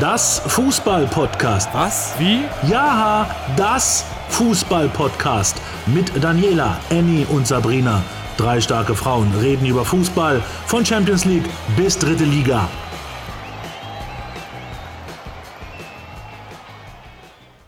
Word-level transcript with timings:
Das 0.00 0.40
Fußball-Podcast. 0.48 1.72
Was? 1.72 2.18
Wie? 2.18 2.42
Ja, 2.68 3.30
das 3.56 4.04
Fußball-Podcast. 4.30 5.56
Mit 5.86 6.10
Daniela, 6.20 6.80
Annie 6.90 7.24
und 7.26 7.46
Sabrina. 7.46 8.02
Drei 8.36 8.60
starke 8.60 8.96
Frauen 8.96 9.32
reden 9.38 9.66
über 9.66 9.84
Fußball 9.84 10.42
von 10.66 10.84
Champions 10.84 11.24
League 11.26 11.44
bis 11.76 11.96
dritte 11.96 12.24
Liga. 12.24 12.68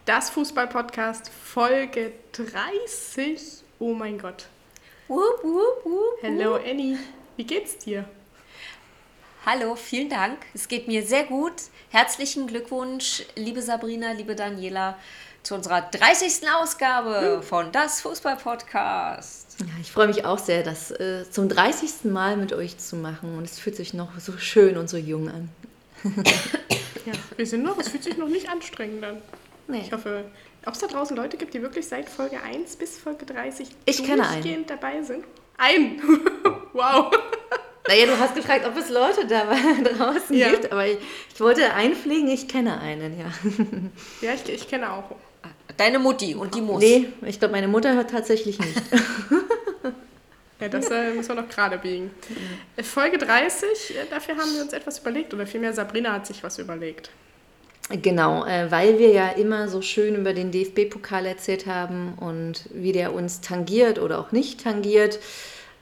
Das 0.05 0.29
Fußball-Podcast 0.31 1.31
Folge 1.31 2.11
30. 2.33 3.63
Oh 3.79 3.95
mein 3.95 4.19
Gott. 4.19 4.47
Wup, 5.07 5.45
wup, 5.45 5.85
wup, 5.85 6.23
Hello 6.23 6.57
Annie. 6.57 6.99
Wie 7.37 7.45
geht's 7.45 7.79
dir? 7.79 8.05
Hallo, 9.49 9.77
vielen 9.77 10.09
Dank. 10.09 10.39
Es 10.55 10.67
geht 10.67 10.89
mir 10.89 11.07
sehr 11.07 11.23
gut. 11.23 11.53
Herzlichen 11.91 12.49
Glückwunsch, 12.49 13.23
liebe 13.37 13.63
Sabrina, 13.63 14.11
liebe 14.11 14.35
Daniela, 14.35 14.99
zu 15.45 15.55
unserer 15.55 15.83
30. 15.83 16.51
Ausgabe 16.53 17.43
von 17.45 17.71
Das 17.71 18.01
Fußball-Podcast. 18.01 19.59
Ja, 19.61 19.67
ich 19.81 19.93
freue 19.93 20.09
mich 20.09 20.25
auch 20.25 20.41
sehr, 20.41 20.65
das 20.65 20.91
äh, 20.91 21.31
zum 21.31 21.49
30. 21.49 22.11
Mal 22.11 22.37
mit 22.37 22.53
euch 22.55 22.77
zu 22.79 22.97
machen. 22.97 23.39
Und 23.39 23.45
es 23.45 23.61
fühlt 23.61 23.77
sich 23.77 23.95
noch 23.95 24.19
so 24.19 24.37
schön 24.37 24.77
und 24.77 24.91
so 24.91 24.97
jung 24.97 25.29
an. 25.29 25.49
Ja, 27.07 27.13
wir 27.37 27.47
sind 27.47 27.63
noch, 27.63 27.79
es 27.79 27.89
fühlt 27.89 28.03
sich 28.03 28.17
noch 28.17 28.27
nicht 28.27 28.49
anstrengend 28.51 29.05
an. 29.05 29.23
Nee. 29.69 29.83
Ich 29.83 29.93
hoffe, 29.93 30.25
ob 30.65 30.75
es 30.75 30.81
da 30.81 30.89
draußen 30.89 31.17
Leute 31.17 31.37
gibt, 31.37 31.55
die 31.55 31.63
wirklich 31.63 31.87
seit 31.87 32.11
Folge 32.11 32.43
1 32.43 32.75
bis 32.75 32.99
Folge 32.99 33.25
30 33.27 33.69
Ich 33.85 34.03
kenne 34.03 34.25
einen. 34.27 34.43
durchgehend 34.43 34.71
dabei 34.71 35.05
sind. 35.05 35.25
Ein! 35.57 36.03
wow! 36.73 37.13
Naja, 37.89 38.07
du 38.07 38.19
hast 38.19 38.35
gefragt, 38.35 38.67
ob 38.67 38.77
es 38.77 38.91
Leute 38.91 39.27
da 39.27 39.45
draußen 39.97 40.37
Ja. 40.37 40.51
gibt, 40.51 40.73
aber 40.73 40.87
ich, 40.87 40.99
ich 41.35 41.41
wollte 41.41 41.73
einfliegen, 41.75 42.29
ich 42.29 42.49
kenne 42.49 42.81
einen, 42.81 43.19
ja. 43.19 43.27
Ja, 44.29 44.35
ich, 44.35 44.49
ich 44.53 44.69
kenne 44.69 44.93
auch. 44.93 45.05
Deine 45.77 45.99
Mutti 45.99 46.35
und 46.35 46.55
die 46.55 46.61
muss. 46.63 46.81
Nee, 46.83 47.09
ich 47.27 47.39
glaube, 47.39 47.53
meine 47.53 47.69
Mutter 47.69 47.95
hört 47.95 48.11
tatsächlich 48.11 48.59
nicht. 48.59 48.77
Ja, 50.59 50.69
das 50.69 50.91
äh, 50.91 51.11
müssen 51.13 51.29
wir 51.37 51.43
noch 51.43 51.51
gerade 51.51 51.77
biegen. 51.77 52.11
Äh, 52.79 52.83
Folge 52.83 53.19
30, 53.19 53.69
äh, 53.91 54.07
dafür 54.09 54.39
haben 54.39 54.55
wir 54.55 54.63
uns 54.63 54.73
etwas 54.73 55.01
überlegt. 55.01 55.35
Oder 55.35 55.47
vielmehr 55.47 55.75
Sabrina 55.75 56.15
hat 56.15 56.27
sich 56.27 56.43
was 56.43 56.59
überlegt. 56.59 57.11
Genau, 57.91 58.43
äh, 58.47 58.71
weil 58.71 58.99
wir 58.99 59.11
ja 59.11 59.29
immer 59.29 59.69
so 59.69 59.83
schön 59.83 60.15
über 60.17 60.33
den 60.33 60.51
DFB-Pokal 60.53 61.27
erzählt 61.27 61.67
haben 61.67 62.15
und 62.19 62.71
wie 62.73 62.93
der 62.93 63.13
uns 63.13 63.43
tangiert 63.43 63.99
oder 63.99 64.19
auch 64.19 64.33
nicht 64.33 64.65
tangiert, 64.65 65.19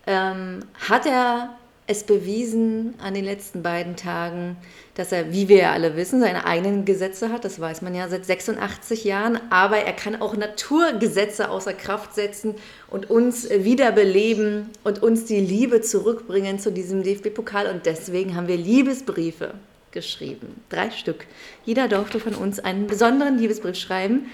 ähm, 0.08 0.58
hat 0.88 1.06
er 1.06 1.56
es 1.86 2.04
bewiesen 2.04 2.94
an 2.98 3.12
den 3.12 3.24
letzten 3.24 3.62
beiden 3.62 3.94
Tagen, 3.96 4.56
dass 4.94 5.12
er, 5.12 5.32
wie 5.32 5.48
wir 5.48 5.58
ja 5.58 5.72
alle 5.72 5.96
wissen, 5.96 6.20
seine 6.20 6.46
eigenen 6.46 6.86
Gesetze 6.86 7.30
hat. 7.30 7.44
Das 7.44 7.60
weiß 7.60 7.82
man 7.82 7.94
ja 7.94 8.08
seit 8.08 8.24
86 8.24 9.04
Jahren. 9.04 9.38
Aber 9.50 9.76
er 9.76 9.92
kann 9.92 10.20
auch 10.20 10.34
Naturgesetze 10.34 11.50
außer 11.50 11.74
Kraft 11.74 12.14
setzen 12.14 12.54
und 12.88 13.10
uns 13.10 13.50
wiederbeleben 13.50 14.70
und 14.82 15.02
uns 15.02 15.26
die 15.26 15.40
Liebe 15.40 15.82
zurückbringen 15.82 16.58
zu 16.58 16.72
diesem 16.72 17.02
DFB-Pokal. 17.02 17.66
Und 17.66 17.84
deswegen 17.84 18.34
haben 18.34 18.48
wir 18.48 18.56
Liebesbriefe 18.56 19.52
geschrieben. 19.90 20.62
Drei 20.70 20.90
Stück. 20.90 21.26
Jeder 21.66 21.88
durfte 21.88 22.18
von 22.18 22.34
uns 22.34 22.60
einen 22.60 22.86
besonderen 22.86 23.36
Liebesbrief 23.36 23.76
schreiben. 23.76 24.30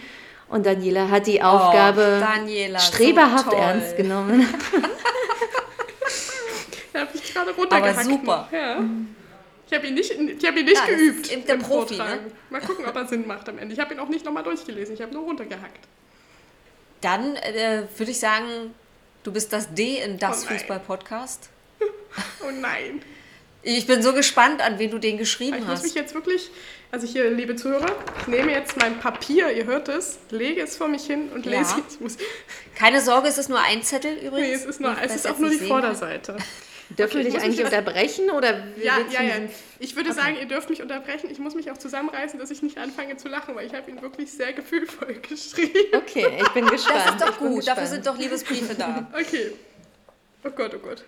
Und 0.49 0.67
Daniela 0.67 1.09
hat 1.09 1.27
die 1.27 1.43
Aufgabe 1.43 2.21
Daniela, 2.21 2.79
so 2.79 2.93
streberhaft 2.93 3.51
toll. 3.51 3.59
ernst 3.59 3.97
genommen. 3.97 4.47
Da 6.93 7.01
habe 7.01 7.11
ich 7.15 7.33
gerade 7.33 7.51
runtergehackt. 7.53 7.97
Aber 7.99 8.05
super. 8.05 8.49
Ja. 8.53 8.83
Ich 9.69 9.77
habe 9.77 9.87
ihn 9.87 9.95
nicht, 9.95 10.11
ich 10.11 10.47
hab 10.47 10.57
ihn 10.57 10.65
nicht 10.65 10.77
Ja, 10.77 10.87
geübt. 10.87 11.31
eben 11.33 11.47
der 11.47 11.57
Profi, 11.57 11.97
ne? 11.97 12.19
Mal 12.51 12.61
gucken, 12.61 12.85
ob 12.87 12.97
er 12.97 13.07
Sinn 13.07 13.27
macht 13.27 13.49
am 13.49 13.59
Ende. 13.59 13.73
Ich 13.73 13.81
habe 13.81 13.95
ihn 13.95 14.01
auch 14.01 14.09
nicht 14.09 14.25
nochmal 14.25 14.43
durchgelesen. 14.43 14.95
Ich 14.97 15.01
habe 15.03 15.13
nur 15.15 15.23
runtergehackt. 15.23 15.87
Dann 17.01 17.37
äh, 17.37 17.85
würde 17.97 18.11
ich 18.11 18.19
sagen, 18.19 18.75
du 19.23 19.33
bist 19.33 19.53
das 19.53 19.73
D 19.73 19.99
in 20.05 20.19
Das 20.19 20.45
Oh. 20.45 20.49
Fußball-Podcast. 20.53 21.49
Oh 22.45 22.51
nein. 22.51 23.01
Ich 23.63 23.87
bin 23.87 24.03
so 24.03 24.13
gespannt, 24.13 24.61
an 24.63 24.79
wen 24.81 24.91
du 24.91 24.99
den 24.99 25.17
geschrieben 25.17 25.59
Ich 25.59 25.65
muss 25.67 25.83
mich 25.83 25.91
hast. 25.93 25.95
jetzt 25.97 26.15
wirklich, 26.15 26.51
also 26.91 27.07
hier, 27.07 27.31
liebe 27.31 27.55
Zuhörer, 27.55 27.95
ich 28.23 28.27
nehme 28.27 28.51
jetzt 28.51 28.77
mein 28.79 28.99
Papier, 28.99 29.53
ihr 29.53 29.67
hört 29.67 29.89
es, 29.89 30.19
lege 30.31 30.63
es 30.63 30.77
vor 30.77 30.89
mich 30.89 31.05
hin 31.05 31.29
und 31.33 31.47
Ja. 31.47 31.59
lese 31.61 31.77
es. 31.89 32.01
Muss, 32.01 32.17
Keine 32.75 33.01
Sorge, 33.01 33.29
es 33.29 33.39
ist 33.39 33.49
nur 33.49 33.61
ein 33.61 33.83
Zettel 33.85 34.15
übrigens. 34.17 34.41
nee, 34.49 34.53
es 34.55 34.65
ist, 34.65 34.81
nur, 34.81 34.97
es 35.01 35.15
ist 35.15 35.29
auch 35.31 35.39
nur 35.39 35.51
die. 35.51 35.59
Vorderseite. 35.59 36.37
Dürfen 36.99 37.21
wir 37.21 37.27
ich 37.27 37.35
dich 37.35 37.43
eigentlich 37.43 37.65
unterbrechen? 37.65 38.31
Oder 38.31 38.65
Ja, 38.83 38.99
ja, 39.11 39.23
ja. 39.23 39.35
Ich 39.79 39.97
würde 39.97 40.13
sagen, 40.13 40.37
ihr 40.39 40.47
dürft 40.47 40.71
mich 40.71 40.83
unterbrechen. 40.83 41.31
Ich 41.31 41.39
muss 41.39 41.55
mich 41.55 41.71
auch 41.71 41.79
zusammenreißen, 41.79 42.39
dass 42.39 42.51
ich 42.51 42.63
nicht 42.63 42.79
anfange 42.79 43.17
zu 43.17 43.29
lachen, 43.29 43.55
weil 43.55 43.67
ich 43.67 43.75
habe 43.75 43.91
ihn 43.91 44.03
wirklich 44.03 44.31
sehr 44.33 44.53
gefühlvoll 44.53 45.15
geschrieben. 45.29 45.97
Okay, 45.97 46.27
ich 46.41 46.49
bin 46.51 46.67
gespannt. 46.71 47.03
Das 47.07 47.15
ist 47.15 47.21
doch 47.23 47.39
gut, 47.39 47.67
dafür 47.67 47.87
sind 47.87 48.07
doch 48.07 48.19
Liebesbriefe 48.19 48.75
da. 48.75 49.09
Okay. 49.19 49.53
Oh 50.45 50.51
Gott, 50.51 50.75
oh 50.75 50.79
Gott. 50.79 51.05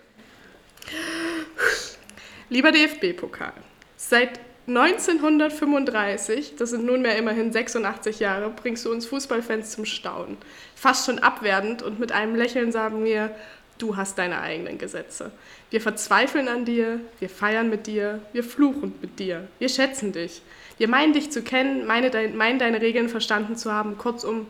Lieber 2.51 2.71
DFB-Pokal, 2.71 3.55
seit 3.97 4.41
1935, 4.69 6.57
das 6.57 6.71
sind 6.71 6.85
nunmehr 6.85 7.17
immerhin 7.17 7.51
86 7.53 8.21
Jahre, 8.21 8.51
bringst 8.51 8.85
du 8.85 8.93
uns 8.93 9.07
Fußballfans 9.07 9.71
zum 9.71 9.85
Staunen. 9.85 10.37
Fast 10.77 11.07
schon 11.07 11.19
abwertend 11.19 11.83
und 11.83 11.99
mit 11.99 12.13
einem 12.13 12.35
Lächeln 12.37 12.73
sagen 12.73 13.05
wir, 13.05 13.35
du 13.83 13.97
hast 13.97 14.19
deine 14.19 14.41
eigenen 14.41 14.79
Gesetze. 14.79 15.33
Wir 15.71 15.81
verzweifeln 15.81 16.49
an 16.49 16.65
dir, 16.65 17.01
wir 17.19 17.29
feiern 17.29 17.69
mit 17.69 17.87
dir, 17.87 18.21
wir 18.33 18.45
fluchen 18.45 18.95
mit 19.03 19.19
dir, 19.19 19.49
wir 19.59 19.69
schätzen 19.69 20.13
dich. 20.13 20.43
Wir 20.79 20.89
meinen 20.89 21.13
dich 21.13 21.31
zu 21.31 21.43
kennen, 21.43 21.87
meinen 21.87 22.59
deine 22.59 22.81
Regeln 22.81 23.09
verstanden 23.09 23.57
zu 23.57 23.73
haben, 23.73 23.99
kurzum, 23.99 24.47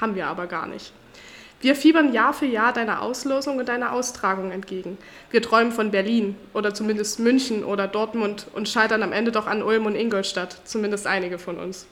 haben 0.00 0.14
wir 0.14 0.26
aber 0.26 0.46
gar 0.46 0.66
nicht. 0.66 0.92
Wir 1.60 1.74
fiebern 1.74 2.12
Jahr 2.12 2.34
für 2.34 2.44
Jahr 2.44 2.74
deiner 2.74 3.00
Auslosung 3.00 3.56
und 3.56 3.68
deiner 3.68 3.92
Austragung 3.92 4.50
entgegen. 4.50 4.98
Wir 5.30 5.40
träumen 5.40 5.72
von 5.72 5.90
Berlin 5.90 6.36
oder 6.52 6.74
zumindest 6.74 7.18
München 7.18 7.64
oder 7.64 7.88
Dortmund 7.88 8.46
und 8.54 8.68
scheitern 8.68 9.02
am 9.02 9.12
Ende 9.12 9.32
doch 9.32 9.46
an 9.46 9.62
Ulm 9.62 9.86
und 9.86 9.94
Ingolstadt, 9.94 10.60
zumindest 10.64 11.06
einige 11.06 11.38
von 11.38 11.56
uns. 11.58 11.86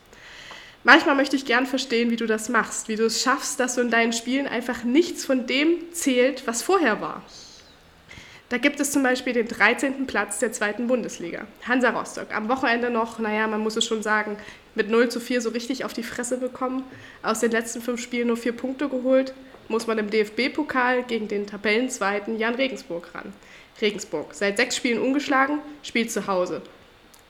Manchmal 0.86 1.16
möchte 1.16 1.34
ich 1.34 1.46
gern 1.46 1.64
verstehen, 1.64 2.10
wie 2.10 2.16
du 2.16 2.26
das 2.26 2.50
machst, 2.50 2.88
wie 2.88 2.96
du 2.96 3.06
es 3.06 3.22
schaffst, 3.22 3.58
dass 3.58 3.74
so 3.74 3.80
in 3.80 3.90
deinen 3.90 4.12
Spielen 4.12 4.46
einfach 4.46 4.84
nichts 4.84 5.24
von 5.24 5.46
dem 5.46 5.92
zählt, 5.92 6.46
was 6.46 6.60
vorher 6.60 7.00
war. 7.00 7.22
Da 8.50 8.58
gibt 8.58 8.78
es 8.78 8.92
zum 8.92 9.02
Beispiel 9.02 9.32
den 9.32 9.48
13. 9.48 10.06
Platz 10.06 10.40
der 10.40 10.52
zweiten 10.52 10.86
Bundesliga. 10.86 11.46
Hansa 11.66 11.88
Rostock. 11.88 12.34
Am 12.34 12.50
Wochenende 12.50 12.90
noch, 12.90 13.18
naja, 13.18 13.48
man 13.48 13.60
muss 13.60 13.76
es 13.76 13.86
schon 13.86 14.02
sagen, 14.02 14.36
mit 14.74 14.90
0 14.90 15.08
zu 15.08 15.20
4 15.20 15.40
so 15.40 15.48
richtig 15.48 15.86
auf 15.86 15.94
die 15.94 16.02
Fresse 16.02 16.36
bekommen. 16.36 16.84
Aus 17.22 17.40
den 17.40 17.50
letzten 17.50 17.80
fünf 17.80 18.02
Spielen 18.02 18.28
nur 18.28 18.36
vier 18.36 18.52
Punkte 18.52 18.90
geholt. 18.90 19.32
Muss 19.68 19.86
man 19.86 19.96
im 19.96 20.10
DFB-Pokal 20.10 21.04
gegen 21.04 21.28
den 21.28 21.46
Tabellenzweiten 21.46 22.38
Jan 22.38 22.56
Regensburg 22.56 23.14
ran. 23.14 23.32
Regensburg, 23.80 24.34
seit 24.34 24.58
sechs 24.58 24.76
Spielen 24.76 25.00
ungeschlagen, 25.00 25.60
spielt 25.82 26.12
zu 26.12 26.26
Hause. 26.26 26.60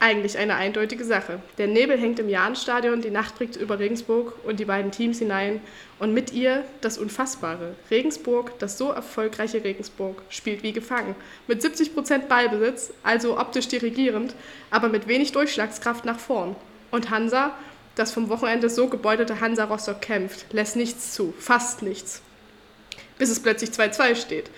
Eigentlich 0.05 0.37
eine 0.37 0.57
eindeutige 0.57 1.03
Sache. 1.03 1.41
Der 1.57 1.67
Nebel 1.67 1.99
hängt 1.99 2.19
im 2.19 2.29
Jahnstadion, 2.29 3.01
die 3.01 3.11
Nacht 3.11 3.37
bringt 3.37 3.57
über 3.57 3.79
Regensburg 3.79 4.35
und 4.45 4.61
die 4.61 4.67
beiden 4.67 4.91
Teams 4.91 5.19
hinein 5.19 5.63
und 5.99 6.13
mit 6.13 6.31
ihr 6.31 6.63
das 6.83 6.99
Unfassbare. 6.99 7.75
Regensburg, 7.91 8.59
das 8.59 8.77
so 8.77 8.91
erfolgreiche 8.91 9.65
Regensburg, 9.65 10.21
spielt 10.29 10.63
wie 10.63 10.73
gefangen. 10.73 11.15
Mit 11.47 11.63
70% 11.63 12.27
Ballbesitz, 12.27 12.93
also 13.03 13.39
optisch 13.41 13.69
dirigierend, 13.69 14.35
aber 14.71 14.91
mit 14.91 15.09
wenig 15.09 15.33
Durchschlagskraft 15.33 16.05
nach 16.05 16.19
vorn. 16.19 16.55
Und 16.91 17.09
Hansa, 17.09 17.57
das 17.95 18.13
vom 18.13 18.29
Wochenende 18.29 18.69
so 18.69 18.89
gebeutelte 18.89 19.41
Hansa 19.41 19.65
Rostock 19.65 20.03
kämpft, 20.03 20.53
lässt 20.53 20.77
nichts 20.77 21.15
zu, 21.15 21.33
fast 21.39 21.81
nichts. 21.81 22.21
Bis 23.17 23.31
es 23.31 23.41
plötzlich 23.41 23.71
2-2 23.71 24.17
steht. 24.17 24.51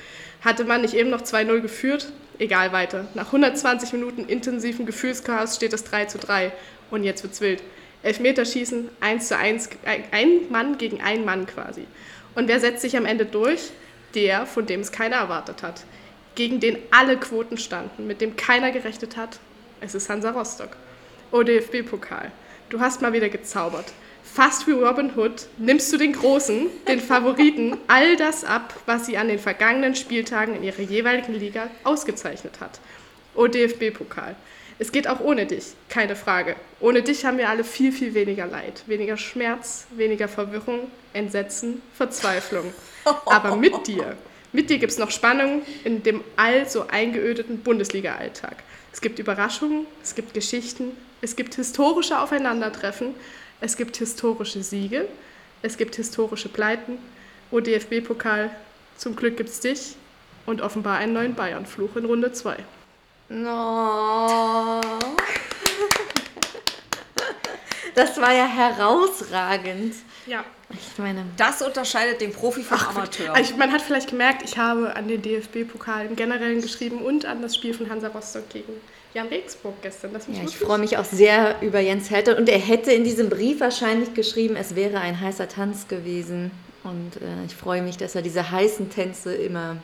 Hatte 0.43 0.65
man 0.65 0.83
nicht 0.83 0.95
eben 0.95 1.11
noch 1.11 1.23
2-0 1.23 1.61
geführt? 1.61 2.13
Egal 2.39 2.73
weiter. 2.73 3.07
Nach 3.15 3.27
120 3.27 3.93
Minuten 3.93 4.25
intensiven 4.27 4.87
Gefühlschaos 4.87 5.57
steht 5.57 5.73
es 5.73 5.85
3 5.85 6.05
zu 6.07 6.19
3. 6.19 6.53
Und 6.91 7.03
jetzt 7.03 7.23
wird's 7.23 7.41
wild. 7.41 7.63
Elfmeterschießen, 8.03 8.89
1 9.01 9.29
zu 9.29 9.37
1, 9.37 9.71
ein- 10.13 10.51
Mann 10.51 10.79
gegen 10.79 11.01
ein 11.01 11.25
Mann 11.25 11.47
quasi. 11.47 11.87
Und 12.35 12.47
wer 12.49 12.61
setzt 12.61 12.83
sich 12.83 12.97
am 12.97 13.07
Ende 13.07 13.25
durch? 13.27 13.71
Der, 14.15 14.47
von 14.47 14.67
dem 14.67 14.81
es 14.81 14.93
keiner 14.93 15.17
erwartet 15.17 15.63
hat. 15.63 15.85
Gegen 16.37 16.61
den 16.61 16.79
alle 16.91 17.17
Quoten 17.17 17.59
standen, 17.59 18.07
mit 18.07 18.21
dem 18.21 18.37
keiner 18.37 18.71
gerechnet 18.71 19.17
hat. 19.17 19.39
Es 19.81 19.95
ist 19.95 20.09
Hansa 20.09 20.31
Rostock. 20.31 20.77
ODFB-Pokal. 21.33 22.31
Du 22.69 22.81
hast 22.81 23.03
mal 23.03 23.13
wieder 23.13 23.29
gezaubert. 23.29 23.87
Fast 24.35 24.67
wie 24.67 24.73
Robin 24.73 25.13
Hood 25.17 25.47
nimmst 25.57 25.93
du 25.93 25.97
den 25.97 26.13
Großen, 26.13 26.67
den 26.87 27.01
Favoriten, 27.01 27.79
all 27.87 28.17
das 28.17 28.45
ab, 28.45 28.75
was 28.85 29.07
sie 29.07 29.17
an 29.17 29.29
den 29.29 29.39
vergangenen 29.39 29.95
Spieltagen 29.95 30.55
in 30.55 30.63
ihrer 30.63 30.83
jeweiligen 30.83 31.35
Liga 31.35 31.71
ausgezeichnet 31.85 32.61
hat. 32.61 32.81
ODFB-Pokal. 33.35 34.37
Es 34.79 34.93
geht 34.93 35.09
auch 35.09 35.21
ohne 35.21 35.47
dich, 35.47 35.73
keine 35.89 36.17
Frage. 36.17 36.57
Ohne 36.81 37.03
dich 37.03 37.25
haben 37.25 37.39
wir 37.39 37.49
alle 37.49 37.65
viel, 37.65 37.93
viel 37.93 38.13
weniger 38.13 38.47
Leid, 38.47 38.83
weniger 38.87 39.17
Schmerz, 39.17 39.87
weniger 39.93 40.29
Verwirrung, 40.29 40.91
Entsetzen, 41.15 41.81
Verzweiflung. 41.95 42.75
Aber 43.25 43.57
mit 43.57 43.87
dir, 43.87 44.17
mit 44.53 44.69
dir 44.69 44.79
gibt 44.79 44.93
es 44.93 44.99
noch 44.99 45.11
Spannung 45.11 45.63
in 45.85 46.03
dem 46.03 46.23
allso 46.37 46.87
eingeödeten 46.89 47.61
Bundesliga-Alltag. 47.61 48.57
Es 48.93 49.01
gibt 49.01 49.19
Überraschungen, 49.19 49.87
es 50.03 50.15
gibt 50.15 50.35
Geschichten, 50.35 50.93
es 51.23 51.37
gibt 51.37 51.55
historische 51.55 52.21
Aufeinandertreffen, 52.21 53.15
es 53.61 53.77
gibt 53.77 53.97
historische 53.97 54.63
Siege, 54.63 55.09
es 55.63 55.77
gibt 55.77 55.97
historische 55.97 56.49
Pleiten. 56.49 56.99
ODFB-Pokal, 57.51 58.51
zum 58.97 59.15
Glück 59.15 59.37
gibt's 59.37 59.61
dich 59.61 59.97
und 60.47 60.61
offenbar 60.61 60.99
einen 60.99 61.13
neuen 61.13 61.35
Bayern-Fluch 61.35 61.97
in 61.97 62.05
Runde 62.05 62.33
2. 62.33 62.57
No. 63.29 64.81
Das 67.95 68.21
war 68.21 68.33
ja 68.33 68.47
herausragend. 68.47 69.95
Ja. 70.27 70.45
Ich 70.71 70.99
meine, 70.99 71.25
Das 71.37 71.63
unterscheidet 71.63 72.21
den 72.21 72.33
Profi 72.33 72.63
vom 72.63 72.79
Amateur. 72.79 73.35
Also 73.35 73.53
ich, 73.53 73.57
man 73.57 73.73
hat 73.73 73.81
vielleicht 73.81 74.11
gemerkt, 74.11 74.43
ich 74.43 74.59
habe 74.59 74.95
an 74.95 75.09
den 75.09 75.23
DFB-Pokal 75.23 76.07
im 76.07 76.17
Generellen 76.17 76.61
geschrieben 76.61 76.99
und 76.99 77.25
an 77.25 77.41
das 77.41 77.55
Spiel 77.55 77.73
von 77.73 77.89
Hansa 77.89 78.09
Rostock 78.09 78.49
gegen 78.51 78.73
Jan 79.17 79.29
Regensburg 79.29 79.81
gestern. 79.81 80.13
Das 80.13 80.27
ja, 80.27 80.43
ich 80.45 80.59
freue 80.59 80.77
mich 80.77 80.99
auch 80.99 81.05
sehr 81.05 81.63
über 81.63 81.81
Jens 81.81 82.11
Helter. 82.11 82.37
Und 82.37 82.51
er 82.51 82.59
hätte 82.59 82.93
in 82.93 83.03
diesem 83.03 83.31
Brief 83.31 83.61
wahrscheinlich 83.61 84.13
geschrieben, 84.13 84.57
es 84.57 84.77
wäre 84.77 85.01
ein 85.01 85.19
heißer 85.19 85.49
Tanz 85.49 85.89
gewesen. 85.89 86.51
Und 86.85 87.17
äh, 87.17 87.47
ich 87.47 87.57
freue 87.57 87.81
mich, 87.81 87.97
dass 87.97 88.15
er 88.15 88.21
diese 88.21 88.51
heißen 88.51 88.91
Tänze 88.91 89.35
immer 89.35 89.79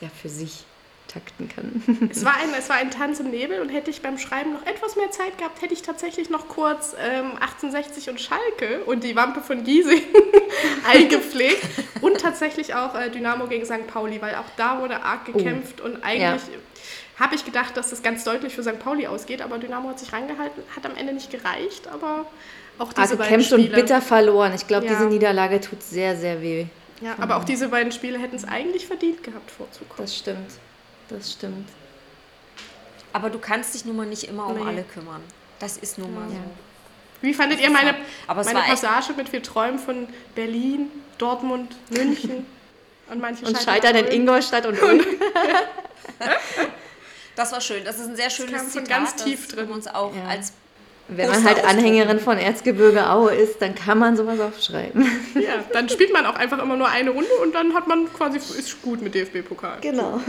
ja, 0.00 0.08
für 0.22 0.30
sich 0.30 0.64
takten 1.06 1.48
kann. 1.48 2.08
Es 2.10 2.24
war, 2.24 2.34
ein, 2.36 2.48
es 2.58 2.68
war 2.70 2.76
ein 2.76 2.90
Tanz 2.90 3.20
im 3.20 3.30
Nebel 3.30 3.60
und 3.60 3.68
hätte 3.68 3.90
ich 3.90 4.00
beim 4.00 4.18
Schreiben 4.18 4.54
noch 4.54 4.64
etwas 4.66 4.96
mehr 4.96 5.10
Zeit 5.10 5.36
gehabt, 5.36 5.60
hätte 5.60 5.74
ich 5.74 5.82
tatsächlich 5.82 6.30
noch 6.30 6.48
kurz 6.48 6.94
ähm, 6.98 7.32
1860 7.40 8.10
und 8.10 8.20
Schalke 8.20 8.84
und 8.86 9.04
die 9.04 9.16
Wampe 9.16 9.40
von 9.40 9.64
Giesing 9.64 10.02
eingepflegt 10.90 11.62
und 12.00 12.20
tatsächlich 12.20 12.74
auch 12.74 12.94
äh, 12.94 13.10
Dynamo 13.10 13.46
gegen 13.46 13.64
St. 13.64 13.86
Pauli, 13.86 14.20
weil 14.20 14.34
auch 14.34 14.48
da 14.56 14.80
wurde 14.80 15.02
arg 15.02 15.26
gekämpft 15.26 15.80
und 15.80 16.02
eigentlich 16.02 16.42
habe 17.20 17.34
ich 17.34 17.44
gedacht, 17.44 17.76
dass 17.76 17.90
das 17.90 18.02
ganz 18.02 18.24
deutlich 18.24 18.54
für 18.54 18.62
St. 18.62 18.78
Pauli 18.78 19.06
ausgeht, 19.06 19.42
aber 19.42 19.58
Dynamo 19.58 19.88
hat 19.90 19.98
sich 19.98 20.12
rangehalten, 20.12 20.62
hat 20.74 20.86
am 20.86 20.96
Ende 20.96 21.12
nicht 21.12 21.30
gereicht, 21.30 21.88
aber 21.88 22.26
auch 22.78 22.90
diese 22.92 23.00
Also 23.02 23.16
beiden 23.16 23.30
gekämpft 23.38 23.52
und 23.52 23.60
Spiele. 23.62 23.76
bitter 23.82 24.00
verloren. 24.00 24.52
Ich 24.54 24.66
glaube, 24.66 24.86
Ja. 24.86 24.92
diese 24.92 25.06
Niederlage 25.06 25.60
tut 25.60 25.82
sehr, 25.82 26.16
sehr 26.16 26.40
weh. 26.40 26.66
Ja, 27.00 27.14
aber 27.20 27.36
auch 27.36 27.44
diese 27.44 27.68
beiden 27.68 27.92
Spiele 27.92 28.18
hätten 28.18 28.36
es 28.36 28.44
eigentlich 28.44 28.86
verdient 28.86 29.22
gehabt, 29.22 29.50
vorzukommen. 29.50 29.96
Das 29.98 30.16
stimmt. 30.16 30.50
Das 31.08 31.32
stimmt. 31.32 31.68
Aber 33.12 33.30
du 33.30 33.38
kannst 33.38 33.74
dich 33.74 33.84
nun 33.84 33.96
mal 33.96 34.06
nicht 34.06 34.24
immer 34.24 34.46
um 34.46 34.56
Nee. 34.58 34.64
alle 34.68 34.82
kümmern. 34.82 35.22
Das 35.58 35.76
ist 35.76 35.98
nun 35.98 36.14
mal 36.14 36.28
so. 36.28 36.36
Wie 37.20 37.34
fandet 37.34 37.58
Das 37.58 37.66
ihr 37.66 37.72
meine, 37.72 37.96
es 38.28 38.46
meine 38.46 38.60
Passage 38.60 39.12
mit 39.16 39.32
Wir 39.32 39.42
träumen 39.42 39.78
von 39.78 40.08
Berlin, 40.36 40.88
Dortmund, 41.18 41.74
München 41.90 42.46
und 43.10 43.20
manche 43.20 43.44
Und 43.46 43.56
scheitern 43.56 43.94
scheitern 43.94 44.12
in? 44.12 44.20
Ingolstadt 44.22 44.66
und 44.66 44.80
Ulm. 44.80 45.00
Das 47.38 47.52
war 47.52 47.60
schön. 47.60 47.84
Das 47.84 47.98
ist 47.98 48.08
ein 48.08 48.16
sehr 48.16 48.30
schönes 48.30 48.52
kam 48.52 48.60
von 48.68 48.84
Zitat. 48.84 48.88
ganz 48.88 49.14
tief 49.16 49.46
das 49.46 49.54
drin. 49.56 49.70
uns 49.70 49.86
auch 49.86 50.14
Ja. 50.14 50.24
als 50.28 50.52
Wenn 51.10 51.30
man 51.30 51.44
halt 51.44 51.64
Anhängerin 51.64 52.20
von 52.20 52.36
Erzgebirge 52.36 53.08
Aue 53.08 53.34
ist, 53.34 53.62
dann 53.62 53.74
kann 53.74 53.98
man 53.98 54.16
sowas 54.16 54.38
aufschreiben. 54.40 55.06
Ja, 55.34 55.64
dann 55.72 55.88
spielt 55.88 56.12
man 56.12 56.26
auch 56.26 56.34
einfach 56.34 56.58
immer 56.62 56.76
nur 56.76 56.88
eine 56.88 57.10
Runde 57.10 57.30
und 57.42 57.54
dann 57.54 57.72
hat 57.74 57.86
man 57.86 58.12
quasi, 58.12 58.36
ist 58.38 58.82
gut 58.82 59.00
mit 59.00 59.14
DFB-Pokal. 59.14 59.78
Genau. 59.80 60.20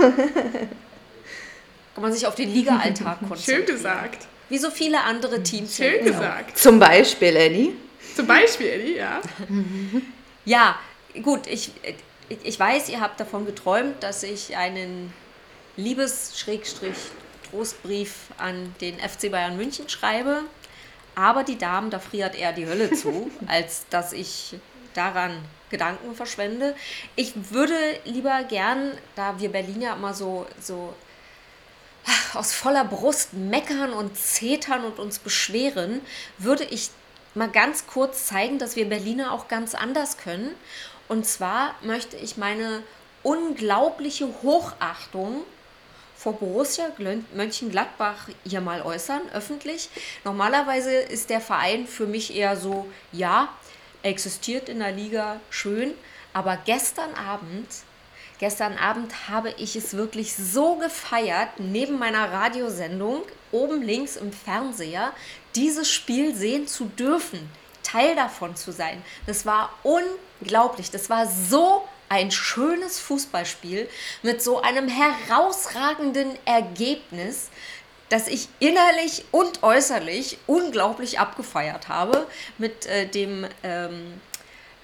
kann 1.95 2.01
man 2.03 2.13
sich 2.13 2.25
auf 2.27 2.35
den 2.35 2.53
Liga-Alltag 2.53 3.19
konzentrieren. 3.27 3.65
Schön 3.67 3.75
gesagt. 3.75 4.27
Wie 4.49 4.57
so 4.57 4.69
viele 4.71 5.01
andere 5.03 5.43
Teams. 5.43 5.75
Schön 5.75 6.03
Genau. 6.03 6.11
gesagt. 6.17 6.57
Zum 6.57 6.79
Beispiel, 6.79 7.35
Eddie. 7.35 7.75
Zum 8.15 8.25
Beispiel, 8.27 8.67
Eddie, 8.67 8.95
ja. 8.97 9.19
Ja, 10.45 10.75
gut, 11.23 11.47
ich, 11.47 11.71
ich 12.43 12.59
weiß, 12.59 12.89
ihr 12.89 13.01
habt 13.01 13.19
davon 13.19 13.45
geträumt, 13.45 14.01
dass 14.01 14.23
ich 14.23 14.55
einen 14.55 15.11
Liebes-Trostbrief 15.79 18.15
an 18.37 18.75
den 18.81 18.99
FC 18.99 19.31
Bayern 19.31 19.57
München 19.57 19.89
schreibe. 19.89 20.43
Aber 21.15 21.43
die 21.43 21.57
Damen, 21.57 21.89
da 21.89 21.97
friert 21.99 22.35
eher 22.35 22.53
die 22.53 22.67
Hölle 22.67 22.91
zu, 22.91 23.31
als 23.47 23.85
dass 23.89 24.13
ich 24.13 24.55
daran 24.93 25.43
Gedanken 25.69 26.15
verschwende. 26.15 26.75
Ich 27.15 27.33
würde 27.51 27.75
lieber 28.05 28.43
gern, 28.43 28.91
da 29.15 29.39
wir 29.39 29.49
Berliner 29.49 29.95
immer 29.95 30.13
so, 30.13 30.45
so 30.59 30.93
aus 32.33 32.53
voller 32.53 32.85
Brust 32.85 33.33
meckern 33.33 33.93
und 33.93 34.17
zetern 34.17 34.83
und 34.83 34.99
uns 34.99 35.19
beschweren, 35.19 36.01
würde 36.37 36.63
ich 36.63 36.89
mal 37.35 37.49
ganz 37.49 37.85
kurz 37.87 38.25
zeigen, 38.25 38.57
dass 38.57 38.75
wir 38.75 38.89
Berliner 38.89 39.31
auch 39.31 39.47
ganz 39.47 39.75
anders 39.75 40.17
können. 40.17 40.55
Und 41.07 41.25
zwar 41.25 41.75
möchte 41.81 42.17
ich 42.17 42.37
meine 42.37 42.83
unglaubliche 43.23 44.27
Hochachtung 44.41 45.43
vor 46.19 46.33
Borussia 46.33 46.91
Mönchengladbach 47.33 48.27
hier 48.45 48.59
mal 48.59 48.81
äußern, 48.81 49.21
öffentlich. 49.33 49.89
Normalerweise 50.25 50.93
ist 50.93 51.29
der 51.29 51.39
Verein 51.39 51.87
für 51.87 52.07
mich 52.07 52.35
eher 52.35 52.57
so, 52.57 52.87
ja, 53.13 53.47
existiert 54.03 54.67
in 54.67 54.79
der 54.79 54.91
Liga, 54.91 55.39
schön, 55.49 55.93
aber 56.33 56.57
gestern 56.65 57.13
Abend 57.15 57.67
Gestern 58.39 58.77
Abend 58.77 59.27
habe 59.27 59.53
ich 59.57 59.75
es 59.75 59.97
wirklich 59.97 60.33
so 60.33 60.75
gefeiert, 60.75 61.49
neben 61.59 61.99
meiner 61.99 62.31
Radiosendung 62.31 63.23
oben 63.51 63.81
links 63.81 64.15
im 64.15 64.31
Fernseher 64.31 65.11
dieses 65.55 65.91
Spiel 65.91 66.33
sehen 66.33 66.65
zu 66.65 66.85
dürfen, 66.85 67.51
Teil 67.83 68.15
davon 68.15 68.55
zu 68.55 68.71
sein. 68.71 69.03
Das 69.25 69.45
war 69.45 69.73
unglaublich. 69.83 70.89
Das 70.89 71.09
war 71.09 71.27
so 71.27 71.85
ein 72.09 72.31
schönes 72.31 72.99
Fußballspiel 72.99 73.87
mit 74.23 74.41
so 74.41 74.61
einem 74.61 74.87
herausragenden 74.87 76.31
Ergebnis, 76.45 77.49
das 78.09 78.27
ich 78.27 78.49
innerlich 78.59 79.25
und 79.31 79.61
äußerlich 79.63 80.39
unglaublich 80.47 81.19
abgefeiert 81.19 81.87
habe 81.87 82.27
mit 82.57 82.87
äh, 82.87 83.07
dem 83.07 83.45
ähm, 83.63 84.19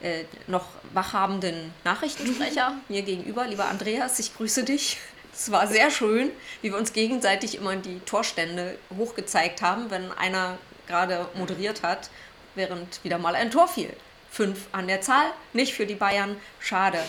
äh, 0.02 0.26
noch 0.48 0.68
wachhabenden 0.94 1.74
Nachrichtensprecher 1.84 2.76
mir 2.90 3.02
gegenüber. 3.02 3.46
Lieber 3.48 3.66
Andreas, 3.66 4.20
ich 4.20 4.36
grüße 4.36 4.64
dich. 4.64 4.98
Es 5.34 5.52
war 5.52 5.68
sehr 5.68 5.92
schön, 5.92 6.32
wie 6.62 6.72
wir 6.72 6.78
uns 6.78 6.94
gegenseitig 6.94 7.56
immer 7.56 7.76
die 7.76 8.00
Torstände 8.02 8.78
hochgezeigt 8.96 9.62
haben, 9.62 9.90
wenn 9.90 10.12
einer 10.12 10.58
gerade 10.88 11.28
moderiert 11.34 11.84
hat, 11.84 12.10
während 12.54 13.04
wieder 13.04 13.18
mal 13.18 13.36
ein 13.36 13.52
Tor 13.52 13.68
fiel. 13.68 13.92
Fünf 14.36 14.68
an 14.74 14.88
der 14.88 15.00
Zahl, 15.00 15.28
nicht 15.54 15.74
für 15.74 15.86
die 15.86 15.96
Bayern, 15.96 16.36
schade. 16.60 17.00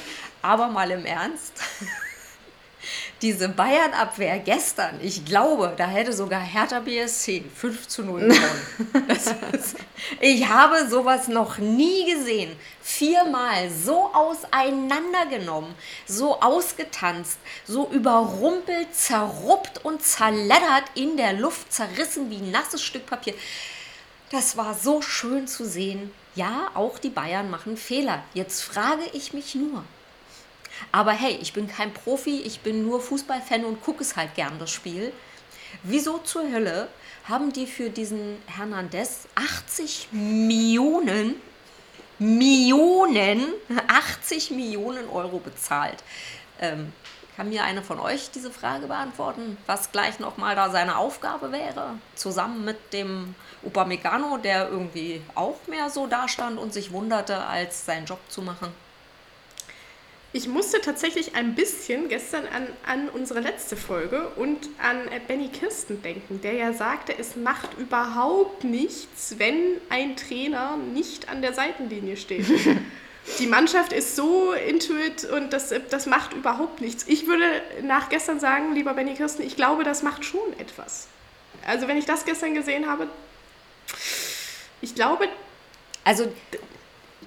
Aber 0.43 0.69
mal 0.69 0.93
im 0.93 1.05
Ernst. 1.05 1.55
Diese 3.21 3.49
Bayern-Abwehr 3.49 4.39
gestern, 4.39 5.01
ich 5.03 5.25
glaube, 5.25 5.75
da 5.77 5.89
hätte 5.89 6.13
sogar 6.13 6.41
Hertha 6.41 6.79
BSC 6.79 7.43
5 7.53 7.89
zu 7.89 8.05
0 8.05 8.29
gewonnen. 8.29 9.09
Ist, 9.09 9.75
ich 10.21 10.47
habe 10.49 10.89
sowas 10.89 11.27
noch 11.27 11.59
nie 11.59 12.15
gesehen. 12.15 12.55
Viermal 12.81 13.71
so 13.71 14.09
auseinandergenommen, 14.15 15.75
so 16.07 16.41
ausgetanzt, 16.41 17.41
so 17.67 17.89
überrumpelt, 17.89 18.95
zerruppt 18.95 19.85
und 19.85 20.01
zerleddert 20.01 20.85
in 20.95 21.17
der 21.17 21.33
Luft, 21.33 21.73
zerrissen 21.73 22.31
wie 22.31 22.37
ein 22.37 22.53
nasses 22.53 22.85
Stück 22.85 23.05
Papier. 23.07 23.35
Das 24.31 24.57
war 24.57 24.75
so 24.75 25.03
schön 25.03 25.47
zu 25.47 25.65
sehen. 25.65 26.11
Ja, 26.35 26.71
auch 26.75 26.99
die 26.99 27.11
Bayern 27.11 27.51
machen 27.51 27.77
Fehler. 27.77 28.23
Jetzt 28.35 28.63
frage 28.63 29.05
ich 29.13 29.33
mich 29.33 29.55
nur, 29.55 29.85
aber 30.93 31.13
hey, 31.13 31.39
ich 31.41 31.53
bin 31.53 31.69
kein 31.69 31.93
Profi, 31.93 32.43
ich 32.43 32.61
bin 32.61 32.83
nur 32.83 33.01
Fußballfan 33.01 33.65
und 33.65 33.83
gucke 33.83 34.03
es 34.03 34.17
halt 34.17 34.35
gern, 34.35 34.59
das 34.59 34.71
Spiel. 34.71 35.13
Wieso 35.83 36.19
zur 36.19 36.51
Hölle 36.51 36.89
haben 37.25 37.53
die 37.53 37.67
für 37.67 37.91
diesen 37.91 38.37
Hernandez 38.47 39.27
80 39.35 40.09
Millionen, 40.13 41.37
Millionen, 42.19 43.45
80 43.89 44.51
Millionen 44.51 45.09
Euro 45.09 45.39
bezahlt? 45.39 46.03
Ähm, 46.61 46.93
kann 47.37 47.51
mir 47.51 47.65
eine 47.65 47.83
von 47.83 48.01
euch 48.01 48.31
diese 48.31 48.51
Frage 48.51 48.87
beantworten, 48.87 49.59
was 49.67 49.93
gleich 49.93 50.19
nochmal 50.19 50.57
da 50.57 50.71
seine 50.71 50.97
Aufgabe 50.97 51.53
wäre? 51.53 51.99
Zusammen 52.15 52.65
mit 52.65 52.95
dem 52.95 53.35
Upamecano, 53.63 54.39
der 54.39 54.71
irgendwie 54.71 55.21
auch 55.35 55.59
mehr 55.67 55.91
so 55.91 56.07
dastand 56.07 56.59
und 56.59 56.73
sich 56.73 56.93
wunderte, 56.93 57.45
als 57.45 57.85
seinen 57.85 58.07
Job 58.07 58.21
zu 58.29 58.41
machen. 58.41 58.69
Ich 60.33 60.49
musste 60.49 60.81
tatsächlich 60.81 61.35
ein 61.35 61.55
bisschen 61.55 62.09
gestern 62.09 62.45
an, 62.47 62.67
an 62.87 63.09
unsere 63.09 63.41
letzte 63.41 63.77
Folge 63.77 64.29
und 64.37 64.69
an 64.83 65.09
Benny 65.29 65.49
Kirsten 65.49 66.03
denken, 66.03 66.41
der 66.43 66.53
ja 66.55 66.73
sagte, 66.73 67.19
es 67.19 67.37
macht 67.37 67.79
überhaupt 67.79 68.65
nichts, 68.65 69.37
wenn 69.39 69.81
ein 69.89 70.17
Trainer 70.17 70.77
nicht 70.77 71.29
an 71.29 71.43
der 71.43 71.55
Seitenlinie 71.55 72.17
steht. 72.17 72.47
Die 73.39 73.47
Mannschaft 73.47 73.93
ist 73.93 74.17
so 74.17 74.53
intuit 74.53 75.25
und 75.25 75.53
das, 75.53 75.75
das 75.91 76.07
macht 76.07 76.33
überhaupt 76.33 76.81
nichts. 76.81 77.05
Ich 77.09 77.27
würde 77.27 77.45
nach 77.83 78.09
gestern 78.09 78.41
sagen, 78.41 78.75
lieber 78.75 78.95
Benny 78.95 79.15
Kirsten, 79.15 79.43
ich 79.43 79.57
glaube, 79.57 79.85
das 79.85 80.03
macht 80.03 80.25
schon 80.25 80.59
etwas. 80.59 81.09
Also 81.67 81.89
wenn 81.89 81.97
ich 81.97 82.07
das 82.07 82.25
gestern 82.25 82.55
gesehen 82.55 82.89
habe, 82.89 83.09
ich 84.81 84.95
glaube, 84.95 85.29
Also 86.07 86.33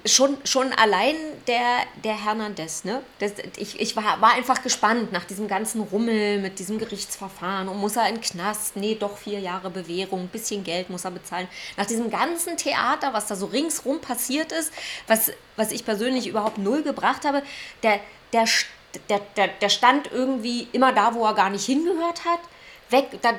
schon, 0.06 0.38
schon 0.46 0.72
allein 0.74 1.16
der, 1.48 1.84
der 2.04 2.24
Hernandez, 2.24 2.84
ne? 2.84 3.02
Das, 3.20 3.34
ich 3.58 3.80
ich 3.80 3.96
war, 3.96 4.22
war 4.22 4.34
einfach 4.34 4.62
gespannt 4.62 5.12
nach 5.12 5.26
diesem 5.26 5.48
ganzen 5.48 5.82
Rummel 5.82 6.40
mit 6.40 6.60
diesem 6.60 6.80
Gerichtsverfahren 6.80 7.68
und 7.68 7.78
muss 7.78 7.96
er 7.96 8.08
in 8.08 8.16
den 8.16 8.22
Knast? 8.22 8.76
Nee, 8.76 8.96
doch 8.96 9.18
vier 9.18 9.40
Jahre 9.40 9.70
Bewährung, 9.70 10.22
ein 10.22 10.28
bisschen 10.28 10.64
Geld 10.64 10.90
muss 10.90 11.06
er 11.06 11.12
bezahlen. 11.12 11.48
Nach 11.78 11.86
diesem 11.86 12.10
ganzen 12.10 12.58
Theater, 12.58 13.14
was 13.14 13.28
da 13.28 13.36
so 13.36 13.48
ringsrum 13.48 14.00
passiert 14.00 14.52
ist, 14.52 14.72
was, 15.08 15.32
was 15.56 15.72
ich 15.72 15.86
persönlich 15.86 16.28
überhaupt 16.28 16.58
null 16.58 16.84
gebracht 16.84 17.26
habe, 17.26 17.44
der, 17.84 18.00
der, 18.34 18.46
der, 19.10 19.20
der, 19.36 19.48
der 19.48 19.70
stand 19.70 20.12
irgendwie 20.12 20.68
immer 20.72 20.94
da, 20.94 21.14
wo 21.14 21.26
er 21.26 21.34
gar 21.34 21.50
nicht 21.50 21.66
hingehört 21.66 22.26
hat. 22.26 22.40
Weg, 22.90 23.22
da, 23.22 23.34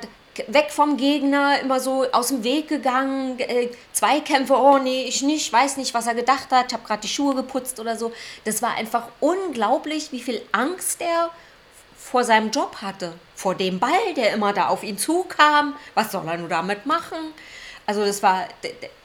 weg 0.47 0.71
vom 0.71 0.97
Gegner, 0.97 1.59
immer 1.59 1.79
so 1.79 2.05
aus 2.11 2.29
dem 2.29 2.43
Weg 2.43 2.67
gegangen, 2.67 3.39
äh, 3.39 3.69
Zweikämpfe, 3.93 4.53
oh 4.53 4.77
nee, 4.77 5.03
ich 5.03 5.21
nicht, 5.21 5.51
weiß 5.51 5.77
nicht, 5.77 5.93
was 5.93 6.07
er 6.07 6.15
gedacht 6.15 6.51
hat, 6.51 6.67
ich 6.67 6.73
habe 6.73 6.85
gerade 6.85 7.01
die 7.01 7.07
Schuhe 7.07 7.35
geputzt 7.35 7.79
oder 7.79 7.97
so. 7.97 8.11
Das 8.45 8.61
war 8.61 8.75
einfach 8.75 9.07
unglaublich, 9.19 10.11
wie 10.11 10.21
viel 10.21 10.41
Angst 10.51 11.01
er 11.01 11.29
vor 11.97 12.23
seinem 12.23 12.51
Job 12.51 12.77
hatte, 12.81 13.13
vor 13.35 13.55
dem 13.55 13.79
Ball, 13.79 14.13
der 14.15 14.33
immer 14.33 14.53
da 14.53 14.67
auf 14.67 14.83
ihn 14.83 14.97
zukam. 14.97 15.75
Was 15.93 16.11
soll 16.11 16.27
er 16.27 16.37
nur 16.37 16.49
damit 16.49 16.85
machen? 16.85 17.33
Also 17.85 18.05
das 18.05 18.21
war, 18.21 18.47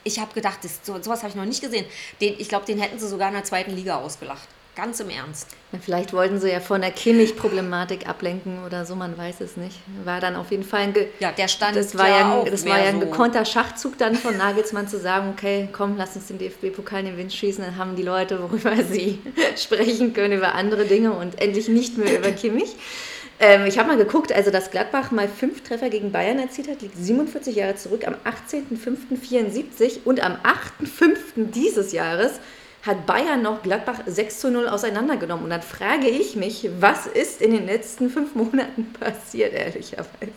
ich 0.04 0.18
habe 0.18 0.32
gedacht, 0.34 0.58
das, 0.62 0.80
sowas 0.84 1.20
habe 1.20 1.30
ich 1.30 1.34
noch 1.34 1.44
nicht 1.44 1.60
gesehen. 1.60 1.86
Den, 2.20 2.38
ich 2.38 2.48
glaube, 2.48 2.66
den 2.66 2.78
hätten 2.78 2.98
sie 2.98 3.08
sogar 3.08 3.28
in 3.28 3.34
der 3.34 3.44
zweiten 3.44 3.74
Liga 3.74 3.96
ausgelacht. 3.96 4.48
Ganz 4.76 5.00
im 5.00 5.08
Ernst. 5.08 5.48
Vielleicht 5.80 6.12
wollten 6.12 6.38
sie 6.38 6.50
ja 6.50 6.60
von 6.60 6.82
der 6.82 6.90
Kimmich-Problematik 6.90 8.06
ablenken 8.06 8.62
oder 8.62 8.84
so, 8.84 8.94
man 8.94 9.16
weiß 9.16 9.40
es 9.40 9.56
nicht. 9.56 9.78
War 10.04 10.20
dann 10.20 10.36
auf 10.36 10.50
jeden 10.50 10.64
Fall 10.64 10.80
ein, 10.80 10.92
Ge 10.92 11.08
ja, 11.18 11.32
der 11.32 11.48
stand 11.48 11.76
das 11.76 11.96
war 11.96 12.08
ja, 12.10 12.42
ein, 12.42 12.50
das 12.50 12.66
war 12.66 12.78
ja 12.78 12.90
ein 12.90 13.00
so. 13.00 13.06
gekonnter 13.06 13.46
Schachzug 13.46 13.96
dann 13.96 14.14
von 14.14 14.36
Nagelsmann 14.36 14.86
zu 14.86 14.98
sagen, 14.98 15.30
okay, 15.32 15.70
komm, 15.72 15.96
lass 15.96 16.14
uns 16.14 16.26
den 16.26 16.36
DFB-Pokal 16.36 17.00
in 17.00 17.06
den 17.06 17.16
Wind 17.16 17.32
schießen, 17.32 17.64
dann 17.64 17.78
haben 17.78 17.96
die 17.96 18.02
Leute, 18.02 18.42
worüber 18.42 18.76
sie 18.90 19.18
sprechen 19.56 20.12
können, 20.12 20.36
über 20.36 20.54
andere 20.54 20.84
Dinge 20.84 21.12
und 21.12 21.40
endlich 21.40 21.68
nicht 21.68 21.96
mehr 21.96 22.18
über 22.18 22.30
Kimmich. 22.32 22.76
Ähm, 23.40 23.64
ich 23.64 23.78
habe 23.78 23.88
mal 23.88 23.96
geguckt, 23.96 24.30
also 24.30 24.50
dass 24.50 24.70
Gladbach 24.70 25.10
mal 25.10 25.26
fünf 25.28 25.62
Treffer 25.62 25.88
gegen 25.88 26.12
Bayern 26.12 26.38
erzielt 26.38 26.68
hat, 26.68 26.82
liegt 26.82 26.98
47 26.98 27.56
Jahre 27.56 27.76
zurück, 27.76 28.06
am 28.06 28.16
18.05.74 28.26 30.00
und 30.04 30.22
am 30.22 30.36
8.05. 30.82 31.50
dieses 31.50 31.92
Jahres 31.92 32.40
hat 32.86 33.06
Bayern 33.06 33.42
noch 33.42 33.62
Gladbach 33.62 34.00
6 34.06 34.40
zu 34.40 34.50
0 34.50 34.68
auseinandergenommen. 34.68 35.44
Und 35.44 35.50
dann 35.50 35.62
frage 35.62 36.08
ich 36.08 36.36
mich, 36.36 36.68
was 36.78 37.06
ist 37.06 37.42
in 37.42 37.50
den 37.50 37.66
letzten 37.66 38.10
fünf 38.10 38.34
Monaten 38.34 38.92
passiert, 39.00 39.52
ehrlicherweise? 39.52 40.32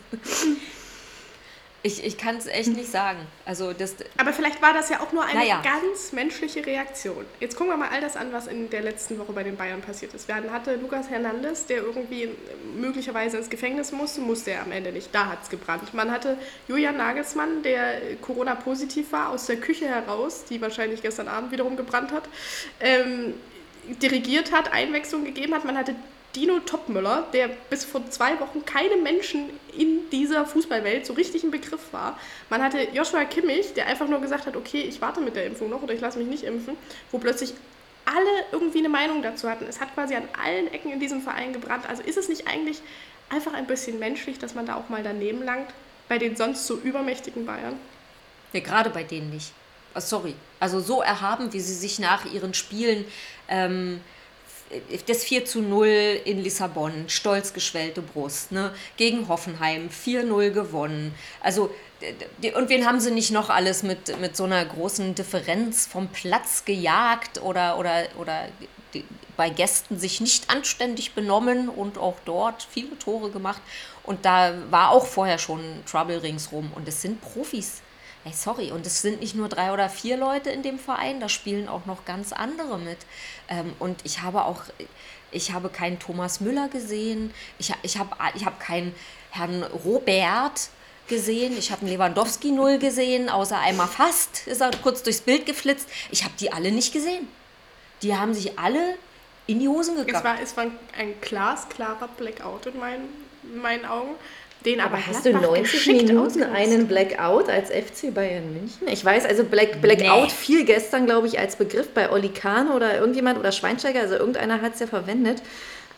Ich, 1.81 2.03
ich 2.05 2.17
kann 2.17 2.35
es 2.35 2.45
echt 2.45 2.75
nicht 2.75 2.91
sagen. 2.91 3.19
Also 3.45 3.71
das, 3.71 3.95
Aber 4.17 4.33
vielleicht 4.33 4.61
war 4.61 4.73
das 4.73 4.89
ja 4.89 4.99
auch 4.99 5.13
nur 5.13 5.23
eine 5.23 5.39
naja. 5.39 5.61
ganz 5.63 6.11
menschliche 6.11 6.65
Reaktion. 6.65 7.25
Jetzt 7.39 7.55
gucken 7.55 7.71
wir 7.71 7.77
mal 7.77 7.89
all 7.89 8.01
das 8.01 8.17
an, 8.17 8.33
was 8.33 8.47
in 8.47 8.69
der 8.69 8.81
letzten 8.81 9.17
Woche 9.17 9.31
bei 9.31 9.43
den 9.43 9.55
Bayern 9.55 9.79
passiert 9.81 10.13
ist. 10.13 10.27
Wir 10.27 10.35
hatten 10.35 10.81
Lukas 10.81 11.09
Hernandez, 11.09 11.67
der 11.67 11.77
irgendwie 11.77 12.29
möglicherweise 12.75 13.37
ins 13.37 13.49
Gefängnis 13.49 13.93
musste, 13.93 14.19
musste 14.19 14.51
er 14.51 14.63
am 14.63 14.73
Ende 14.73 14.91
nicht. 14.91 15.15
Da 15.15 15.27
hat 15.27 15.43
es 15.43 15.49
gebrannt. 15.49 15.93
Man 15.93 16.11
hatte 16.11 16.37
Julian 16.67 16.97
Nagelsmann, 16.97 17.63
der 17.63 18.15
Corona-positiv 18.21 19.13
war, 19.13 19.29
aus 19.29 19.45
der 19.45 19.55
Küche 19.57 19.87
heraus, 19.87 20.43
die 20.49 20.59
wahrscheinlich 20.59 21.01
gestern 21.01 21.29
Abend 21.29 21.51
wiederum 21.51 21.77
gebrannt 21.77 22.11
hat, 22.11 22.23
ähm, 22.81 23.35
dirigiert 24.01 24.51
hat, 24.51 24.73
Einwechslung 24.73 25.23
gegeben 25.23 25.53
hat. 25.55 25.63
Man 25.63 25.77
hatte 25.77 25.95
Dino 26.35 26.59
Topmüller, 26.59 27.27
der 27.33 27.49
bis 27.69 27.85
vor 27.85 28.07
zwei 28.09 28.39
Wochen 28.39 28.63
keinem 28.63 29.01
Menschen 29.01 29.49
in 29.75 30.09
dieser 30.11 30.45
Fußballwelt 30.45 31.05
so 31.05 31.13
richtig 31.13 31.43
ein 31.43 31.51
Begriff 31.51 31.91
war. 31.91 32.19
Man 32.49 32.61
hatte 32.61 32.87
Joshua 32.93 33.25
Kimmich, 33.25 33.73
der 33.73 33.87
einfach 33.87 34.07
nur 34.07 34.21
gesagt 34.21 34.45
hat, 34.45 34.55
okay, 34.55 34.81
ich 34.81 35.01
warte 35.01 35.21
mit 35.21 35.35
der 35.35 35.45
Impfung 35.45 35.69
noch 35.69 35.81
oder 35.81 35.93
ich 35.93 36.01
lasse 36.01 36.19
mich 36.19 36.27
nicht 36.27 36.43
impfen, 36.43 36.77
wo 37.11 37.17
plötzlich 37.17 37.53
alle 38.05 38.45
irgendwie 38.51 38.79
eine 38.79 38.89
Meinung 38.89 39.23
dazu 39.23 39.49
hatten. 39.49 39.65
Es 39.67 39.79
hat 39.79 39.93
quasi 39.93 40.15
an 40.15 40.27
allen 40.43 40.71
Ecken 40.71 40.91
in 40.91 40.99
diesem 40.99 41.21
Verein 41.21 41.51
gebrannt. 41.53 41.89
Also 41.89 42.03
ist 42.03 42.17
es 42.17 42.29
nicht 42.29 42.47
eigentlich 42.47 42.81
einfach 43.29 43.53
ein 43.53 43.67
bisschen 43.67 43.99
menschlich, 43.99 44.37
dass 44.39 44.53
man 44.53 44.65
da 44.65 44.75
auch 44.75 44.89
mal 44.89 45.03
daneben 45.03 45.43
langt, 45.43 45.69
bei 46.07 46.17
den 46.17 46.35
sonst 46.35 46.65
so 46.65 46.75
übermächtigen 46.75 47.45
Bayern? 47.45 47.75
Ja, 48.53 48.59
gerade 48.59 48.89
bei 48.89 49.03
denen 49.03 49.29
nicht. 49.31 49.51
Oh, 49.95 49.99
sorry. 49.99 50.35
Also 50.59 50.79
so 50.79 51.01
erhaben, 51.01 51.53
wie 51.53 51.59
sie 51.59 51.73
sich 51.73 51.97
nach 51.97 52.31
ihren 52.31 52.53
Spielen... 52.53 53.05
Ähm, 53.47 54.01
das 55.07 55.23
4 55.23 55.45
zu 55.45 55.61
0 55.61 56.21
in 56.25 56.43
Lissabon, 56.43 57.05
stolz 57.07 57.53
geschwellte 57.53 58.01
Brust, 58.01 58.51
ne? 58.51 58.73
gegen 58.97 59.27
Hoffenheim 59.27 59.89
4-0 59.89 60.51
gewonnen. 60.51 61.13
Also, 61.41 61.71
und 62.55 62.69
wen 62.69 62.85
haben 62.85 62.99
sie 62.99 63.11
nicht 63.11 63.31
noch 63.31 63.49
alles 63.49 63.83
mit, 63.83 64.19
mit 64.21 64.37
so 64.37 64.45
einer 64.45 64.63
großen 64.63 65.15
Differenz 65.15 65.85
vom 65.87 66.07
Platz 66.07 66.63
gejagt 66.65 67.41
oder, 67.41 67.77
oder, 67.77 68.03
oder 68.17 68.47
bei 69.35 69.49
Gästen 69.49 69.97
sich 69.97 70.21
nicht 70.21 70.49
anständig 70.49 71.13
benommen 71.13 71.69
und 71.69 71.97
auch 71.97 72.17
dort 72.25 72.67
viele 72.69 72.97
Tore 72.99 73.31
gemacht. 73.31 73.61
Und 74.03 74.25
da 74.25 74.53
war 74.69 74.91
auch 74.91 75.05
vorher 75.05 75.37
schon 75.37 75.61
Trouble 75.89 76.21
ringsrum. 76.21 76.71
Und 76.75 76.87
es 76.87 77.01
sind 77.01 77.21
Profis. 77.21 77.81
Ey, 78.25 78.33
sorry, 78.33 78.71
und 78.71 78.85
es 78.85 79.01
sind 79.01 79.21
nicht 79.21 79.35
nur 79.35 79.47
drei 79.47 79.71
oder 79.71 79.89
vier 79.89 80.17
Leute 80.17 80.49
in 80.49 80.61
dem 80.61 80.77
Verein, 80.77 81.19
da 81.19 81.29
spielen 81.29 81.69
auch 81.69 81.85
noch 81.85 82.03
ganz 82.03 82.33
andere 82.33 82.77
mit. 82.77 82.97
Ähm, 83.47 83.73
und 83.79 84.01
ich 84.03 84.21
habe 84.21 84.43
auch, 84.43 84.63
ich 85.31 85.53
habe 85.53 85.69
keinen 85.69 85.99
Thomas 85.99 86.41
Müller 86.41 86.67
gesehen, 86.67 87.33
ich, 87.59 87.73
ich 87.81 87.97
habe 87.97 88.09
ich 88.35 88.45
hab 88.45 88.59
keinen 88.59 88.93
Herrn 89.31 89.63
Robert 89.63 90.69
gesehen, 91.07 91.57
ich 91.57 91.71
habe 91.71 91.81
einen 91.81 91.91
Lewandowski 91.91 92.51
null 92.51 92.77
gesehen, 92.77 93.29
außer 93.29 93.57
einmal 93.57 93.87
fast 93.87 94.47
ist 94.47 94.61
er 94.61 94.71
kurz 94.83 95.01
durchs 95.01 95.21
Bild 95.21 95.45
geflitzt. 95.45 95.89
Ich 96.11 96.23
habe 96.23 96.33
die 96.39 96.51
alle 96.51 96.71
nicht 96.71 96.93
gesehen. 96.93 97.27
Die 98.01 98.15
haben 98.15 98.33
sich 98.33 98.59
alle 98.59 98.95
in 99.47 99.59
die 99.59 99.67
Hosen 99.67 99.95
gegangen. 99.95 100.15
Es 100.15 100.23
war, 100.23 100.41
es 100.41 100.57
war 100.57 100.65
ein 100.97 101.19
glasklarer 101.21 102.07
Blackout 102.09 102.67
in 102.67 102.79
meinen, 102.79 103.09
in 103.43 103.57
meinen 103.57 103.85
Augen. 103.85 104.15
Den 104.65 104.81
aber, 104.81 104.95
aber 104.95 105.07
hast 105.07 105.25
du 105.25 105.31
90 105.31 105.87
Minuten 105.87 106.43
einen 106.43 106.87
Blackout 106.87 107.47
als 107.47 107.69
FC 107.69 108.13
Bayern 108.13 108.51
München? 108.51 108.87
Ich 108.87 109.03
weiß, 109.05 109.25
also 109.25 109.45
Black, 109.45 109.81
Blackout 109.81 110.23
nee. 110.23 110.29
fiel 110.29 110.65
gestern, 110.65 111.05
glaube 111.05 111.27
ich, 111.27 111.39
als 111.39 111.55
Begriff 111.55 111.89
bei 111.93 112.11
Oli 112.11 112.29
Kahn 112.29 112.69
oder 112.69 112.97
irgendjemand 112.97 113.39
oder 113.39 113.53
Schweinsteiger, 113.53 114.01
also 114.01 114.15
irgendeiner 114.15 114.61
hat 114.61 114.73
es 114.73 114.81
ja 114.81 114.87
verwendet. 114.87 115.41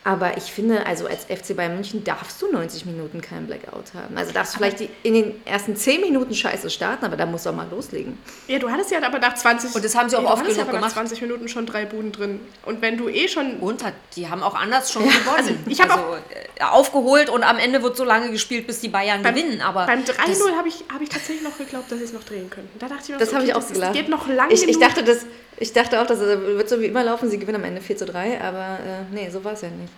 Aber 0.04 0.36
ich 0.36 0.44
finde, 0.44 0.84
also 0.84 1.06
als 1.06 1.24
FC 1.26 1.54
Bayern 1.54 1.74
München 1.74 2.02
darfst 2.02 2.42
du 2.42 2.50
90 2.50 2.86
Minuten 2.86 3.20
keinen 3.20 3.46
Blackout 3.46 3.94
haben. 3.94 4.16
Also 4.16 4.32
darfst 4.32 4.54
du 4.54 4.58
vielleicht 4.58 4.80
die, 4.80 4.90
in 5.04 5.14
den 5.14 5.46
ersten 5.46 5.76
10 5.76 6.00
Minuten 6.00 6.34
scheiße 6.34 6.70
starten, 6.70 7.04
aber 7.04 7.16
da 7.16 7.24
musst 7.24 7.46
du 7.46 7.50
auch 7.50 7.54
mal 7.54 7.68
loslegen. 7.70 8.18
Ja, 8.48 8.58
du 8.58 8.68
hattest 8.68 8.90
ja 8.90 9.00
aber 9.00 9.20
nach 9.20 9.34
20 9.34 9.74
Und 9.74 9.84
das 9.84 9.94
haben 9.94 10.08
sie 10.08 10.16
auch 10.16 10.24
oft 10.24 10.42
genug 10.42 10.58
ja 10.58 10.64
gemacht. 10.64 10.82
nach 10.82 10.92
20 10.92 11.20
Minuten 11.22 11.48
schon 11.48 11.66
drei 11.66 11.84
Buden 11.84 12.10
drin. 12.10 12.40
Und 12.66 12.82
wenn 12.82 12.96
du 12.96 13.08
eh 13.08 13.28
schon 13.28 13.58
und 13.60 13.84
hat, 13.84 13.94
die 14.16 14.28
haben 14.28 14.42
auch 14.42 14.56
anders 14.56 14.90
schon 14.90 15.04
ja, 15.04 15.12
gewonnen. 15.12 15.36
Also 15.38 15.50
ich 15.66 15.80
habe 15.80 15.92
also, 15.92 16.16
äh, 16.56 16.64
aufgeholt 16.64 17.30
und 17.30 17.44
am 17.44 17.58
Ende 17.58 17.82
wird 17.84 17.96
so 17.96 18.04
lange 18.04 18.30
gespielt, 18.32 18.66
bis 18.66 18.80
die 18.80 18.88
Bayern 18.88 19.22
beim, 19.22 19.36
gewinnen, 19.36 19.60
aber 19.60 19.86
beim 19.86 20.00
3-0 20.00 20.56
habe 20.56 20.66
ich, 20.66 20.84
hab 20.92 21.00
ich 21.00 21.10
tatsächlich 21.10 21.44
noch 21.44 21.56
geglaubt, 21.56 21.90
dass 21.92 21.98
sie 21.98 22.04
es 22.04 22.12
noch 22.12 22.24
drehen 22.24 22.50
könnten. 22.50 22.76
Da 22.80 22.88
dachte 22.88 23.02
ich 23.04 23.08
mir, 23.10 23.18
das 23.18 23.28
okay, 23.28 23.36
habe 23.36 23.46
ich 23.46 23.54
auch 23.54 23.66
geglaubt. 23.66 23.92
geht 23.94 24.08
noch 24.08 24.26
lange 24.26 24.52
ich, 24.52 24.66
ich 24.66 24.78
dachte 24.78 25.04
das 25.04 25.26
ich 25.62 25.72
dachte 25.72 26.00
auch, 26.00 26.06
das 26.06 26.18
wird 26.18 26.68
so 26.68 26.80
wie 26.80 26.86
immer 26.86 27.04
laufen, 27.04 27.30
sie 27.30 27.38
gewinnen 27.38 27.62
am 27.62 27.64
Ende 27.64 27.80
4 27.80 27.96
zu 27.96 28.04
3, 28.04 28.40
aber 28.40 28.78
äh, 28.84 29.14
nee, 29.14 29.30
so 29.30 29.42
war 29.44 29.52
es 29.52 29.60
ja 29.60 29.68
nicht. 29.68 29.92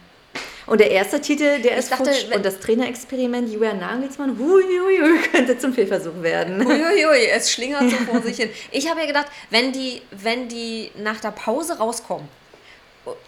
Und 0.67 0.81
der 0.81 0.91
erste 0.91 1.21
Titel, 1.21 1.61
der 1.61 1.79
ist 1.79 1.91
dachte, 1.91 2.05
futsch. 2.05 2.35
Und 2.35 2.45
das 2.45 2.61
Trainerexperiment 2.61 3.51
Julian 3.51 3.81
Nagelsmann, 3.81 4.39
huiuiui, 4.39 5.19
könnte 5.31 5.59
zum 5.59 5.73
Fehlversuch 5.73 6.23
werden. 6.23 6.65
Huiuiui, 6.65 7.27
es 7.31 7.51
schlingert 7.51 7.91
so 7.91 7.97
vor 8.11 8.21
sich 8.23 8.37
hin. 8.37 8.51
Ich 8.71 8.89
habe 8.89 9.01
ja 9.01 9.07
gedacht, 9.07 9.27
wenn 9.51 9.73
die, 9.73 10.03
wenn 10.11 10.49
die 10.49 10.91
nach 10.97 11.21
der 11.21 11.31
Pause 11.31 11.79
rauskommen 11.79 12.29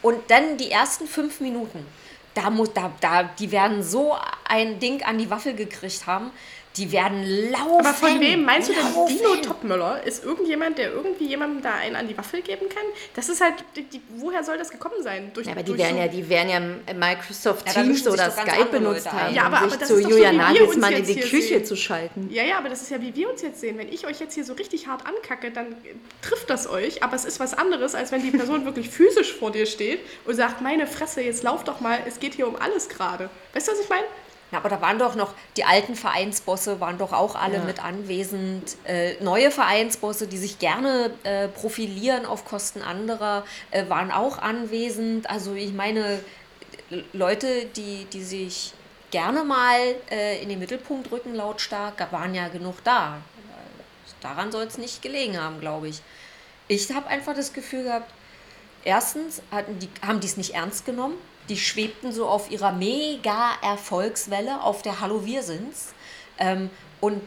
und 0.03 0.19
dann 0.29 0.59
die 0.59 0.71
ersten 0.71 1.07
fünf 1.07 1.41
Minuten, 1.41 1.87
da 2.35 2.51
muss, 2.51 2.73
da, 2.75 2.93
da, 3.01 3.23
die 3.39 3.51
werden 3.51 3.83
so 3.83 4.15
ein 4.47 4.79
Ding 4.79 5.03
an 5.03 5.17
die 5.17 5.31
Waffel 5.31 5.55
gekriegt 5.55 6.07
haben, 6.07 6.31
die 6.77 6.93
werden 6.93 7.51
laufen. 7.51 7.81
Aber 7.81 7.95
von 7.95 8.21
wem 8.21 8.45
meinst 8.45 8.69
du 8.69 8.75
denn 8.75 9.07
Dino 9.09 9.37
Topmöller? 9.37 10.03
Ist 10.05 10.25
irgendjemand, 10.25 10.79
der 10.79 10.93
irgendwie 10.93 11.27
jemandem 11.27 11.63
da 11.63 11.75
einen 11.75 11.97
an 11.97 12.09
die 12.09 12.17
Waffel 12.17 12.43
geben 12.43 12.69
kann? 12.69 12.85
Das 13.15 13.29
ist 13.29 13.41
halt, 13.41 13.55
die, 13.77 14.01
woher 14.17 14.45
soll 14.45 14.59
das 14.59 14.71
gekommen 14.71 15.03
sein? 15.03 15.31
Durch, 15.33 15.47
ja, 15.47 15.53
aber 15.53 15.63
die 15.63 15.77
werden, 15.77 15.97
so 15.97 16.03
ja, 16.03 16.09
die 16.09 16.29
werden 16.29 16.83
ja 16.87 16.95
Microsoft 16.95 17.67
ja, 17.67 17.83
Teams 17.83 18.07
oder 18.07 18.31
Skype 18.31 18.67
benutzt 18.71 19.11
haben, 19.11 19.35
ja, 19.35 19.45
aber, 19.45 19.65
um 19.65 19.71
sich 19.71 19.81
zu 19.81 20.01
Julian 20.01 20.37
so, 20.37 20.43
Nagelsmann 20.43 20.93
in 20.93 21.07
die 21.07 21.21
Küche 21.21 21.43
sehen. 21.43 21.65
zu 21.65 21.77
schalten. 21.77 22.29
Ja, 22.31 22.45
ja, 22.45 22.59
aber 22.59 22.69
das 22.69 22.83
ist 22.83 22.91
ja, 22.91 23.01
wie 23.01 23.15
wir 23.15 23.31
uns 23.31 23.43
jetzt 23.43 23.61
sehen. 23.61 23.79
Wenn 23.79 23.93
ich 23.93 24.07
euch 24.07 24.21
jetzt 24.21 24.35
hier 24.35 24.45
so 24.45 24.53
richtig 24.53 24.87
hart 24.87 25.07
ankacke, 25.07 25.51
dann 25.51 25.77
trifft 26.21 26.51
das 26.51 26.69
euch, 26.69 27.03
aber 27.03 27.17
es 27.17 27.25
ist 27.25 27.41
was 27.41 27.55
anderes, 27.55 27.95
als 27.95 28.13
wenn 28.13 28.23
die 28.23 28.31
Person 28.31 28.65
wirklich 28.67 28.91
physisch 28.91 29.33
vor 29.35 29.51
dir 29.51 29.67
steht 29.67 30.01
und 30.25 30.35
sagt, 30.35 30.61
meine 30.61 30.87
Fresse, 30.87 31.23
jetzt 31.23 31.43
lauf 31.43 31.65
doch 31.65 31.81
mal, 31.81 31.99
es 32.07 32.21
geht 32.21 32.35
hier 32.35 32.49
um 32.49 32.57
alles 32.57 32.89
gerade. 32.89 33.31
Weißt 33.55 33.69
du, 33.69 33.73
was 33.73 33.81
ich 33.81 33.89
meine? 33.89 34.05
Ja, 34.53 34.59
aber 34.59 34.69
da 34.69 34.81
waren 34.81 34.99
doch 34.99 35.17
noch, 35.17 35.35
die 35.57 35.65
alten 35.65 35.97
Vereinsbosse 35.97 36.79
waren 36.79 36.99
doch 36.99 37.13
auch 37.13 37.35
alle 37.35 37.57
ja. 37.57 37.65
mit 37.65 37.83
anwesend. 37.85 38.77
Äh, 38.85 39.15
neue 39.21 39.51
Vereinsbosse, 39.51 40.29
die 40.29 40.39
sich 40.39 40.61
gerne 40.61 41.11
äh, 41.25 41.49
profilieren 41.49 42.27
auf 42.27 42.45
Kosten 42.45 42.81
anderer, 42.83 43.45
äh, 43.73 43.89
waren 43.89 44.13
auch 44.13 44.39
anwesend. 44.39 45.29
Also 45.29 45.55
ich 45.55 45.73
meine, 45.73 46.21
Leute, 47.13 47.67
die, 47.75 48.07
die 48.13 48.23
sich 48.23 48.73
gerne 49.11 49.43
mal 49.43 49.81
äh, 50.11 50.41
in 50.43 50.49
den 50.49 50.61
Mittelpunkt 50.61 51.11
rücken, 51.11 51.35
lautstark, 51.35 52.13
waren 52.13 52.35
ja 52.35 52.49
genug 52.49 52.77
da. 52.85 53.19
Daran 54.21 54.51
soll 54.53 54.65
es 54.65 54.79
nicht 54.79 55.03
gelegen 55.03 55.41
haben, 55.41 55.61
glaube 55.61 55.89
ich. 55.89 56.03
Ich 56.69 56.91
habe 56.93 57.07
einfach 57.09 57.35
das 57.35 57.53
Gefühl 57.53 57.85
gehabt, 57.85 58.11
erstens 58.85 59.43
hatten 59.51 59.79
die, 59.79 59.89
haben 60.05 60.21
die 60.21 60.27
es 60.27 60.37
nicht 60.37 60.55
ernst 60.55 60.85
genommen. 60.85 61.17
Die 61.49 61.57
schwebten 61.57 62.13
so 62.13 62.27
auf 62.27 62.51
ihrer 62.51 62.73
mega 62.73 63.53
Erfolgswelle 63.63 64.63
auf 64.63 64.83
der 64.83 65.01
Hallo 65.01 65.25
wir 65.25 65.43
sind's. 65.43 65.95
Ähm, 66.39 66.71
und, 67.01 67.23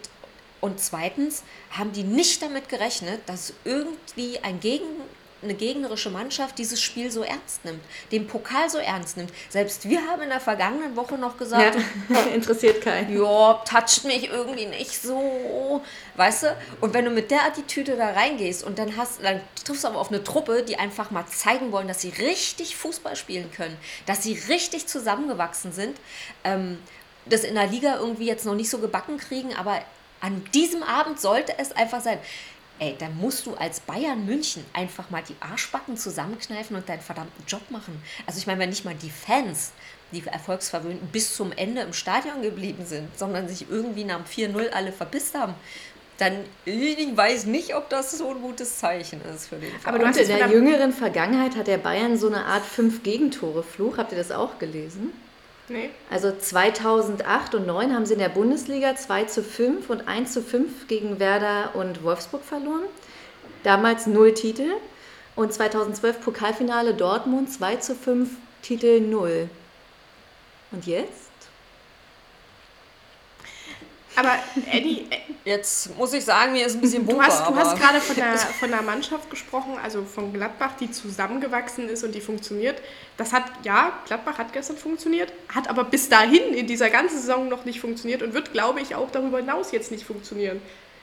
und 0.61 0.79
zweitens 0.79 1.43
haben 1.71 1.93
die 1.93 2.03
nicht 2.03 2.41
damit 2.41 2.69
gerechnet, 2.69 3.21
dass 3.27 3.53
irgendwie 3.63 4.39
ein 4.39 4.59
Gegen, 4.59 4.85
eine 5.41 5.53
gegnerische 5.53 6.09
Mannschaft 6.09 6.57
dieses 6.57 6.81
Spiel 6.81 7.11
so 7.11 7.23
ernst 7.23 7.63
nimmt, 7.63 7.81
den 8.11 8.27
Pokal 8.27 8.69
so 8.69 8.77
ernst 8.77 9.17
nimmt. 9.17 9.31
Selbst 9.49 9.87
wir 9.87 10.05
haben 10.07 10.21
in 10.21 10.29
der 10.29 10.39
vergangenen 10.39 10.95
Woche 10.95 11.17
noch 11.17 11.37
gesagt, 11.37 11.77
Ja, 12.09 12.19
interessiert 12.33 12.81
keinen. 12.81 13.15
ja, 13.21 13.53
toucht 13.65 14.03
mich 14.05 14.29
irgendwie 14.29 14.65
nicht 14.65 15.01
so, 15.01 15.81
weißt 16.15 16.43
du? 16.43 16.57
Und 16.81 16.93
wenn 16.93 17.05
du 17.05 17.11
mit 17.11 17.31
der 17.31 17.45
Attitüde 17.45 17.95
da 17.95 18.11
reingehst 18.11 18.63
und 18.63 18.79
dann 18.79 18.97
hast, 18.97 19.23
dann 19.23 19.41
triffst 19.63 19.83
du 19.83 19.87
aber 19.87 19.99
auf 19.99 20.09
eine 20.09 20.23
Truppe, 20.23 20.63
die 20.63 20.77
einfach 20.77 21.11
mal 21.11 21.25
zeigen 21.27 21.71
wollen, 21.71 21.87
dass 21.87 22.01
sie 22.01 22.09
richtig 22.09 22.75
Fußball 22.75 23.15
spielen 23.15 23.51
können, 23.51 23.77
dass 24.05 24.23
sie 24.23 24.33
richtig 24.49 24.87
zusammengewachsen 24.87 25.71
sind, 25.71 25.97
ähm, 26.43 26.79
das 27.25 27.43
in 27.43 27.55
der 27.55 27.67
Liga 27.67 27.97
irgendwie 27.97 28.25
jetzt 28.25 28.45
noch 28.45 28.55
nicht 28.55 28.69
so 28.69 28.79
gebacken 28.79 29.17
kriegen, 29.17 29.55
aber 29.55 29.81
an 30.21 30.43
diesem 30.53 30.83
Abend 30.83 31.19
sollte 31.19 31.57
es 31.57 31.71
einfach 31.71 32.01
sein. 32.01 32.19
Ey, 32.79 32.95
da 32.97 33.09
musst 33.09 33.45
du 33.45 33.55
als 33.55 33.81
Bayern 33.81 34.25
München 34.25 34.63
einfach 34.73 35.09
mal 35.09 35.21
die 35.27 35.35
Arschbacken 35.41 35.97
zusammenkneifen 35.97 36.75
und 36.77 36.87
deinen 36.87 37.01
verdammten 37.01 37.43
Job 37.45 37.61
machen. 37.69 38.01
Also 38.25 38.39
ich 38.39 38.47
meine, 38.47 38.59
wenn 38.61 38.69
nicht 38.69 38.85
mal 38.85 38.95
die 38.95 39.09
Fans, 39.09 39.71
die 40.11 40.25
Erfolgsverwöhnten, 40.25 41.07
bis 41.09 41.35
zum 41.35 41.51
Ende 41.51 41.81
im 41.81 41.93
Stadion 41.93 42.41
geblieben 42.41 42.85
sind, 42.85 43.09
sondern 43.19 43.47
sich 43.49 43.69
irgendwie 43.69 44.05
nach 44.05 44.23
dem 44.23 44.25
4-0 44.55 44.69
alle 44.69 44.91
verpisst 44.93 45.35
haben, 45.35 45.53
dann 46.17 46.33
ich 46.65 47.15
weiß 47.15 47.45
nicht, 47.45 47.75
ob 47.75 47.89
das 47.89 48.11
so 48.17 48.29
ein 48.31 48.41
gutes 48.41 48.77
Zeichen 48.79 49.21
ist 49.33 49.47
für 49.47 49.55
den 49.57 49.69
Verein. 49.71 49.85
Aber 49.85 49.99
du 49.99 50.03
Und 50.05 50.09
hast 50.09 50.17
in 50.19 50.27
der- 50.27 50.49
jüngeren 50.49 50.91
Vergangenheit 50.93 51.55
hat 51.55 51.67
der 51.67 51.77
Bayern 51.77 52.17
so 52.17 52.27
eine 52.27 52.45
Art 52.45 52.65
Fünf-Gegentore-Fluch. 52.65 53.97
Habt 53.97 54.11
ihr 54.11 54.17
das 54.17 54.31
auch 54.31 54.57
gelesen? 54.59 55.13
Nee. 55.69 55.91
Also 56.09 56.35
2008 56.35 57.55
und 57.55 57.65
2009 57.65 57.93
haben 57.93 58.05
sie 58.05 58.13
in 58.13 58.19
der 58.19 58.29
Bundesliga 58.29 58.95
2 58.95 59.25
zu 59.25 59.43
5 59.43 59.89
und 59.89 60.07
1 60.07 60.33
zu 60.33 60.41
5 60.41 60.87
gegen 60.87 61.19
Werder 61.19 61.75
und 61.75 62.03
Wolfsburg 62.03 62.43
verloren. 62.43 62.85
Damals 63.63 64.07
null 64.07 64.33
Titel. 64.33 64.71
Und 65.35 65.53
2012 65.53 66.21
Pokalfinale 66.21 66.93
Dortmund 66.93 67.49
2 67.51 67.77
zu 67.77 67.95
5, 67.95 68.29
Titel 68.61 68.99
0. 68.99 69.49
Und 70.71 70.85
jetzt? 70.85 71.28
Aber 74.19 74.35
Eddie, 74.71 75.07
äh, 75.09 75.29
Jetzt 75.49 75.97
muss 75.97 76.13
ich 76.13 76.25
sagen, 76.25 76.51
mir 76.51 76.65
ist 76.65 76.75
ein 76.75 76.81
bisschen 76.81 77.07
du 77.07 77.13
Bunker, 77.13 77.27
hast, 77.27 77.49
du 77.49 77.55
hast 77.55 77.79
gerade 77.79 77.99
von 78.01 78.15
der, 78.15 78.37
von 78.59 78.69
der 78.69 78.81
Mannschaft 78.83 79.31
gesprochen, 79.31 79.77
also 79.81 80.03
von 80.03 80.31
Gladbach, 80.31 80.73
die 80.79 80.91
zusammengewachsen 80.91 81.89
ist 81.89 82.03
und 82.03 82.13
die 82.13 82.21
funktioniert. 82.21 82.79
Das 83.17 83.31
hat, 83.33 83.45
ja, 83.63 83.93
Gladbach 84.05 84.37
hat 84.37 84.53
gestern 84.53 84.77
funktioniert, 84.77 85.33
hat 85.53 85.67
aber 85.67 85.85
bis 85.85 86.07
dahin 86.07 86.53
in 86.53 86.67
dieser 86.67 86.91
ganzen 86.91 87.17
Saison 87.17 87.47
noch 87.47 87.65
nicht 87.65 87.79
funktioniert 87.79 88.21
und 88.21 88.35
wird, 88.35 88.51
glaube 88.51 88.81
ich, 88.81 88.93
auch 88.93 89.09
darüber 89.11 89.37
hinaus 89.37 89.71
jetzt 89.71 89.91
nicht 89.91 90.05
funktionieren. 90.05 90.61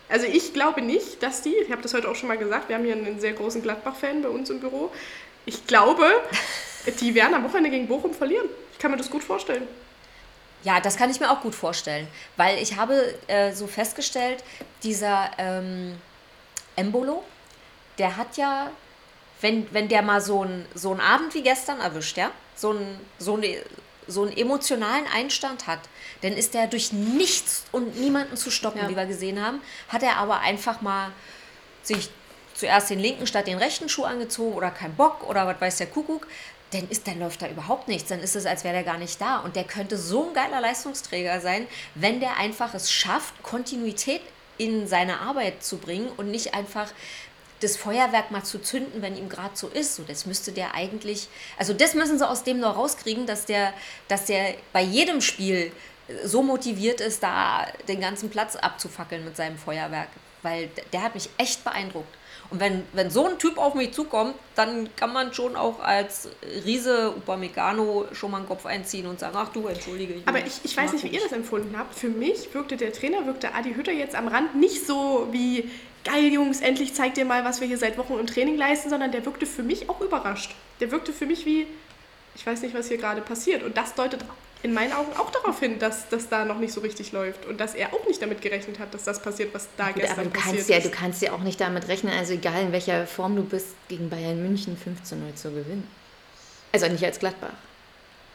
Also 0.09 0.27
ich 0.27 0.53
glaube 0.53 0.83
nicht, 0.83 1.23
dass 1.23 1.43
die, 1.43 1.55
ich 1.55 1.73
habe 1.73 1.83
das 1.83 1.95
heute 1.95 2.09
auch 2.09 2.15
schon 2.15 2.29
mal 2.29 2.39
gesagt, 2.39 2.69
wir 2.69 2.77
haben 2.77 2.85
hier 2.85 2.95
einen 2.95 3.19
sehr 3.19 3.33
großen 3.33 3.63
Gladbach-Fan 3.63 4.23
bei 4.23 4.29
uns 4.29 4.51
im 4.51 4.61
Büro. 4.61 4.93
Ich 5.45 5.67
glaube, 5.67 6.05
die 7.01 7.15
werden 7.17 7.35
am 7.35 7.43
Wochenende 7.43 7.71
gegen 7.71 7.89
Bochum 7.89 8.15
verlieren. 8.15 8.49
Ich 8.73 8.79
kann 8.79 8.93
mir 8.93 8.97
das 8.97 9.11
gut 9.11 9.25
vorstellen. 9.25 9.67
Ja, 10.63 10.81
das 10.81 10.97
kann 10.97 11.11
ich 11.11 11.21
mir 11.21 11.31
auch 11.31 11.41
gut 11.43 11.55
vorstellen, 11.55 12.09
weil 12.37 12.59
ich 12.59 12.77
habe 12.77 13.15
äh, 13.29 13.53
so 13.53 13.67
festgestellt, 13.67 14.43
dieser 14.83 15.31
ähm, 15.39 15.97
Embolo, 16.75 17.23
der 17.99 18.17
hat 18.17 18.37
ja, 18.37 18.71
wenn, 19.41 19.73
wenn 19.73 19.89
der 19.89 20.03
mal 20.03 20.21
so 20.21 20.43
einen 20.43 20.67
so 20.75 20.91
einen 20.91 21.01
Abend 21.01 21.35
wie 21.35 21.43
gestern 21.43 21.81
erwischt, 21.81 22.17
ja, 22.17 22.31
so 22.57 22.71
einen, 22.71 23.01
so, 23.19 23.41
so 24.09 24.23
einen 24.23 24.37
emotionalen 24.37 25.07
Einstand 25.15 25.67
hat, 25.67 25.81
dann 26.23 26.33
ist 26.33 26.55
der 26.55 26.67
durch 26.67 26.93
nichts 26.93 27.65
und 27.73 28.01
niemanden 28.01 28.37
zu 28.37 28.51
stoppen, 28.51 28.81
Ja. 28.81 28.89
wie 28.89 28.97
wir 28.97 29.07
gesehen 29.07 29.45
haben, 29.45 29.61
hat 29.89 30.03
er 30.03 30.17
aber 30.17 30.41
einfach 30.41 30.81
mal 30.81 31.11
sich 31.83 32.11
zuerst 32.55 32.91
den 32.91 32.99
linken 32.99 33.27
statt 33.27 33.47
den 33.47 33.59
rechten 33.59 33.89
Schuh 33.89 34.05
angezogen 34.05 34.55
oder 34.55 34.71
kein 34.71 34.95
Bock 34.97 35.28
oder 35.28 35.47
was 35.47 35.61
weiß 35.61 35.76
der 35.76 35.87
Kuckuck, 35.89 36.26
dann, 36.73 36.89
ist, 36.89 37.07
dann 37.07 37.21
läuft 37.21 37.43
da 37.43 37.49
überhaupt 37.49 37.89
nichts. 37.89 38.09
Dann 38.09 38.21
ist 38.21 38.37
es, 38.37 38.47
als 38.47 38.65
wäre 38.65 38.75
der 38.75 38.83
gar 38.83 38.99
nicht 38.99 39.21
da. 39.21 39.39
Und 39.39 39.57
der 39.57 39.65
könnte 39.65 39.97
so 39.97 40.29
ein 40.29 40.35
geiler 40.35 40.61
Leistungsträger 40.61 41.41
sein, 41.41 41.67
wenn 41.95 42.21
der 42.21 42.37
einfach 42.39 42.75
es 42.75 42.91
schafft, 42.91 43.43
Kontinuität 43.43 44.23
in 44.59 44.89
seine 44.89 45.21
Arbeit 45.21 45.63
zu 45.63 45.79
bringen 45.79 46.09
und 46.17 46.31
nicht 46.31 46.55
einfach 46.55 46.91
das 47.61 47.76
Feuerwerk 47.76 48.31
mal 48.31 48.43
zu 48.45 48.59
zünden, 48.59 49.00
wenn 49.00 49.17
ihm 49.17 49.29
gerade 49.29 49.57
so 49.57 49.69
ist. 49.69 49.97
So, 49.97 50.02
das 50.02 50.26
müsste 50.26 50.52
der 50.52 50.75
eigentlich, 50.75 51.29
also 51.57 51.73
das 51.73 51.95
müssen 51.95 52.19
sie 52.19 52.29
aus 52.29 52.43
dem 52.43 52.61
noch 52.61 52.76
rauskriegen, 52.76 53.26
dass 53.26 53.47
der, 53.47 53.73
dass 54.09 54.26
der 54.26 54.55
bei 54.73 54.83
jedem 54.83 55.21
Spiel 55.21 55.73
so 56.25 56.43
motiviert 56.43 57.00
ist, 57.00 57.23
da 57.23 57.67
den 57.89 58.00
ganzen 58.00 58.31
Platz 58.31 58.57
abzufackeln 58.57 59.25
mit 59.25 59.37
seinem 59.37 59.59
Feuerwerk. 59.59 60.09
Weil 60.43 60.71
der 60.93 61.02
hat 61.02 61.15
mich 61.15 61.29
echt 61.39 61.65
beeindruckt. 61.65 62.15
Und 62.50 62.61
wenn, 62.61 62.85
wenn 62.93 63.11
so 63.11 63.26
ein 63.26 63.39
Typ 63.39 63.59
auf 63.59 63.75
mich 63.75 63.93
zukommt, 63.93 64.35
dann 64.54 64.89
kann 64.97 65.13
man 65.13 65.32
schon 65.35 65.56
auch 65.56 65.80
als 65.80 66.28
Riese 66.65 67.13
Upamecano 67.17 68.06
schon 68.13 68.30
mal 68.30 68.39
einen 68.39 68.47
Kopf 68.47 68.67
einziehen 68.67 69.06
und 69.06 69.19
sagen, 69.19 69.35
ach 69.37 69.49
du, 69.49 69.67
entschuldige. 69.67 70.15
Ich 70.15 70.28
Aber 70.28 70.39
ich, 70.39 70.61
ich 70.63 70.76
weiß 70.76 70.93
nicht, 70.93 71.04
wie 71.04 71.09
ihr 71.09 71.21
das 71.21 71.32
empfunden 71.32 71.76
habt. 71.76 71.95
Für 71.95 72.09
mich 72.09 72.54
wirkte 72.54 72.76
der 72.76 72.93
Trainer, 72.93 73.26
wirkte 73.26 73.54
Adi 73.54 73.75
Hütter 73.75 73.93
jetzt 73.93 74.15
am 74.15 74.28
Rand 74.28 74.54
nicht 74.54 74.87
so 74.87 75.28
wie, 75.32 75.69
geil 76.06 76.32
Jungs, 76.32 76.61
endlich 76.61 76.95
zeigt 76.95 77.19
ihr 77.19 77.25
mal, 77.25 77.45
was 77.45 77.61
wir 77.61 77.69
hier 77.69 77.78
seit 77.78 77.99
Wochen 77.99 78.15
im 78.15 78.26
Training 78.26 78.56
leisten, 78.56 78.89
sondern 78.89 79.13
der 79.13 79.26
wirkte 79.26 79.45
für 79.45 79.63
mich 79.63 79.91
auch 79.91 80.00
überrascht. 80.00 80.54
Der 80.80 80.91
wirkte 80.91 81.13
für 81.13 81.26
mich 81.26 81.45
wie, 81.45 81.67
ich 82.35 82.47
weiß 82.47 82.63
nicht, 82.63 82.75
was 82.75 82.89
hier 82.89 82.99
gerade 82.99 83.21
passiert. 83.21 83.63
Und 83.63 83.76
das 83.76 83.95
deutet 83.95 84.25
in 84.67 84.75
meinen 84.75 84.93
Augen 84.93 85.13
auch 85.17 85.31
darauf 85.31 85.61
hin, 85.61 85.79
dass 85.79 86.09
das 86.09 86.29
da 86.29 86.45
noch 86.45 86.59
nicht 86.59 86.73
so 86.73 86.81
richtig 86.81 87.13
läuft. 87.13 87.47
Und 87.47 87.59
dass 87.59 87.75
er 87.75 87.95
auch 87.95 88.05
nicht 88.07 88.21
damit 88.21 88.43
gerechnet 88.43 88.81
hat, 88.81 88.93
dass 88.93 89.05
das 89.05 89.23
passiert, 89.23 89.55
was 89.55 89.69
da 89.76 89.87
Gut, 89.87 90.02
gestern 90.02 90.19
aber 90.19 90.25
du 90.25 90.31
passiert 90.31 90.55
kannst, 90.57 90.69
ja, 90.69 90.76
ist. 90.79 90.87
du 90.87 90.91
kannst 90.91 91.23
ja 91.23 91.33
auch 91.33 91.41
nicht 91.41 91.61
damit 91.61 91.87
rechnen, 91.87 92.13
also 92.13 92.33
egal 92.33 92.63
in 92.63 92.73
welcher 92.73 93.07
Form 93.07 93.37
du 93.37 93.45
bist, 93.45 93.69
gegen 93.89 94.11
Bayern 94.11 94.43
München 94.43 94.76
5 94.76 95.05
zu 95.05 95.15
0 95.15 95.35
zu 95.35 95.50
gewinnen. 95.50 95.89
Also 96.73 96.89
nicht 96.89 97.05
als 97.05 97.21
Gladbach. 97.21 97.52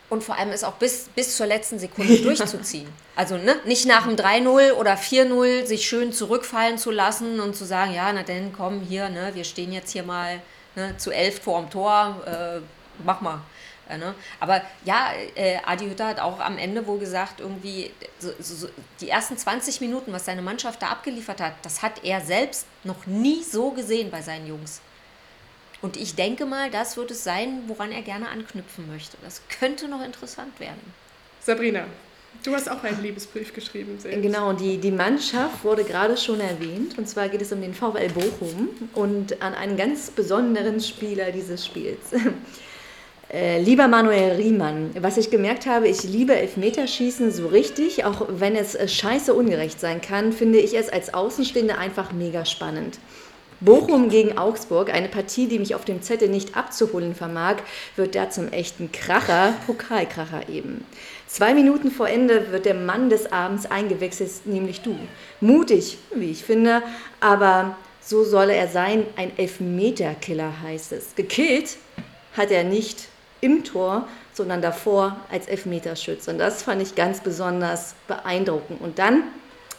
Und 0.09 0.23
vor 0.23 0.37
allem 0.37 0.51
ist 0.51 0.63
auch 0.63 0.73
bis, 0.73 1.09
bis 1.15 1.35
zur 1.35 1.47
letzten 1.47 1.79
Sekunde 1.79 2.17
durchzuziehen. 2.23 2.87
Also 3.17 3.37
ne, 3.37 3.57
nicht 3.65 3.85
nach 3.85 4.07
dem 4.07 4.15
3-0 4.15 4.71
oder 4.73 4.95
4-0 4.95 5.65
sich 5.65 5.85
schön 5.85 6.13
zurückfallen 6.13 6.77
zu 6.77 6.91
lassen 6.91 7.41
und 7.41 7.57
zu 7.57 7.65
sagen, 7.65 7.93
ja, 7.93 8.11
na 8.13 8.23
dann 8.23 8.53
komm 8.53 8.79
hier, 8.81 9.09
ne, 9.09 9.31
wir 9.33 9.43
stehen 9.43 9.73
jetzt 9.73 9.91
hier 9.91 10.03
mal 10.03 10.41
ne, 10.75 10.95
zu 10.97 11.11
elf 11.11 11.41
vor 11.41 11.61
dem 11.61 11.69
Tor, 11.69 12.21
äh, 12.25 12.61
mach 13.03 13.19
mal. 13.19 13.41
Äh, 13.89 13.97
ne? 13.97 14.15
Aber 14.39 14.61
ja, 14.85 15.11
äh, 15.35 15.57
Adi 15.65 15.85
Hütter 15.85 16.07
hat 16.07 16.19
auch 16.19 16.39
am 16.39 16.57
Ende 16.57 16.85
wohl 16.87 16.99
gesagt, 16.99 17.39
irgendwie 17.39 17.91
so, 18.19 18.31
so, 18.39 18.55
so, 18.55 18.69
die 18.99 19.09
ersten 19.09 19.37
20 19.37 19.81
Minuten, 19.81 20.13
was 20.13 20.25
seine 20.25 20.41
Mannschaft 20.41 20.81
da 20.81 20.89
abgeliefert 20.89 21.41
hat, 21.41 21.53
das 21.63 21.81
hat 21.81 22.03
er 22.03 22.21
selbst 22.21 22.65
noch 22.83 23.05
nie 23.05 23.43
so 23.43 23.71
gesehen 23.71 24.11
bei 24.11 24.21
seinen 24.21 24.47
Jungs. 24.47 24.81
Und 25.81 25.97
ich 25.97 26.15
denke 26.15 26.45
mal, 26.45 26.69
das 26.69 26.95
wird 26.95 27.11
es 27.11 27.23
sein, 27.23 27.63
woran 27.67 27.91
er 27.91 28.03
gerne 28.03 28.29
anknüpfen 28.29 28.87
möchte. 28.87 29.17
Das 29.23 29.41
könnte 29.59 29.87
noch 29.87 30.03
interessant 30.03 30.59
werden. 30.59 30.79
Sabrina, 31.39 31.85
du 32.43 32.53
hast 32.53 32.69
auch 32.69 32.83
einen 32.83 33.01
Liebesbrief 33.01 33.51
geschrieben. 33.51 33.97
Selbst. 33.99 34.21
Genau, 34.21 34.53
die, 34.53 34.77
die 34.77 34.91
Mannschaft 34.91 35.63
wurde 35.63 35.83
gerade 35.83 36.17
schon 36.17 36.39
erwähnt. 36.39 36.99
Und 36.99 37.09
zwar 37.09 37.29
geht 37.29 37.41
es 37.41 37.51
um 37.51 37.61
den 37.61 37.73
VfL 37.73 38.09
Bochum 38.09 38.69
und 38.93 39.41
an 39.41 39.55
einen 39.55 39.75
ganz 39.75 40.11
besonderen 40.11 40.79
Spieler 40.79 41.31
dieses 41.31 41.65
Spiels. 41.65 42.11
Äh, 43.33 43.61
lieber 43.61 43.87
Manuel 43.87 44.33
Riemann, 44.33 44.89
was 44.99 45.15
ich 45.15 45.29
gemerkt 45.29 45.65
habe, 45.65 45.87
ich 45.87 46.03
liebe 46.03 46.35
Elfmeterschießen 46.35 47.31
so 47.31 47.47
richtig, 47.47 48.03
auch 48.03 48.27
wenn 48.27 48.57
es 48.57 48.75
äh, 48.75 48.89
scheiße 48.89 49.33
ungerecht 49.33 49.79
sein 49.79 50.01
kann, 50.01 50.33
finde 50.33 50.59
ich 50.59 50.77
es 50.77 50.89
als 50.89 51.13
Außenstehende 51.13 51.77
einfach 51.77 52.11
mega 52.11 52.43
spannend. 52.43 52.99
Bochum 53.61 54.09
gegen 54.09 54.37
Augsburg, 54.37 54.93
eine 54.93 55.07
Partie, 55.07 55.47
die 55.47 55.59
mich 55.59 55.75
auf 55.75 55.85
dem 55.85 56.01
Zettel 56.01 56.27
nicht 56.27 56.57
abzuholen 56.57 57.15
vermag, 57.15 57.57
wird 57.95 58.15
da 58.15 58.29
zum 58.29 58.51
echten 58.51 58.91
Kracher, 58.91 59.53
Pokalkracher 59.65 60.49
eben. 60.49 60.83
Zwei 61.27 61.53
Minuten 61.53 61.89
vor 61.89 62.09
Ende 62.09 62.51
wird 62.51 62.65
der 62.65 62.73
Mann 62.73 63.09
des 63.09 63.31
Abends 63.31 63.65
eingewechselt, 63.65 64.45
nämlich 64.45 64.81
du. 64.81 64.97
Mutig, 65.39 65.99
wie 66.13 66.31
ich 66.31 66.43
finde, 66.43 66.81
aber 67.21 67.77
so 68.01 68.25
soll 68.25 68.49
er 68.49 68.67
sein, 68.67 69.05
ein 69.15 69.31
Elfmeterkiller 69.37 70.61
heißt 70.63 70.91
es. 70.91 71.15
Gekillt 71.15 71.77
hat 72.35 72.51
er 72.51 72.65
nicht 72.65 73.10
im 73.41 73.63
Tor, 73.63 74.07
sondern 74.33 74.61
davor 74.61 75.17
als 75.31 75.47
Elfmeterschütze. 75.47 76.31
Und 76.31 76.37
das 76.37 76.63
fand 76.63 76.81
ich 76.81 76.95
ganz 76.95 77.21
besonders 77.21 77.95
beeindruckend. 78.07 78.79
Und 78.81 78.99
dann 78.99 79.23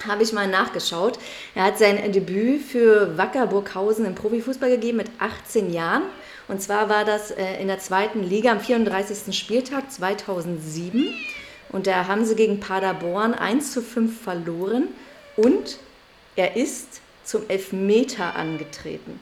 habe 0.07 0.22
ich 0.22 0.33
mal 0.33 0.48
nachgeschaut. 0.48 1.18
Er 1.55 1.64
hat 1.64 1.79
sein 1.79 2.12
Debüt 2.12 2.62
für 2.62 3.16
Wacker 3.16 3.46
Burghausen 3.46 4.05
im 4.05 4.14
Profifußball 4.14 4.70
gegeben 4.70 4.98
mit 4.98 5.11
18 5.18 5.72
Jahren. 5.72 6.03
Und 6.48 6.61
zwar 6.61 6.88
war 6.88 7.05
das 7.05 7.31
äh, 7.31 7.61
in 7.61 7.68
der 7.68 7.79
zweiten 7.79 8.22
Liga 8.22 8.53
am 8.53 8.61
34. 8.61 9.37
Spieltag 9.37 9.90
2007. 9.90 11.14
Und 11.70 11.87
da 11.87 12.07
haben 12.07 12.25
sie 12.25 12.35
gegen 12.35 12.61
Paderborn 12.61 13.33
1 13.35 13.72
zu 13.72 13.81
5 13.81 14.22
verloren. 14.22 14.88
Und 15.37 15.79
er 16.37 16.57
ist 16.57 17.01
zum 17.25 17.48
Elfmeter 17.48 18.35
angetreten. 18.37 19.20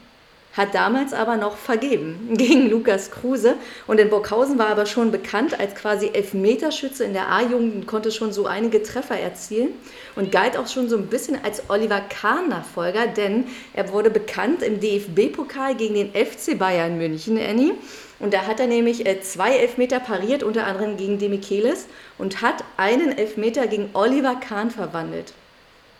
Hat 0.53 0.75
damals 0.75 1.13
aber 1.13 1.37
noch 1.37 1.57
vergeben 1.57 2.29
gegen 2.37 2.69
Lukas 2.69 3.11
Kruse. 3.11 3.55
Und 3.87 3.99
in 3.99 4.09
Burghausen 4.09 4.59
war 4.59 4.67
aber 4.67 4.85
schon 4.85 5.11
bekannt 5.11 5.59
als 5.59 5.75
quasi 5.75 6.09
Elfmeterschütze 6.13 7.03
in 7.03 7.13
der 7.13 7.29
A-Jugend 7.31 7.75
und 7.75 7.87
konnte 7.87 8.11
schon 8.11 8.33
so 8.33 8.45
einige 8.45 8.83
Treffer 8.83 9.17
erzielen 9.17 9.69
und 10.15 10.31
galt 10.31 10.57
auch 10.57 10.67
schon 10.67 10.89
so 10.89 10.97
ein 10.97 11.07
bisschen 11.07 11.37
als 11.43 11.69
Oliver 11.69 12.01
Kahn-Nachfolger, 12.01 13.07
denn 13.07 13.45
er 13.73 13.91
wurde 13.91 14.09
bekannt 14.09 14.61
im 14.61 14.79
DFB-Pokal 14.79 15.75
gegen 15.75 15.95
den 15.95 16.11
FC 16.11 16.57
Bayern 16.57 16.97
München, 16.97 17.37
Annie. 17.37 17.73
Und 18.19 18.35
da 18.35 18.45
hat 18.45 18.59
er 18.59 18.67
nämlich 18.67 19.07
äh, 19.07 19.19
zwei 19.21 19.57
Elfmeter 19.57 19.99
pariert, 19.99 20.43
unter 20.43 20.67
anderem 20.67 20.95
gegen 20.95 21.17
Demichelis 21.17 21.87
und 22.19 22.41
hat 22.41 22.63
einen 22.77 23.17
Elfmeter 23.17 23.65
gegen 23.65 23.89
Oliver 23.93 24.35
Kahn 24.35 24.69
verwandelt. 24.69 25.33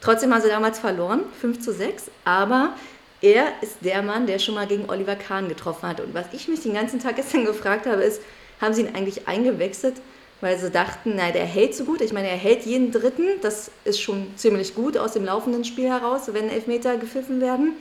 Trotzdem 0.01 0.33
haben 0.33 0.41
sie 0.41 0.49
damals 0.49 0.79
verloren, 0.79 1.21
5 1.41 1.61
zu 1.61 1.73
6, 1.73 2.11
aber 2.25 2.75
er 3.21 3.53
ist 3.61 3.77
der 3.81 4.01
Mann, 4.01 4.25
der 4.25 4.39
schon 4.39 4.55
mal 4.55 4.67
gegen 4.67 4.89
Oliver 4.89 5.15
Kahn 5.15 5.47
getroffen 5.47 5.87
hat. 5.87 6.01
Und 6.01 6.13
was 6.13 6.25
ich 6.33 6.47
mich 6.47 6.61
den 6.61 6.73
ganzen 6.73 6.99
Tag 6.99 7.15
gestern 7.15 7.45
gefragt 7.45 7.85
habe, 7.85 8.03
ist, 8.03 8.21
haben 8.59 8.73
sie 8.73 8.81
ihn 8.81 8.95
eigentlich 8.95 9.27
eingewechselt, 9.27 9.95
weil 10.41 10.57
sie 10.57 10.71
dachten, 10.71 11.13
na, 11.15 11.31
der 11.31 11.45
hält 11.45 11.75
so 11.75 11.85
gut. 11.85 12.01
Ich 12.01 12.13
meine, 12.13 12.29
er 12.29 12.37
hält 12.37 12.65
jeden 12.65 12.91
Dritten, 12.91 13.27
das 13.41 13.71
ist 13.85 14.01
schon 14.01 14.31
ziemlich 14.35 14.75
gut 14.75 14.97
aus 14.97 15.13
dem 15.13 15.25
laufenden 15.25 15.63
Spiel 15.63 15.87
heraus, 15.87 16.33
wenn 16.33 16.49
Elfmeter 16.49 16.97
gepfiffen 16.97 17.41
werden. 17.41 17.73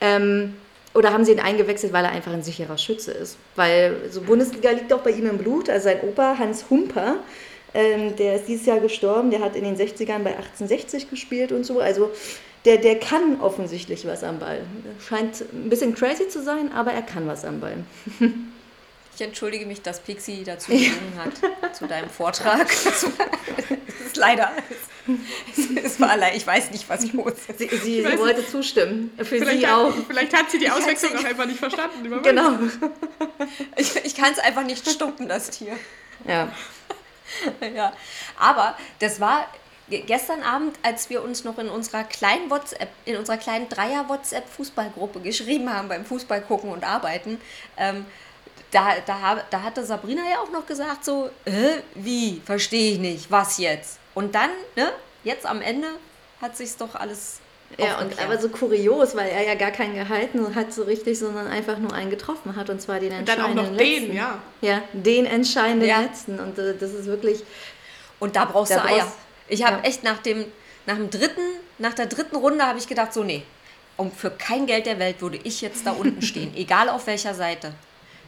Ähm, 0.00 0.54
oder 0.94 1.12
haben 1.12 1.24
sie 1.24 1.32
ihn 1.32 1.40
eingewechselt, 1.40 1.92
weil 1.92 2.04
er 2.04 2.10
einfach 2.10 2.32
ein 2.32 2.42
sicherer 2.42 2.76
Schütze 2.76 3.12
ist? 3.12 3.38
Weil 3.56 3.96
so 4.10 4.20
Bundesliga 4.20 4.70
liegt 4.70 4.92
auch 4.92 5.00
bei 5.00 5.10
ihm 5.10 5.26
im 5.26 5.38
Blut. 5.38 5.70
Also 5.70 5.84
sein 5.84 6.00
Opa 6.02 6.36
Hans 6.38 6.66
Humper, 6.68 7.16
ähm, 7.72 8.14
der 8.16 8.36
ist 8.36 8.46
dieses 8.48 8.66
Jahr 8.66 8.80
gestorben, 8.80 9.30
der 9.30 9.40
hat 9.40 9.56
in 9.56 9.64
den 9.64 9.76
60ern 9.76 10.22
bei 10.22 10.36
1860 10.36 11.08
gespielt 11.08 11.52
und 11.52 11.64
so. 11.64 11.80
Also 11.80 12.10
der, 12.64 12.78
der 12.78 12.98
kann 12.98 13.40
offensichtlich 13.40 14.06
was 14.06 14.22
am 14.22 14.38
Ball. 14.38 14.64
Scheint 15.08 15.40
ein 15.52 15.68
bisschen 15.68 15.94
crazy 15.94 16.28
zu 16.28 16.42
sein, 16.42 16.72
aber 16.72 16.92
er 16.92 17.02
kann 17.02 17.26
was 17.26 17.44
am 17.44 17.60
Ball. 17.60 17.84
Ich 19.14 19.20
entschuldige 19.20 19.66
mich, 19.66 19.82
dass 19.82 20.00
Pixie 20.00 20.42
dazu 20.44 20.70
gesungen 20.70 21.12
hat, 21.16 21.74
zu 21.74 21.86
deinem 21.86 22.10
Vortrag. 22.10 22.68
Das 24.02 24.16
ist 24.16 24.16
leider. 24.16 24.52
Es, 25.82 26.00
war 26.00 26.10
allein, 26.10 26.36
ich 26.36 26.46
weiß 26.46 26.70
nicht, 26.70 26.88
was 26.88 27.12
los 27.12 27.32
ist. 27.48 27.58
Sie, 27.58 27.68
sie, 27.68 28.02
sie 28.02 28.18
wollte 28.18 28.46
zustimmen. 28.46 29.10
Für 29.16 29.24
vielleicht 29.24 29.60
sie 29.60 29.66
hat, 29.66 29.74
auch. 29.74 29.94
Vielleicht 30.06 30.36
hat 30.36 30.50
sie 30.50 30.58
die 30.58 30.70
Auswechslung 30.70 31.16
auch 31.16 31.24
einfach 31.24 31.46
nicht 31.46 31.58
verstanden. 31.58 32.22
Genau. 32.22 32.58
Ich, 33.76 33.96
ich 34.04 34.14
kann 34.14 34.32
es 34.32 34.38
einfach 34.38 34.64
nicht 34.64 34.88
stuppen, 34.88 35.28
das 35.28 35.50
Tier. 35.50 35.76
Ja. 36.26 36.52
ja. 37.74 37.92
Aber 38.38 38.76
das 38.98 39.20
war 39.20 39.46
gestern 40.00 40.42
Abend, 40.42 40.78
als 40.82 41.10
wir 41.10 41.22
uns 41.22 41.44
noch 41.44 41.58
in 41.58 41.68
unserer 41.68 42.04
kleinen 42.04 42.50
WhatsApp, 42.50 42.88
in 43.04 43.16
unserer 43.16 43.36
kleinen 43.36 43.68
Dreier-WhatsApp-Fußballgruppe 43.68 45.20
geschrieben 45.20 45.72
haben 45.72 45.88
beim 45.88 46.04
Fußball 46.04 46.40
gucken 46.42 46.70
und 46.70 46.84
arbeiten, 46.84 47.40
ähm, 47.76 48.06
da, 48.70 48.94
da, 49.06 49.42
da 49.50 49.62
hatte 49.62 49.84
Sabrina 49.84 50.22
ja 50.30 50.38
auch 50.40 50.50
noch 50.50 50.66
gesagt, 50.66 51.04
so, 51.04 51.30
äh, 51.44 51.80
wie, 51.94 52.40
verstehe 52.44 52.94
ich 52.94 52.98
nicht, 52.98 53.30
was 53.30 53.58
jetzt? 53.58 53.98
Und 54.14 54.34
dann, 54.34 54.50
ne, 54.76 54.92
jetzt 55.24 55.46
am 55.46 55.60
Ende 55.60 55.88
hat 56.40 56.56
sich's 56.56 56.76
doch 56.76 56.94
alles 56.94 57.40
ja, 57.78 57.98
und 58.00 58.18
aber 58.22 58.38
so 58.38 58.48
kurios, 58.48 59.16
weil 59.16 59.30
er 59.30 59.46
ja 59.46 59.54
gar 59.54 59.70
keinen 59.70 59.94
gehalten 59.94 60.54
hat 60.54 60.72
so 60.72 60.82
richtig, 60.82 61.18
sondern 61.18 61.46
einfach 61.46 61.78
nur 61.78 61.92
einen 61.92 62.10
getroffen 62.10 62.54
hat 62.56 62.68
und 62.68 62.82
zwar 62.82 63.00
den 63.00 63.12
entscheidenden 63.12 63.50
und 63.50 63.56
dann 63.56 63.66
auch 63.66 63.70
noch 63.70 63.78
letzten. 63.78 64.06
den, 64.08 64.14
ja. 64.14 64.38
Ja, 64.60 64.82
den 64.92 65.26
entscheidenden 65.26 65.88
ja. 65.88 66.00
letzten 66.00 66.38
und 66.38 66.58
äh, 66.58 66.74
das 66.78 66.92
ist 66.92 67.06
wirklich 67.06 67.42
und 68.20 68.36
da 68.36 68.44
brauchst 68.44 68.72
da 68.72 68.80
du 68.80 68.88
Eier. 68.88 69.12
Ich 69.52 69.64
habe 69.64 69.76
ja. 69.76 69.82
echt 69.84 70.02
nach 70.02 70.18
dem, 70.18 70.46
nach 70.86 70.96
dem 70.96 71.10
dritten, 71.10 71.42
nach 71.78 71.92
der 71.92 72.06
dritten 72.06 72.36
Runde 72.36 72.64
habe 72.66 72.78
ich 72.78 72.88
gedacht, 72.88 73.12
so, 73.12 73.22
nee, 73.22 73.42
um 73.98 74.10
für 74.10 74.30
kein 74.30 74.64
Geld 74.66 74.86
der 74.86 74.98
Welt 74.98 75.20
würde 75.20 75.38
ich 75.44 75.60
jetzt 75.60 75.86
da 75.86 75.92
unten 75.92 76.22
stehen, 76.30 76.56
egal 76.56 76.88
auf 76.88 77.06
welcher 77.06 77.34
Seite. 77.34 77.74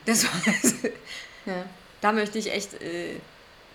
Das 0.05 0.25
war, 0.25 0.55
ja. 1.47 1.65
Da 2.01 2.13
möchte 2.13 2.39
ich 2.39 2.53
echt. 2.53 2.75
Äh, 2.75 3.15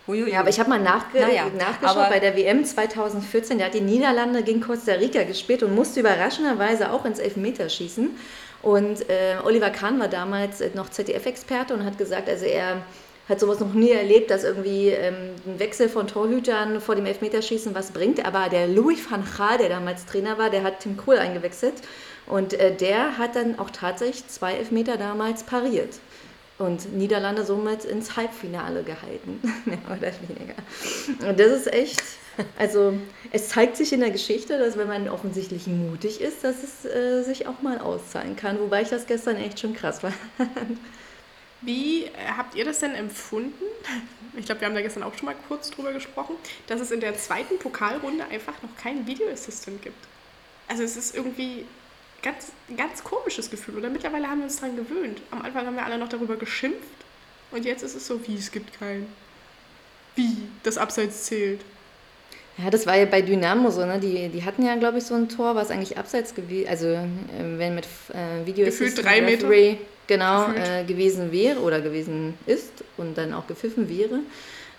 Ja, 0.05 0.41
aber 0.41 0.49
ich 0.49 0.59
habe 0.59 0.69
mal 0.69 0.79
nachge 0.79 1.19
naja, 1.19 1.47
nachgeschaut 1.57 2.09
bei 2.09 2.19
der 2.19 2.35
WM 2.35 2.63
2014. 2.63 3.57
Der 3.57 3.67
hat 3.67 3.73
die 3.73 3.81
Niederlande 3.81 4.43
gegen 4.43 4.61
Costa 4.61 4.93
Rica 4.93 5.23
gespielt 5.23 5.63
und 5.63 5.73
musste 5.73 6.01
überraschenderweise 6.01 6.91
auch 6.91 7.05
ins 7.05 7.17
Elfmeterschießen. 7.17 8.11
Und 8.61 9.09
äh, 9.09 9.37
Oliver 9.43 9.71
Kahn 9.71 9.99
war 9.99 10.07
damals 10.07 10.61
noch 10.75 10.89
ZDF-Experte 10.89 11.73
und 11.73 11.85
hat 11.85 11.97
gesagt, 11.97 12.29
also 12.29 12.45
er 12.45 12.83
hat 13.29 13.39
sowas 13.39 13.59
noch 13.59 13.73
nie 13.73 13.91
erlebt, 13.91 14.31
dass 14.31 14.43
irgendwie 14.43 14.87
ähm, 14.87 15.35
ein 15.45 15.59
Wechsel 15.59 15.87
von 15.87 16.07
Torhütern 16.07 16.81
vor 16.81 16.95
dem 16.95 17.05
Elfmeterschießen 17.05 17.75
was 17.75 17.91
bringt. 17.91 18.25
Aber 18.25 18.49
der 18.49 18.67
Louis 18.67 18.99
van 19.09 19.23
Gaal, 19.37 19.59
der 19.59 19.69
damals 19.69 20.05
Trainer 20.07 20.39
war, 20.39 20.49
der 20.49 20.63
hat 20.63 20.79
Tim 20.79 20.97
Kohl 20.97 21.19
eingewechselt. 21.19 21.75
Und 22.25 22.53
äh, 22.53 22.75
der 22.75 23.19
hat 23.19 23.35
dann 23.35 23.59
auch 23.59 23.69
tatsächlich 23.69 24.27
zwei 24.27 24.53
Elfmeter 24.53 24.97
damals 24.97 25.43
pariert. 25.43 25.99
Und 26.57 26.93
Niederlande 26.93 27.45
somit 27.45 27.85
ins 27.85 28.17
Halbfinale 28.17 28.83
gehalten. 28.83 29.39
Mehr 29.65 29.77
oder 29.85 30.11
weniger. 30.27 30.55
Und 31.29 31.39
das 31.39 31.51
ist 31.51 31.71
echt, 31.71 32.01
also 32.57 32.93
es 33.31 33.49
zeigt 33.49 33.77
sich 33.77 33.93
in 33.93 33.99
der 33.99 34.11
Geschichte, 34.11 34.57
dass 34.57 34.75
wenn 34.75 34.87
man 34.87 35.07
offensichtlich 35.07 35.67
mutig 35.67 36.19
ist, 36.19 36.43
dass 36.43 36.55
es 36.63 36.85
äh, 36.85 37.21
sich 37.23 37.47
auch 37.47 37.61
mal 37.61 37.77
auszahlen 37.79 38.35
kann. 38.35 38.59
Wobei 38.59 38.81
ich 38.81 38.89
das 38.89 39.05
gestern 39.05 39.37
echt 39.37 39.59
schon 39.59 39.75
krass 39.75 39.99
fand. 39.99 40.15
Wie 41.61 42.05
äh, 42.05 42.09
habt 42.37 42.55
ihr 42.55 42.65
das 42.65 42.79
denn 42.79 42.95
empfunden? 42.95 43.63
Ich 44.37 44.45
glaube, 44.45 44.61
wir 44.61 44.67
haben 44.67 44.75
da 44.75 44.81
gestern 44.81 45.03
auch 45.03 45.13
schon 45.17 45.25
mal 45.25 45.35
kurz 45.47 45.71
drüber 45.71 45.91
gesprochen, 45.91 46.35
dass 46.67 46.79
es 46.79 46.91
in 46.91 46.99
der 47.01 47.17
zweiten 47.17 47.57
Pokalrunde 47.57 48.23
einfach 48.25 48.53
noch 48.61 48.77
keinen 48.77 49.05
Video 49.05 49.27
Assistant 49.27 49.81
gibt. 49.81 49.97
Also 50.67 50.83
es 50.83 50.95
ist 50.95 51.15
irgendwie 51.15 51.65
ganz, 52.21 52.51
ein 52.69 52.77
ganz 52.77 53.03
komisches 53.03 53.49
Gefühl. 53.49 53.77
Oder 53.77 53.89
mittlerweile 53.89 54.29
haben 54.29 54.37
wir 54.37 54.45
uns 54.45 54.57
daran 54.57 54.75
gewöhnt. 54.75 55.19
Am 55.31 55.41
Anfang 55.41 55.65
haben 55.65 55.75
wir 55.75 55.83
alle 55.83 55.97
noch 55.97 56.09
darüber 56.09 56.37
geschimpft. 56.37 56.87
Und 57.51 57.65
jetzt 57.65 57.81
ist 57.83 57.95
es 57.95 58.05
so, 58.05 58.25
wie 58.27 58.35
es 58.35 58.51
gibt 58.51 58.79
keinen. 58.79 59.07
Wie 60.15 60.37
das 60.63 60.77
Abseits 60.77 61.23
zählt. 61.23 61.61
Ja, 62.57 62.69
das 62.69 62.85
war 62.85 62.97
ja 62.97 63.05
bei 63.05 63.21
Dynamo 63.21 63.71
so, 63.71 63.85
ne? 63.85 63.99
Die, 63.99 64.29
die 64.29 64.43
hatten 64.43 64.65
ja, 64.65 64.75
glaube 64.75 64.97
ich, 64.97 65.05
so 65.05 65.15
ein 65.15 65.29
Tor, 65.29 65.55
was 65.55 65.71
eigentlich 65.71 65.97
abseits 65.97 66.35
gewesen, 66.35 66.69
also 66.69 66.87
äh, 66.87 67.07
wenn 67.57 67.75
mit 67.75 67.87
äh, 68.13 68.45
Video 68.45 68.65
Gefühlt 68.65 69.01
drei 69.01 69.21
Meter. 69.21 69.49
Genau 70.09 70.51
äh, 70.51 70.83
gewesen 70.83 71.31
wäre 71.31 71.59
oder 71.59 71.79
gewesen 71.79 72.33
ist 72.45 72.83
und 72.97 73.17
dann 73.17 73.33
auch 73.33 73.47
gepfiffen 73.47 73.87
wäre. 73.87 74.19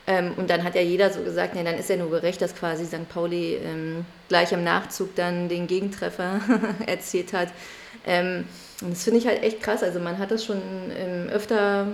Ähm, 0.06 0.32
und 0.36 0.50
dann 0.50 0.64
hat 0.64 0.74
ja 0.74 0.82
jeder 0.82 1.10
so 1.10 1.22
gesagt, 1.22 1.54
nee, 1.54 1.64
dann 1.64 1.76
ist 1.76 1.88
ja 1.88 1.96
nur 1.96 2.10
gerecht, 2.10 2.42
dass 2.42 2.54
quasi 2.54 2.84
St. 2.84 3.08
Pauli 3.08 3.54
ähm, 3.54 4.04
gleich 4.28 4.52
im 4.52 4.64
Nachzug 4.64 5.14
dann 5.14 5.48
den 5.48 5.66
Gegentreffer 5.66 6.40
erzielt 6.86 7.32
hat. 7.32 7.48
Ähm, 8.06 8.44
und 8.82 8.92
das 8.92 9.04
finde 9.04 9.20
ich 9.20 9.26
halt 9.26 9.42
echt 9.42 9.62
krass. 9.62 9.82
Also 9.82 10.00
man 10.00 10.18
hat 10.18 10.30
das 10.30 10.44
schon 10.44 10.60
ähm, 10.96 11.28
öfter 11.30 11.86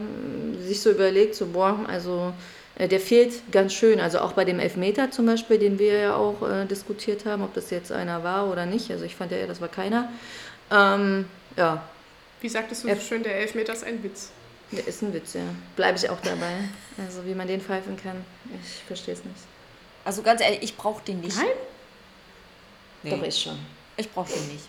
sich 0.61 0.81
so 0.81 0.91
überlegt, 0.91 1.35
so 1.35 1.47
boah, 1.47 1.81
also 1.89 2.33
äh, 2.79 2.89
der 2.89 3.01
fehlt 3.01 3.53
ganz 3.53 3.75
schön. 3.75 4.01
Also 4.01 4.21
auch 4.21 4.33
bei 4.33 4.45
dem 4.45 4.61
Elfmeter 4.61 5.11
zum 5.11 5.27
Beispiel, 5.27 5.59
den 5.59 5.79
wir 5.79 5.99
ja 5.99 6.17
auch 6.17 6.49
äh, 6.49 6.65
diskutiert 6.65 7.27
haben, 7.27 7.43
ob 7.43 7.53
das 7.55 7.71
jetzt 7.71 7.93
einer 7.93 8.25
war 8.25 8.51
oder 8.51 8.65
nicht. 8.65 8.91
Also 8.91 9.05
ich 9.05 9.15
fand 9.15 9.33
ja, 9.33 9.47
das 9.47 9.61
war 9.61 9.69
keiner. 9.69 10.11
Ähm, 10.71 11.27
ja. 11.57 11.83
Wie 12.41 12.49
sagtest 12.49 12.85
du 12.85 12.95
so 12.95 13.01
schön, 13.01 13.23
der 13.23 13.37
Elfmeter 13.37 13.73
ist 13.73 13.85
ein 13.85 14.03
Witz. 14.03 14.31
Der 14.73 14.87
ist 14.87 15.03
ein 15.03 15.15
Witz, 15.15 15.35
ja. 15.35 15.43
Bleibe 15.77 15.97
ich 15.97 16.11
auch 16.11 16.21
dabei. 16.21 16.53
Also 16.99 17.25
wie 17.25 17.35
man 17.35 17.47
den 17.47 17.61
pfeifen 17.61 17.97
kann, 17.97 18.25
ich 18.63 18.85
verstehe 18.87 19.15
es 19.15 19.25
nicht. 19.25 19.37
Also 20.05 20.23
ganz 20.23 20.41
ehrlich, 20.41 20.63
ich 20.63 20.77
brauche 20.77 21.05
den 21.05 21.21
nicht. 21.21 21.37
Nein? 21.37 21.47
Nee. 23.03 23.11
Doch, 23.11 23.23
ich 23.23 23.41
schon. 23.41 23.59
Ich 23.97 24.11
brauche 24.11 24.33
den 24.33 24.49
nicht. 24.49 24.65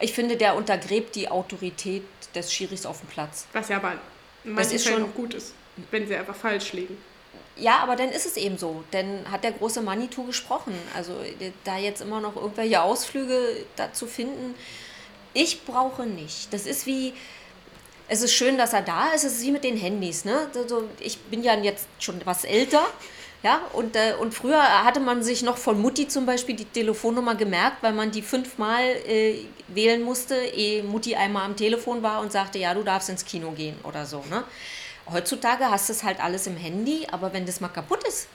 Ich 0.00 0.12
finde, 0.12 0.36
der 0.36 0.56
untergräbt 0.56 1.14
die 1.14 1.28
Autorität 1.28 2.04
des 2.34 2.52
Schiris 2.52 2.86
auf 2.86 3.00
dem 3.00 3.08
Platz. 3.08 3.46
Was 3.52 3.68
ja 3.68 3.76
aber 3.76 3.94
manchen 4.44 4.78
Fällen 4.78 5.04
auch 5.04 5.14
gut 5.14 5.34
ist, 5.34 5.54
wenn 5.90 6.06
sie 6.06 6.16
einfach 6.16 6.34
falsch 6.34 6.72
liegen. 6.72 6.96
Ja, 7.56 7.78
aber 7.80 7.96
dann 7.96 8.08
ist 8.10 8.24
es 8.24 8.36
eben 8.36 8.56
so. 8.56 8.84
Dann 8.90 9.30
hat 9.30 9.44
der 9.44 9.52
große 9.52 9.82
Manitou 9.82 10.24
gesprochen. 10.24 10.74
Also 10.94 11.14
da 11.64 11.76
jetzt 11.76 12.00
immer 12.00 12.20
noch 12.20 12.36
irgendwelche 12.36 12.80
Ausflüge 12.80 13.64
dazu 13.76 14.06
finden, 14.06 14.54
ich 15.34 15.64
brauche 15.64 16.04
nicht. 16.04 16.52
Das 16.52 16.66
ist 16.66 16.86
wie, 16.86 17.12
es 18.08 18.22
ist 18.22 18.34
schön, 18.34 18.58
dass 18.58 18.72
er 18.72 18.82
da 18.82 19.08
ist. 19.08 19.24
Es 19.24 19.34
ist 19.34 19.42
wie 19.42 19.52
mit 19.52 19.64
den 19.64 19.76
Handys. 19.76 20.24
Ne? 20.24 20.50
Also 20.54 20.88
ich 20.98 21.18
bin 21.18 21.42
ja 21.42 21.54
jetzt 21.56 21.86
schon 21.98 22.20
was 22.24 22.44
älter. 22.44 22.86
Ja, 23.42 23.62
und, 23.72 23.96
äh, 23.96 24.14
und 24.20 24.34
früher 24.34 24.62
hatte 24.84 25.00
man 25.00 25.22
sich 25.22 25.42
noch 25.42 25.56
von 25.56 25.80
Mutti 25.80 26.06
zum 26.06 26.26
Beispiel 26.26 26.56
die 26.56 26.66
Telefonnummer 26.66 27.34
gemerkt, 27.34 27.82
weil 27.82 27.94
man 27.94 28.10
die 28.10 28.20
fünfmal 28.20 28.82
äh, 29.08 29.46
wählen 29.68 30.02
musste, 30.02 30.34
ehe 30.36 30.82
Mutti 30.82 31.14
einmal 31.14 31.46
am 31.46 31.56
Telefon 31.56 32.02
war 32.02 32.20
und 32.20 32.32
sagte, 32.32 32.58
ja, 32.58 32.74
du 32.74 32.82
darfst 32.82 33.08
ins 33.08 33.24
Kino 33.24 33.52
gehen 33.52 33.76
oder 33.82 34.04
so. 34.04 34.22
Ne? 34.28 34.44
Heutzutage 35.10 35.70
hast 35.70 35.88
du 35.88 35.94
es 35.94 36.04
halt 36.04 36.22
alles 36.22 36.46
im 36.46 36.56
Handy, 36.56 37.06
aber 37.10 37.32
wenn 37.32 37.46
das 37.46 37.62
mal 37.62 37.68
kaputt 37.68 38.06
ist, 38.06 38.28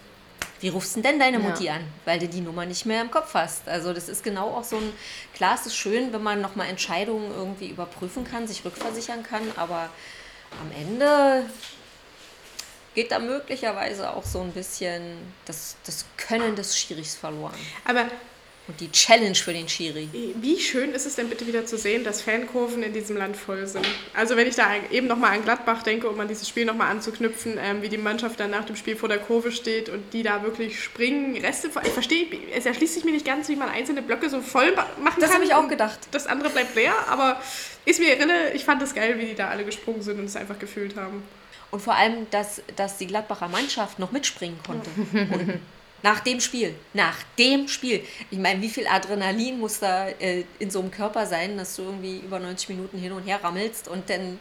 wie 0.62 0.70
rufst 0.70 0.96
du 0.96 1.02
denn 1.02 1.20
deine 1.20 1.40
Mutti 1.40 1.66
ja. 1.66 1.76
an? 1.76 1.82
Weil 2.06 2.20
du 2.20 2.28
die 2.28 2.42
Nummer 2.42 2.66
nicht 2.66 2.86
mehr 2.86 3.02
im 3.02 3.12
Kopf 3.12 3.34
hast. 3.34 3.68
Also 3.68 3.94
das 3.94 4.10
ist 4.10 4.24
genau 4.24 4.52
auch 4.52 4.64
so 4.64 4.78
ein, 4.78 4.94
klar 5.34 5.56
es 5.56 5.66
ist 5.66 5.76
schön, 5.76 6.14
wenn 6.14 6.24
man 6.24 6.42
nochmal 6.42 6.68
Entscheidungen 6.70 7.32
irgendwie 7.32 7.68
überprüfen 7.68 8.24
kann, 8.24 8.48
sich 8.48 8.64
rückversichern 8.64 9.24
kann, 9.24 9.44
aber 9.58 9.90
am 10.62 10.72
Ende 10.82 11.46
geht 12.94 13.12
da 13.12 13.20
möglicherweise 13.20 14.14
auch 14.14 14.24
so 14.24 14.42
ein 14.42 14.52
bisschen 14.54 15.18
das, 15.46 15.76
das 15.86 16.06
Können 16.18 16.56
des 16.56 16.78
Schirichs 16.78 17.16
verloren. 17.16 17.60
Aber 17.84 18.06
Und 18.68 18.82
die 18.82 18.92
Challenge 18.92 19.36
für 19.36 19.54
den 19.54 19.70
Schiri. 19.70 20.10
Wie 20.42 20.60
schön 20.60 20.92
ist 20.94 21.06
es 21.06 21.16
denn 21.16 21.30
bitte 21.30 21.46
wieder 21.46 21.68
zu 21.68 21.78
sehen, 21.78 22.04
dass 22.04 22.22
Fankurven 22.22 22.82
in 22.82 22.94
diesem 22.94 23.16
Land 23.16 23.38
voll 23.38 23.68
sind? 23.68 23.86
Also 24.16 24.36
wenn 24.36 24.48
ich 24.48 24.56
da 24.56 24.72
eben 24.90 25.06
nochmal 25.06 25.38
an 25.38 25.44
Gladbach 25.44 25.84
denke, 25.84 26.10
um 26.10 26.20
an 26.20 26.28
dieses 26.28 26.50
Spiel 26.50 26.66
nochmal 26.66 26.90
anzuknüpfen, 26.90 27.60
ähm, 27.62 27.84
wie 27.84 27.90
die 27.90 28.00
Mannschaft 28.00 28.40
dann 28.40 28.50
nach 28.50 28.66
dem 28.66 28.76
Spiel 28.76 28.96
vor 28.96 29.08
der 29.08 29.20
Kurve 29.20 29.52
steht 29.52 29.90
und 29.90 30.14
die 30.14 30.24
da 30.24 30.42
wirklich 30.42 30.82
springen, 30.82 31.38
Reste, 31.38 31.70
ich 31.84 31.92
verstehe, 31.92 32.28
es 32.56 32.66
erschließt 32.66 32.96
sich 32.96 33.04
mir 33.04 33.12
nicht 33.12 33.26
ganz, 33.26 33.50
wie 33.50 33.56
man 33.56 33.70
einzelne 33.70 34.02
Blöcke 34.02 34.30
so 34.30 34.42
voll 34.42 34.72
machen 34.72 34.88
das 34.98 35.06
kann. 35.06 35.22
Das 35.22 35.34
habe 35.34 35.44
ich 35.46 35.54
auch 35.54 35.68
gedacht. 35.68 36.00
Das 36.10 36.26
andere 36.26 36.50
bleibt 36.50 36.76
leer, 36.76 36.94
aber 37.08 37.40
ist 37.86 38.00
mir 38.00 38.18
irre, 38.18 38.52
ich 38.56 38.66
fand 38.66 38.82
es 38.82 38.96
geil, 38.96 39.20
wie 39.20 39.28
die 39.28 39.36
da 39.36 39.50
alle 39.50 39.64
gesprungen 39.64 40.02
sind 40.02 40.18
und 40.18 40.26
es 40.26 40.36
einfach 40.36 40.58
gefühlt 40.58 40.96
haben. 40.96 41.22
Und 41.70 41.82
vor 41.82 41.94
allem, 41.94 42.28
dass, 42.32 42.64
dass 42.76 42.98
die 42.98 43.06
Gladbacher 43.06 43.48
Mannschaft 43.48 44.00
noch 44.00 44.12
mitspringen 44.12 44.58
konnte. 44.66 44.90
Und 45.14 45.60
nach 46.04 46.20
dem 46.20 46.40
Spiel. 46.40 46.76
Nach 46.94 47.18
dem 47.38 47.68
Spiel. 47.68 48.04
Ich 48.30 48.38
meine, 48.38 48.62
wie 48.62 48.70
viel 48.70 48.88
Adrenalin 48.88 49.60
muss 49.60 49.80
da 49.80 50.08
äh, 50.08 50.44
in 50.60 50.70
so 50.70 50.80
einem 50.80 50.92
Körper 50.92 51.26
sein, 51.26 51.58
dass 51.58 51.76
du 51.76 51.84
irgendwie 51.84 52.20
über 52.20 52.40
90 52.40 52.70
Minuten 52.70 52.98
hin 52.98 53.12
und 53.12 53.24
her 53.24 53.40
rammelst 53.44 53.88
und 53.88 54.10
dann 54.10 54.40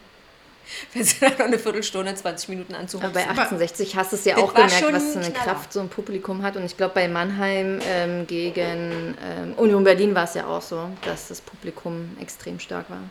fährst 0.91 1.21
du 1.21 1.25
dann 1.25 1.37
noch 1.37 1.45
eine 1.45 1.59
Viertelstunde, 1.59 2.13
20 2.13 2.49
Minuten 2.49 2.75
anzuhupsen. 2.75 3.13
bei 3.13 3.21
1860 3.21 3.95
hast 3.95 4.11
du 4.11 4.15
es 4.15 4.25
ja 4.25 4.37
auch 4.37 4.53
gemerkt, 4.53 4.93
was 4.93 5.13
für 5.13 5.19
eine 5.19 5.31
Kraft 5.31 5.73
so 5.73 5.79
ein 5.79 5.89
Publikum 5.89 6.43
hat. 6.43 6.55
Und 6.55 6.65
ich 6.65 6.77
glaube, 6.77 6.93
bei 6.95 7.07
Mannheim 7.07 7.79
ähm, 7.87 8.27
gegen 8.27 9.15
ähm, 9.23 9.53
Union 9.57 9.83
Berlin 9.83 10.15
war 10.15 10.23
es 10.23 10.33
ja 10.33 10.47
auch 10.47 10.61
so, 10.61 10.89
dass 11.03 11.27
das 11.27 11.41
Publikum 11.41 12.17
extrem 12.19 12.59
stark 12.59 12.89
war. 12.89 13.03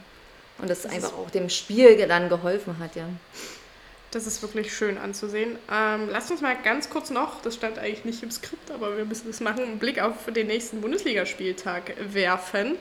Und 0.58 0.70
das, 0.70 0.82
das 0.82 0.92
einfach 0.92 1.12
auch 1.14 1.30
dem 1.30 1.48
Spiel 1.48 1.96
dann 2.06 2.28
geholfen 2.28 2.78
hat, 2.78 2.96
ja. 2.96 3.08
Das 4.14 4.28
ist 4.28 4.42
wirklich 4.42 4.72
schön 4.72 4.96
anzusehen. 4.96 5.58
Ähm, 5.68 6.08
lasst 6.08 6.30
uns 6.30 6.40
mal 6.40 6.56
ganz 6.62 6.88
kurz 6.88 7.10
noch, 7.10 7.42
das 7.42 7.56
stand 7.56 7.80
eigentlich 7.80 8.04
nicht 8.04 8.22
im 8.22 8.30
Skript, 8.30 8.70
aber 8.70 8.96
wir 8.96 9.04
müssen 9.04 9.26
das 9.26 9.40
machen, 9.40 9.64
einen 9.64 9.78
Blick 9.80 10.00
auf 10.00 10.26
den 10.28 10.46
nächsten 10.46 10.80
Bundesligaspieltag 10.80 11.96
werfen. 12.12 12.76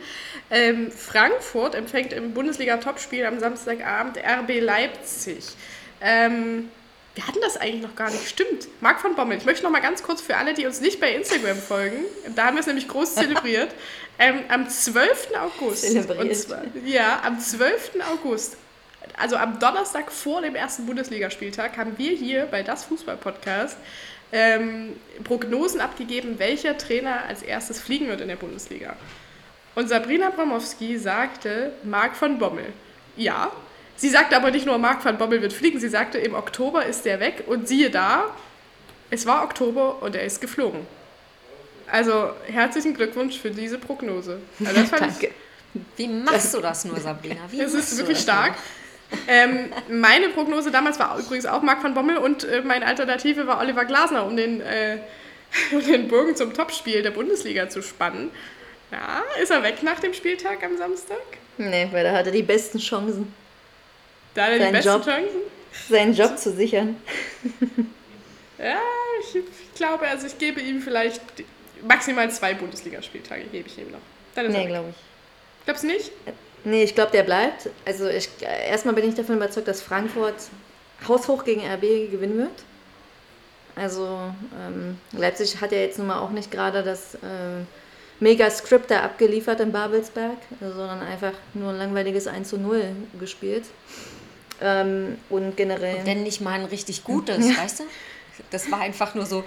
Ähm, 0.51 0.91
Frankfurt 0.91 1.73
empfängt 1.73 2.13
im 2.13 2.35
Bundesliga-Topspiel 2.35 3.25
am 3.25 3.39
Samstagabend 3.39 4.19
RB 4.19 4.61
Leipzig. 4.61 5.43
Ähm, 6.01 6.69
wir 7.15 7.27
hatten 7.27 7.41
das 7.41 7.57
eigentlich 7.57 7.81
noch 7.81 7.95
gar 7.95 8.11
nicht. 8.11 8.29
Stimmt. 8.29 8.67
Marc 8.81 9.01
von 9.01 9.15
Bommel, 9.15 9.39
ich 9.39 9.45
möchte 9.45 9.63
noch 9.63 9.71
mal 9.71 9.81
ganz 9.81 10.03
kurz 10.03 10.21
für 10.21 10.37
alle, 10.37 10.53
die 10.53 10.67
uns 10.67 10.81
nicht 10.81 10.99
bei 10.99 11.15
Instagram 11.15 11.57
folgen, 11.57 12.05
da 12.35 12.45
haben 12.45 12.57
wir 12.57 12.61
es 12.61 12.67
nämlich 12.67 12.87
groß 12.87 13.15
zelebriert, 13.15 13.73
ähm, 14.19 14.41
am 14.49 14.69
12. 14.69 15.29
August. 15.41 15.81
Zelebriert. 15.81 16.35
Zwar, 16.35 16.61
ja, 16.85 17.23
am 17.23 17.39
12. 17.39 17.93
August 18.11 18.57
also 19.17 19.35
am 19.35 19.59
Donnerstag 19.59 20.11
vor 20.11 20.41
dem 20.41 20.55
ersten 20.55 20.85
Bundesligaspieltag 20.85 21.77
haben 21.77 21.97
wir 21.97 22.11
hier 22.11 22.45
bei 22.45 22.63
Das 22.63 22.85
Fußball-Podcast 22.85 23.77
ähm, 24.31 24.95
Prognosen 25.23 25.79
abgegeben, 25.79 26.39
welcher 26.39 26.77
Trainer 26.77 27.23
als 27.27 27.43
erstes 27.43 27.79
fliegen 27.79 28.07
wird 28.07 28.21
in 28.21 28.27
der 28.27 28.35
Bundesliga. 28.35 28.95
Und 29.75 29.89
Sabrina 29.89 30.29
Bramowski 30.29 30.97
sagte 30.97 31.73
Marc 31.83 32.15
von 32.15 32.37
Bommel. 32.39 32.73
Ja, 33.15 33.51
sie 33.95 34.09
sagte 34.09 34.35
aber 34.35 34.51
nicht 34.51 34.65
nur 34.65 34.77
Marc 34.77 35.03
von 35.03 35.17
Bommel 35.17 35.41
wird 35.41 35.53
fliegen, 35.53 35.79
sie 35.79 35.89
sagte 35.89 36.17
im 36.17 36.33
Oktober 36.33 36.85
ist 36.85 37.05
der 37.05 37.19
weg 37.19 37.43
und 37.47 37.67
siehe 37.67 37.89
da, 37.89 38.25
es 39.09 39.25
war 39.25 39.43
Oktober 39.43 40.01
und 40.01 40.15
er 40.15 40.23
ist 40.23 40.41
geflogen. 40.41 40.87
Also 41.91 42.31
herzlichen 42.47 42.95
Glückwunsch 42.95 43.37
für 43.37 43.51
diese 43.51 43.77
Prognose. 43.77 44.39
Also 44.65 44.83
Danke. 44.97 45.31
Wie 45.95 46.07
machst 46.07 46.53
du 46.53 46.59
das 46.59 46.85
nur, 46.85 46.99
Sabrina? 46.99 47.41
Wie 47.49 47.61
es 47.61 47.73
ist 47.73 47.97
wirklich 47.97 48.19
stark. 48.19 48.55
Ähm, 49.27 49.71
meine 49.89 50.29
Prognose 50.29 50.71
damals 50.71 50.99
war 50.99 51.17
übrigens 51.19 51.45
auch 51.45 51.61
Marc 51.61 51.83
van 51.83 51.93
Bommel 51.93 52.17
und 52.17 52.43
äh, 52.43 52.61
meine 52.61 52.85
Alternative 52.85 53.47
war 53.47 53.59
Oliver 53.59 53.85
Glasner, 53.85 54.25
um 54.25 54.35
den, 54.35 54.61
äh, 54.61 54.97
um 55.71 55.83
den 55.83 56.07
Bogen 56.07 56.35
zum 56.35 56.53
Topspiel 56.53 57.01
der 57.01 57.11
Bundesliga 57.11 57.69
zu 57.69 57.81
spannen. 57.81 58.31
Ja, 58.91 59.23
ist 59.41 59.51
er 59.51 59.63
weg 59.63 59.81
nach 59.81 59.99
dem 59.99 60.13
Spieltag 60.13 60.63
am 60.63 60.77
Samstag? 60.77 61.17
Nee, 61.57 61.87
weil 61.91 62.05
er 62.05 62.13
hatte 62.13 62.31
die 62.31 62.43
besten 62.43 62.79
Chancen. 62.79 63.33
Da 64.33 64.45
hat 64.45 64.51
er 64.51 64.59
die 64.67 64.71
besten 64.71 64.89
Job, 64.89 65.05
Chancen? 65.05 65.41
Seinen 65.89 66.13
Job 66.13 66.37
zu 66.37 66.51
sichern. 66.51 66.95
ja, 68.59 68.79
ich, 69.21 69.35
ich 69.35 69.73
glaube, 69.75 70.07
also 70.07 70.27
ich 70.27 70.37
gebe 70.37 70.61
ihm 70.61 70.81
vielleicht 70.81 71.21
maximal 71.87 72.29
zwei 72.31 72.53
Bundesligaspieltage, 72.53 73.45
gebe 73.51 73.67
ich 73.67 73.77
ihm 73.77 73.91
noch. 73.91 73.99
Dann 74.35 74.51
nee, 74.51 74.67
glaube 74.67 74.89
ich. 74.89 74.95
Glaubst 75.65 75.83
du 75.83 75.87
nicht? 75.87 76.11
Nee, 76.63 76.83
ich 76.83 76.95
glaube, 76.95 77.11
der 77.11 77.23
bleibt. 77.23 77.69
Also 77.85 78.07
ich, 78.07 78.29
erstmal 78.41 78.95
bin 78.95 79.07
ich 79.07 79.15
davon 79.15 79.35
überzeugt, 79.35 79.67
dass 79.67 79.81
Frankfurt 79.81 80.35
haushoch 81.07 81.43
gegen 81.43 81.61
RB 81.61 82.11
gewinnen 82.11 82.37
wird. 82.37 82.63
Also 83.75 84.05
ähm, 84.65 84.97
Leipzig 85.11 85.59
hat 85.59 85.71
ja 85.71 85.79
jetzt 85.79 85.97
nun 85.97 86.07
mal 86.07 86.19
auch 86.19 86.29
nicht 86.29 86.51
gerade 86.51 86.83
das 86.83 87.15
äh, 87.15 87.63
Mega-Script 88.19 88.91
da 88.91 89.01
abgeliefert 89.01 89.59
in 89.59 89.71
Babelsberg, 89.71 90.37
sondern 90.59 91.01
einfach 91.01 91.33
nur 91.53 91.71
ein 91.71 91.77
langweiliges 91.77 92.27
1 92.27 92.49
zu 92.49 92.57
0 92.57 92.83
gespielt. 93.19 93.65
Ähm, 94.61 95.17
und 95.29 95.57
generell... 95.57 95.97
Und 95.97 96.07
denn 96.07 96.23
nicht 96.23 96.39
mal 96.39 96.53
ein 96.53 96.65
richtig 96.65 97.03
gutes, 97.03 97.45
ja. 97.45 97.57
weißt 97.63 97.81
du? 97.81 97.83
Das 98.49 98.71
war 98.71 98.79
einfach 98.79 99.13
nur 99.13 99.25
so. 99.25 99.43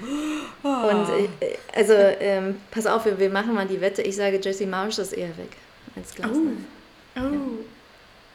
Oh. 0.62 0.68
Und 0.68 1.08
äh, 1.40 1.56
also, 1.74 1.92
ähm, 1.92 2.56
pass 2.70 2.86
auf, 2.86 3.04
wir, 3.04 3.18
wir 3.18 3.30
machen 3.30 3.54
mal 3.54 3.66
die 3.66 3.80
Wette. 3.80 4.02
Ich 4.02 4.14
sage, 4.14 4.38
Jesse 4.40 4.66
Marsch 4.66 4.98
ist 4.98 5.12
eher 5.12 5.36
weg 5.36 5.50
als 5.96 6.14
Glasner. 6.14 6.36
Oh. 6.36 6.85
Oh. 7.16 7.20
Ja. 7.20 7.30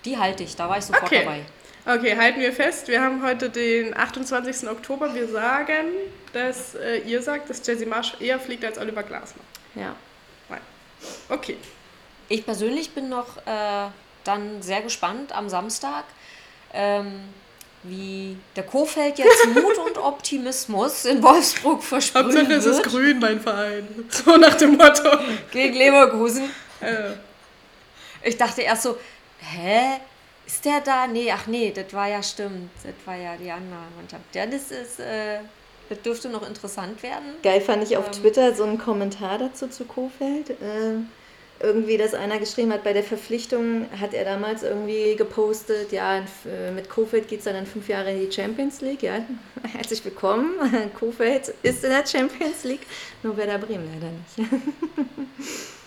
Die 0.05 0.17
halte 0.17 0.43
ich, 0.43 0.55
da 0.55 0.67
war 0.67 0.77
ich 0.77 0.85
sofort 0.85 1.03
okay. 1.03 1.23
dabei. 1.23 1.41
Okay, 1.85 2.15
halten 2.15 2.39
wir 2.39 2.53
fest. 2.53 2.87
Wir 2.87 3.01
haben 3.01 3.23
heute 3.23 3.49
den 3.49 3.95
28. 3.95 4.69
Oktober. 4.69 5.13
Wir 5.15 5.27
sagen, 5.27 5.87
dass 6.33 6.75
äh, 6.75 6.99
ihr 6.99 7.21
sagt, 7.21 7.49
dass 7.49 7.65
Jesse 7.65 7.85
Marsch 7.85 8.13
eher 8.19 8.39
fliegt 8.39 8.63
als 8.63 8.77
Oliver 8.77 9.03
Glasner. 9.03 9.41
Ja. 9.73 9.95
Nein. 10.49 10.61
Okay. 11.29 11.57
Ich 12.29 12.45
persönlich 12.45 12.91
bin 12.91 13.09
noch 13.09 13.37
äh, 13.45 13.89
dann 14.23 14.61
sehr 14.61 14.81
gespannt 14.81 15.35
am 15.35 15.49
Samstag, 15.49 16.05
ähm, 16.73 17.21
wie 17.83 18.37
der 18.55 18.63
Kofeld 18.63 19.17
jetzt 19.17 19.47
Mut 19.53 19.77
und 19.79 19.97
Optimismus 19.97 21.05
in 21.05 21.21
Wolfsburg 21.23 21.83
versprühen 21.83 22.25
Hauptsache 22.25 22.47
wird. 22.47 22.59
es 22.59 22.65
ist 22.65 22.83
grün, 22.83 23.19
mein 23.19 23.41
Verein. 23.41 23.87
So 24.09 24.37
nach 24.37 24.53
dem 24.53 24.77
Motto. 24.77 25.09
Gegen 25.51 25.75
Leverkusen. 25.75 26.51
Äh. 26.79 27.13
Ich 28.23 28.37
dachte 28.37 28.61
erst 28.61 28.83
so, 28.83 28.97
hä? 29.39 29.99
Ist 30.45 30.65
der 30.65 30.81
da? 30.81 31.07
Nee, 31.07 31.31
ach 31.31 31.47
nee, 31.47 31.71
das 31.73 31.93
war 31.93 32.09
ja 32.09 32.21
stimmt. 32.21 32.69
Das 32.83 32.93
war 33.05 33.15
ja 33.15 33.35
die 33.37 33.49
andere 33.49 33.79
Mannschaft. 33.95 34.23
Ja, 34.33 34.45
das 34.45 34.71
ist, 34.71 34.99
äh, 34.99 35.39
das 35.89 36.01
dürfte 36.01 36.29
noch 36.29 36.47
interessant 36.47 37.01
werden. 37.03 37.35
Geil 37.43 37.61
fand 37.61 37.83
ich 37.83 37.95
auf 37.95 38.07
ähm, 38.07 38.11
Twitter 38.11 38.53
so 38.53 38.63
einen 38.63 38.77
Kommentar 38.77 39.37
dazu 39.37 39.67
zu 39.67 39.85
Kofeld. 39.85 40.49
Äh, 40.49 41.03
irgendwie, 41.61 41.97
dass 41.97 42.13
einer 42.13 42.39
geschrieben 42.39 42.73
hat, 42.73 42.83
bei 42.83 42.93
der 42.93 43.03
Verpflichtung 43.03 43.85
hat 43.99 44.13
er 44.13 44.25
damals 44.25 44.63
irgendwie 44.63 45.15
gepostet, 45.15 45.91
ja, 45.91 46.17
äh, 46.17 46.71
mit 46.73 46.89
Kofeld 46.89 47.27
geht 47.27 47.39
es 47.39 47.45
dann 47.45 47.55
in 47.55 47.65
fünf 47.65 47.87
Jahre 47.87 48.11
in 48.11 48.19
die 48.19 48.31
Champions 48.31 48.81
League. 48.81 49.03
Ja, 49.03 49.19
herzlich 49.73 50.03
willkommen. 50.03 50.53
Kofeld 50.99 51.53
ist 51.61 51.83
in 51.83 51.91
der 51.91 52.05
Champions 52.05 52.63
League, 52.63 52.85
nur 53.23 53.37
Werder 53.37 53.59
Bremen 53.59 53.87
leider 53.93 54.11
nicht. 54.11 54.51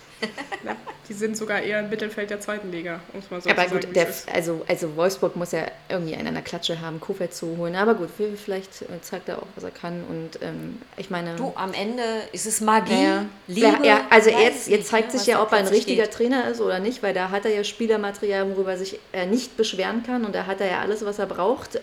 Ja, 0.63 0.75
die 1.07 1.13
sind 1.13 1.37
sogar 1.37 1.61
eher 1.61 1.79
im 1.79 1.89
Mittelfeld 1.89 2.29
der 2.29 2.39
zweiten 2.39 2.71
Liga, 2.71 2.99
um 3.13 3.19
es 3.19 3.29
mal 3.29 3.39
so 3.39 3.49
aber 3.49 3.63
zu 3.63 3.69
sagen. 3.69 3.85
gut, 3.85 3.95
der, 3.95 4.07
also, 4.33 4.65
also 4.67 4.95
Wolfsburg 4.95 5.35
muss 5.35 5.51
ja 5.51 5.65
irgendwie 5.89 6.15
einen 6.15 6.29
an 6.29 6.33
der 6.33 6.43
Klatsche 6.43 6.81
haben, 6.81 6.99
Kofeld 6.99 7.33
zu 7.33 7.57
holen. 7.57 7.75
Aber 7.75 7.93
gut, 7.93 8.09
vielleicht 8.43 8.81
äh, 8.81 9.01
zeigt 9.01 9.29
er 9.29 9.39
auch, 9.39 9.47
was 9.55 9.63
er 9.63 9.71
kann. 9.71 10.03
Und 10.09 10.41
ähm, 10.41 10.81
ich 10.97 11.09
meine. 11.09 11.35
Du, 11.35 11.53
am 11.55 11.73
Ende 11.73 12.03
ist 12.31 12.45
es 12.45 12.61
Magie. 12.61 13.03
Ja, 13.03 13.25
Liebe, 13.47 13.85
ja, 13.85 14.07
also 14.09 14.29
jetzt, 14.29 14.67
jetzt 14.67 14.89
zeigt 14.89 15.13
nicht, 15.13 15.19
sich 15.19 15.27
ja, 15.27 15.41
ob 15.41 15.51
er 15.51 15.59
ein 15.59 15.67
richtiger 15.67 16.03
geht. 16.03 16.13
Trainer 16.13 16.47
ist 16.49 16.61
oder 16.61 16.79
nicht, 16.79 17.03
weil 17.03 17.13
da 17.13 17.29
hat 17.29 17.45
er 17.45 17.53
ja 17.53 17.63
Spielermaterial, 17.63 18.49
worüber 18.49 18.77
sich 18.77 18.99
er 19.11 19.25
nicht 19.27 19.57
beschweren 19.57 20.03
kann. 20.03 20.25
Und 20.25 20.33
da 20.33 20.47
hat 20.47 20.61
er 20.61 20.67
ja 20.67 20.79
alles, 20.79 21.05
was 21.05 21.19
er 21.19 21.27
braucht 21.27 21.79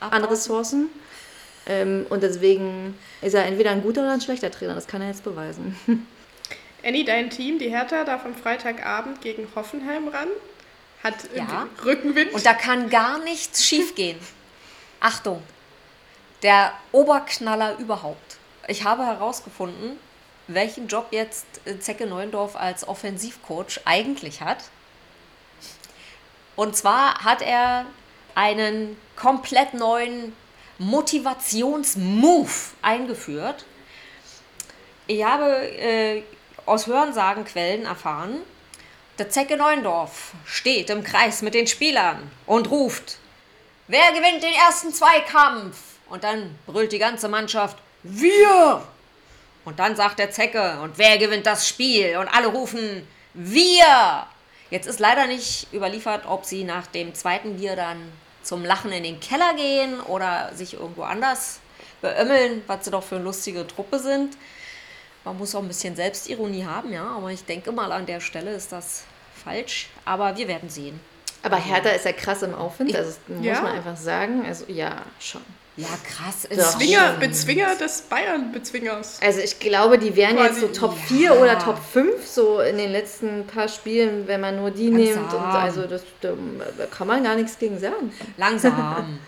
Abbauen. 0.00 0.22
an 0.22 0.24
Ressourcen. 0.24 0.88
Ähm, 1.66 2.06
und 2.10 2.22
deswegen 2.22 2.94
ist 3.22 3.34
er 3.34 3.46
entweder 3.46 3.70
ein 3.70 3.82
guter 3.82 4.02
oder 4.02 4.12
ein 4.12 4.20
schlechter 4.20 4.50
Trainer. 4.50 4.74
Das 4.74 4.86
kann 4.86 5.02
er 5.02 5.08
jetzt 5.08 5.24
beweisen. 5.24 5.76
Annie, 6.84 7.04
dein 7.04 7.30
Team, 7.30 7.58
die 7.58 7.70
Hertha, 7.70 8.04
darf 8.04 8.24
am 8.24 8.34
Freitagabend 8.34 9.22
gegen 9.22 9.48
Hoffenheim 9.54 10.08
ran. 10.08 10.28
Hat 11.02 11.14
ja. 11.34 11.66
Rückenwind. 11.84 12.32
Und 12.32 12.44
da 12.44 12.54
kann 12.54 12.90
gar 12.90 13.18
nichts 13.20 13.64
schiefgehen. 13.64 14.18
Achtung, 15.00 15.42
der 16.42 16.72
Oberknaller 16.92 17.78
überhaupt. 17.78 18.36
Ich 18.68 18.84
habe 18.84 19.04
herausgefunden, 19.04 19.98
welchen 20.46 20.88
Job 20.88 21.08
jetzt 21.10 21.46
Zecke 21.80 22.06
Neuendorf 22.06 22.56
als 22.56 22.86
Offensivcoach 22.86 23.80
eigentlich 23.84 24.42
hat. 24.42 24.64
Und 26.56 26.76
zwar 26.76 27.24
hat 27.24 27.42
er 27.42 27.86
einen 28.34 28.96
komplett 29.16 29.74
neuen 29.74 30.34
Motivationsmove 30.78 32.72
eingeführt. 32.82 33.64
Ich 35.06 35.24
habe 35.24 35.68
äh, 35.78 36.22
aus 36.66 36.86
Hörensagenquellen 36.86 37.86
erfahren, 37.86 38.40
der 39.18 39.30
Zecke 39.30 39.56
Neuendorf 39.56 40.32
steht 40.44 40.90
im 40.90 41.04
Kreis 41.04 41.42
mit 41.42 41.54
den 41.54 41.66
Spielern 41.66 42.30
und 42.46 42.70
ruft, 42.70 43.18
wer 43.86 44.12
gewinnt 44.12 44.42
den 44.42 44.52
ersten 44.52 44.92
Zweikampf? 44.92 45.76
Und 46.08 46.24
dann 46.24 46.58
brüllt 46.66 46.92
die 46.92 46.98
ganze 46.98 47.28
Mannschaft, 47.28 47.78
wir! 48.02 48.82
Und 49.64 49.78
dann 49.78 49.96
sagt 49.96 50.18
der 50.18 50.30
Zecke, 50.30 50.80
und 50.82 50.98
wer 50.98 51.16
gewinnt 51.16 51.46
das 51.46 51.68
Spiel? 51.68 52.18
Und 52.18 52.28
alle 52.28 52.48
rufen, 52.48 53.06
wir! 53.34 54.26
Jetzt 54.70 54.86
ist 54.86 54.98
leider 54.98 55.26
nicht 55.26 55.72
überliefert, 55.72 56.26
ob 56.26 56.44
sie 56.44 56.64
nach 56.64 56.86
dem 56.88 57.14
zweiten 57.14 57.56
Bier 57.56 57.76
dann 57.76 58.12
zum 58.42 58.64
Lachen 58.64 58.92
in 58.92 59.04
den 59.04 59.20
Keller 59.20 59.54
gehen 59.54 60.00
oder 60.00 60.50
sich 60.54 60.74
irgendwo 60.74 61.02
anders 61.02 61.60
beömmeln, 62.02 62.62
was 62.66 62.84
sie 62.84 62.90
doch 62.90 63.02
für 63.02 63.16
eine 63.16 63.24
lustige 63.24 63.66
Truppe 63.66 63.98
sind. 63.98 64.36
Man 65.24 65.38
muss 65.38 65.54
auch 65.54 65.62
ein 65.62 65.68
bisschen 65.68 65.96
Selbstironie 65.96 66.64
haben, 66.64 66.92
ja, 66.92 67.04
aber 67.16 67.30
ich 67.30 67.44
denke 67.44 67.72
mal, 67.72 67.90
an 67.92 68.04
der 68.06 68.20
Stelle 68.20 68.52
ist 68.52 68.72
das 68.72 69.04
falsch. 69.42 69.88
Aber 70.04 70.36
wir 70.36 70.46
werden 70.48 70.68
sehen. 70.68 71.00
Aber 71.42 71.56
Hertha 71.56 71.90
ist 71.90 72.04
ja 72.04 72.12
krass 72.12 72.42
im 72.42 72.54
Aufwind, 72.54 72.94
das 72.94 73.18
muss 73.28 73.44
Ja? 73.44 73.60
man 73.62 73.72
einfach 73.72 73.96
sagen. 73.96 74.44
Also 74.46 74.64
ja, 74.68 75.02
schon. 75.20 75.42
Ja, 75.76 75.88
krass. 76.06 76.46
Bezwinger, 76.48 77.14
Bezwinger 77.18 77.74
des 77.74 78.02
Bayern-Bezwingers. 78.02 79.18
Also 79.20 79.40
ich 79.40 79.58
glaube, 79.58 79.98
die 79.98 80.14
wären 80.14 80.36
jetzt 80.38 80.60
Quasi- 80.60 80.60
so 80.60 80.68
Top 80.68 80.92
Ja. 80.96 81.04
4 81.32 81.40
oder 81.40 81.58
Top 81.58 81.78
5 81.92 82.24
so 82.26 82.60
in 82.60 82.78
den 82.78 82.92
letzten 82.92 83.44
paar 83.46 83.66
Spielen, 83.68 84.28
wenn 84.28 84.40
man 84.40 84.56
nur 84.56 84.70
die 84.70 84.88
Langsam. 84.90 85.22
nimmt. 85.22 85.34
Und 85.34 85.40
also 85.42 85.86
das, 85.86 86.02
da 86.20 86.32
kann 86.96 87.08
man 87.08 87.24
gar 87.24 87.34
nichts 87.34 87.58
gegen 87.58 87.78
sagen. 87.80 88.12
Langsam. 88.36 89.18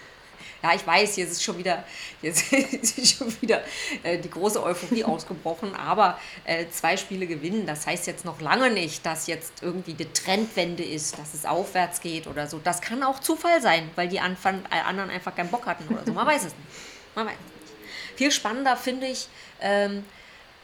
Ja, 0.66 0.74
ich 0.74 0.84
weiß, 0.84 1.14
hier 1.14 1.26
ist 1.28 1.44
schon 1.44 1.58
wieder, 1.58 1.84
jetzt 2.22 2.52
ist 2.52 3.18
schon 3.18 3.40
wieder 3.40 3.62
äh, 4.02 4.18
die 4.18 4.28
große 4.28 4.60
Euphorie 4.60 5.04
ausgebrochen, 5.04 5.76
aber 5.76 6.18
äh, 6.44 6.66
zwei 6.72 6.96
Spiele 6.96 7.28
gewinnen, 7.28 7.66
das 7.66 7.86
heißt 7.86 8.08
jetzt 8.08 8.24
noch 8.24 8.40
lange 8.40 8.70
nicht, 8.70 9.06
dass 9.06 9.28
jetzt 9.28 9.62
irgendwie 9.62 9.94
die 9.94 10.12
Trendwende 10.12 10.82
ist, 10.82 11.18
dass 11.18 11.34
es 11.34 11.44
aufwärts 11.44 12.00
geht 12.00 12.26
oder 12.26 12.48
so. 12.48 12.58
Das 12.58 12.80
kann 12.80 13.04
auch 13.04 13.20
Zufall 13.20 13.62
sein, 13.62 13.88
weil 13.94 14.08
die 14.08 14.18
Anfang, 14.18 14.64
äh, 14.72 14.80
anderen 14.80 15.10
einfach 15.10 15.36
keinen 15.36 15.50
Bock 15.50 15.66
hatten 15.66 15.86
oder 15.92 16.04
so. 16.04 16.12
Man 16.12 16.26
weiß 16.26 16.46
es 16.46 16.52
nicht. 16.56 16.66
Man 17.14 17.26
weiß 17.26 17.34
es 17.34 17.70
nicht. 17.70 18.18
Viel 18.18 18.32
spannender 18.32 18.76
finde 18.76 19.06
ich 19.06 19.28
ähm, 19.60 20.04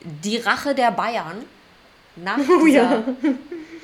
die 0.01 0.39
Rache 0.39 0.75
der 0.75 0.91
Bayern 0.91 1.45
nach 2.17 2.39
dieser, 2.65 3.05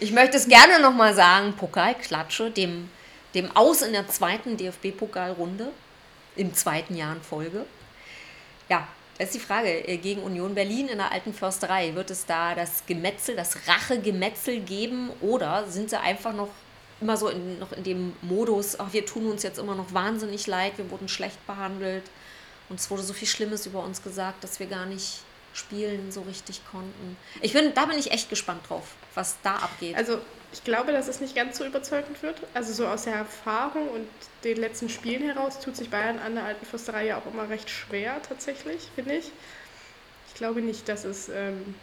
ich 0.00 0.10
möchte 0.10 0.36
es 0.36 0.48
gerne 0.48 0.80
nochmal 0.80 1.14
sagen, 1.14 1.52
Pokalklatsche, 1.52 2.50
dem, 2.50 2.90
dem 3.36 3.56
Aus 3.56 3.82
in 3.82 3.92
der 3.92 4.08
zweiten 4.08 4.56
DFB-Pokalrunde 4.56 5.68
im 6.38 6.54
zweiten 6.54 6.96
Jahr 6.96 7.14
in 7.14 7.22
Folge. 7.22 7.66
Ja, 8.68 8.86
das 9.18 9.28
ist 9.28 9.34
die 9.34 9.40
Frage. 9.40 9.86
äh, 9.86 9.96
Gegen 9.98 10.22
Union 10.22 10.54
Berlin 10.54 10.88
in 10.88 10.98
der 10.98 11.12
alten 11.12 11.34
Försterei, 11.34 11.94
wird 11.94 12.10
es 12.10 12.24
da 12.24 12.54
das 12.54 12.84
Gemetzel, 12.86 13.36
das 13.36 13.56
Rachegemetzel 13.66 14.60
geben 14.60 15.10
oder 15.20 15.66
sind 15.68 15.90
sie 15.90 15.98
einfach 15.98 16.32
noch 16.32 16.50
immer 17.00 17.16
so 17.16 17.28
in, 17.28 17.58
noch 17.58 17.72
in 17.72 17.84
dem 17.84 18.12
Modus, 18.22 18.78
ach, 18.78 18.92
wir 18.92 19.06
tun 19.06 19.30
uns 19.30 19.42
jetzt 19.42 19.58
immer 19.58 19.74
noch 19.74 19.92
wahnsinnig 19.92 20.46
leid, 20.46 20.78
wir 20.78 20.90
wurden 20.90 21.08
schlecht 21.08 21.44
behandelt 21.46 22.04
und 22.68 22.80
es 22.80 22.90
wurde 22.90 23.02
so 23.02 23.12
viel 23.12 23.28
Schlimmes 23.28 23.66
über 23.66 23.84
uns 23.84 24.02
gesagt, 24.02 24.42
dass 24.42 24.58
wir 24.58 24.66
gar 24.66 24.86
nicht 24.86 25.20
spielen 25.54 26.10
so 26.12 26.22
richtig 26.22 26.60
konnten. 26.70 27.16
Ich 27.40 27.52
bin, 27.52 27.72
da 27.74 27.86
bin 27.86 27.98
ich 27.98 28.10
echt 28.10 28.28
gespannt 28.28 28.68
drauf, 28.68 28.94
was 29.14 29.36
da 29.42 29.56
abgeht. 29.56 29.96
Also 29.96 30.18
ich 30.52 30.64
glaube, 30.64 30.92
dass 30.92 31.08
es 31.08 31.20
nicht 31.20 31.34
ganz 31.34 31.58
so 31.58 31.64
überzeugend 31.64 32.22
wird. 32.22 32.36
Also 32.54 32.72
so 32.72 32.86
aus 32.86 33.04
der 33.04 33.14
Erfahrung 33.14 33.88
und 33.88 34.06
den 34.44 34.56
letzten 34.56 34.88
Spielen 34.88 35.22
heraus 35.22 35.60
tut 35.60 35.76
sich 35.76 35.90
Bayern 35.90 36.18
an 36.18 36.34
der 36.34 36.44
alten 36.44 36.64
Fürsterei 36.64 37.06
ja 37.06 37.18
auch 37.18 37.26
immer 37.32 37.48
recht 37.50 37.68
schwer 37.68 38.16
tatsächlich, 38.26 38.88
finde 38.94 39.14
ich. 39.16 39.30
Ich 40.28 40.34
glaube 40.34 40.62
nicht, 40.62 40.88
dass 40.88 41.04
es, 41.04 41.28
ähm, 41.28 41.74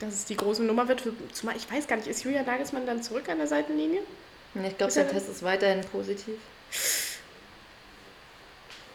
dass 0.00 0.14
es 0.14 0.24
die 0.26 0.36
große 0.36 0.62
Nummer 0.62 0.86
wird. 0.88 1.02
Zumal 1.32 1.56
ich 1.56 1.70
weiß 1.70 1.86
gar 1.88 1.96
nicht, 1.96 2.08
ist 2.08 2.22
Julian 2.24 2.46
Nagelsmann 2.46 2.86
dann 2.86 3.02
zurück 3.02 3.28
an 3.28 3.38
der 3.38 3.46
Seitenlinie? 3.48 4.00
Ich 4.54 4.78
glaube, 4.78 4.92
der 4.92 5.04
er- 5.06 5.10
Test 5.10 5.28
ist 5.28 5.42
weiterhin 5.42 5.80
positiv. 5.80 6.34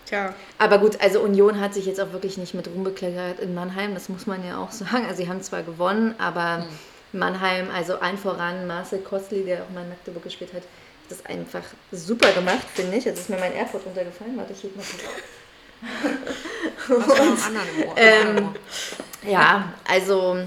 Tja, 0.05 0.33
Aber 0.57 0.77
gut, 0.77 1.01
also 1.01 1.19
Union 1.19 1.59
hat 1.59 1.73
sich 1.73 1.85
jetzt 1.85 1.99
auch 1.99 2.13
wirklich 2.13 2.37
nicht 2.37 2.53
mit 2.53 2.67
Ruhm 2.69 2.85
bekleckert 2.85 3.39
in 3.41 3.53
Mannheim, 3.53 3.93
das 3.93 4.07
muss 4.07 4.25
man 4.25 4.45
ja 4.45 4.57
auch 4.57 4.71
sagen. 4.71 5.05
Also 5.05 5.21
sie 5.23 5.27
haben 5.29 5.41
zwar 5.41 5.63
gewonnen, 5.63 6.15
aber 6.17 6.65
Mannheim, 7.13 7.69
also 7.73 7.99
ein 7.99 8.17
voran, 8.17 8.67
Marcel 8.67 8.99
Kostli, 8.99 9.43
der 9.43 9.63
auch 9.63 9.69
mal 9.69 9.83
in 9.83 9.89
Magdeburg 9.89 10.23
gespielt 10.23 10.53
hat, 10.53 10.61
hat 10.61 10.67
das 11.09 11.25
einfach 11.25 11.63
super 11.91 12.31
gemacht, 12.33 12.65
finde 12.73 12.97
ich. 12.97 13.05
Jetzt 13.05 13.19
ist 13.19 13.29
mir 13.29 13.37
mein 13.37 13.53
AirPod 13.53 13.85
runtergefallen, 13.85 14.37
warte, 14.37 14.53
ich 14.53 14.63
heb 14.63 14.75
mal 14.75 14.83
Ohr? 17.87 17.95
Ähm. 17.97 18.49
Ja, 19.27 19.73
also 19.87 20.37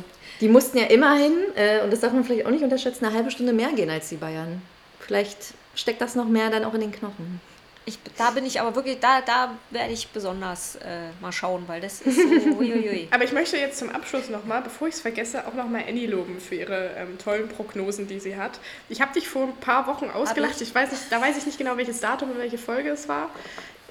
die 0.40 0.48
mussten 0.48 0.78
ja 0.78 0.84
immerhin, 0.86 1.34
äh, 1.54 1.82
und 1.82 1.92
das 1.92 2.00
darf 2.00 2.12
man 2.12 2.24
vielleicht 2.24 2.46
auch 2.46 2.50
nicht 2.50 2.64
unterschätzen, 2.64 3.04
eine 3.04 3.14
halbe 3.14 3.30
Stunde 3.30 3.52
mehr 3.52 3.72
gehen 3.72 3.90
als 3.90 4.08
die 4.08 4.16
Bayern. 4.16 4.62
Vielleicht 4.98 5.54
steckt 5.74 6.00
das 6.00 6.14
noch 6.14 6.26
mehr 6.26 6.50
dann 6.50 6.64
auch 6.64 6.74
in 6.74 6.80
den 6.80 6.92
Knochen. 6.92 7.40
Ich, 7.86 7.98
da 8.18 8.30
bin 8.30 8.44
ich 8.44 8.60
aber 8.60 8.74
wirklich, 8.74 9.00
da, 9.00 9.22
da 9.22 9.56
werde 9.70 9.92
ich 9.92 10.08
besonders 10.08 10.76
äh, 10.76 11.08
mal 11.20 11.32
schauen, 11.32 11.64
weil 11.66 11.80
das 11.80 12.02
ist 12.02 12.16
so, 12.16 12.22
uiuiui. 12.58 13.08
aber 13.10 13.24
ich 13.24 13.32
möchte 13.32 13.56
jetzt 13.56 13.78
zum 13.78 13.88
Abschluss 13.88 14.28
nochmal, 14.28 14.60
bevor 14.60 14.86
ich 14.86 14.94
es 14.94 15.00
vergesse, 15.00 15.46
auch 15.46 15.54
nochmal 15.54 15.84
Annie 15.88 16.06
loben 16.06 16.40
für 16.40 16.56
ihre 16.56 16.90
ähm, 16.96 17.16
tollen 17.18 17.48
Prognosen, 17.48 18.06
die 18.06 18.20
sie 18.20 18.36
hat. 18.36 18.60
Ich 18.90 19.00
habe 19.00 19.14
dich 19.14 19.28
vor 19.28 19.44
ein 19.44 19.56
paar 19.56 19.86
Wochen 19.86 20.10
ausgelacht. 20.10 20.60
Ich 20.60 20.74
weiß 20.74 20.90
nicht, 20.90 21.04
da 21.10 21.20
weiß 21.20 21.38
ich 21.38 21.46
nicht 21.46 21.56
genau, 21.56 21.76
welches 21.78 22.00
Datum 22.00 22.30
und 22.32 22.38
welche 22.38 22.58
Folge 22.58 22.90
es 22.90 23.08
war. 23.08 23.30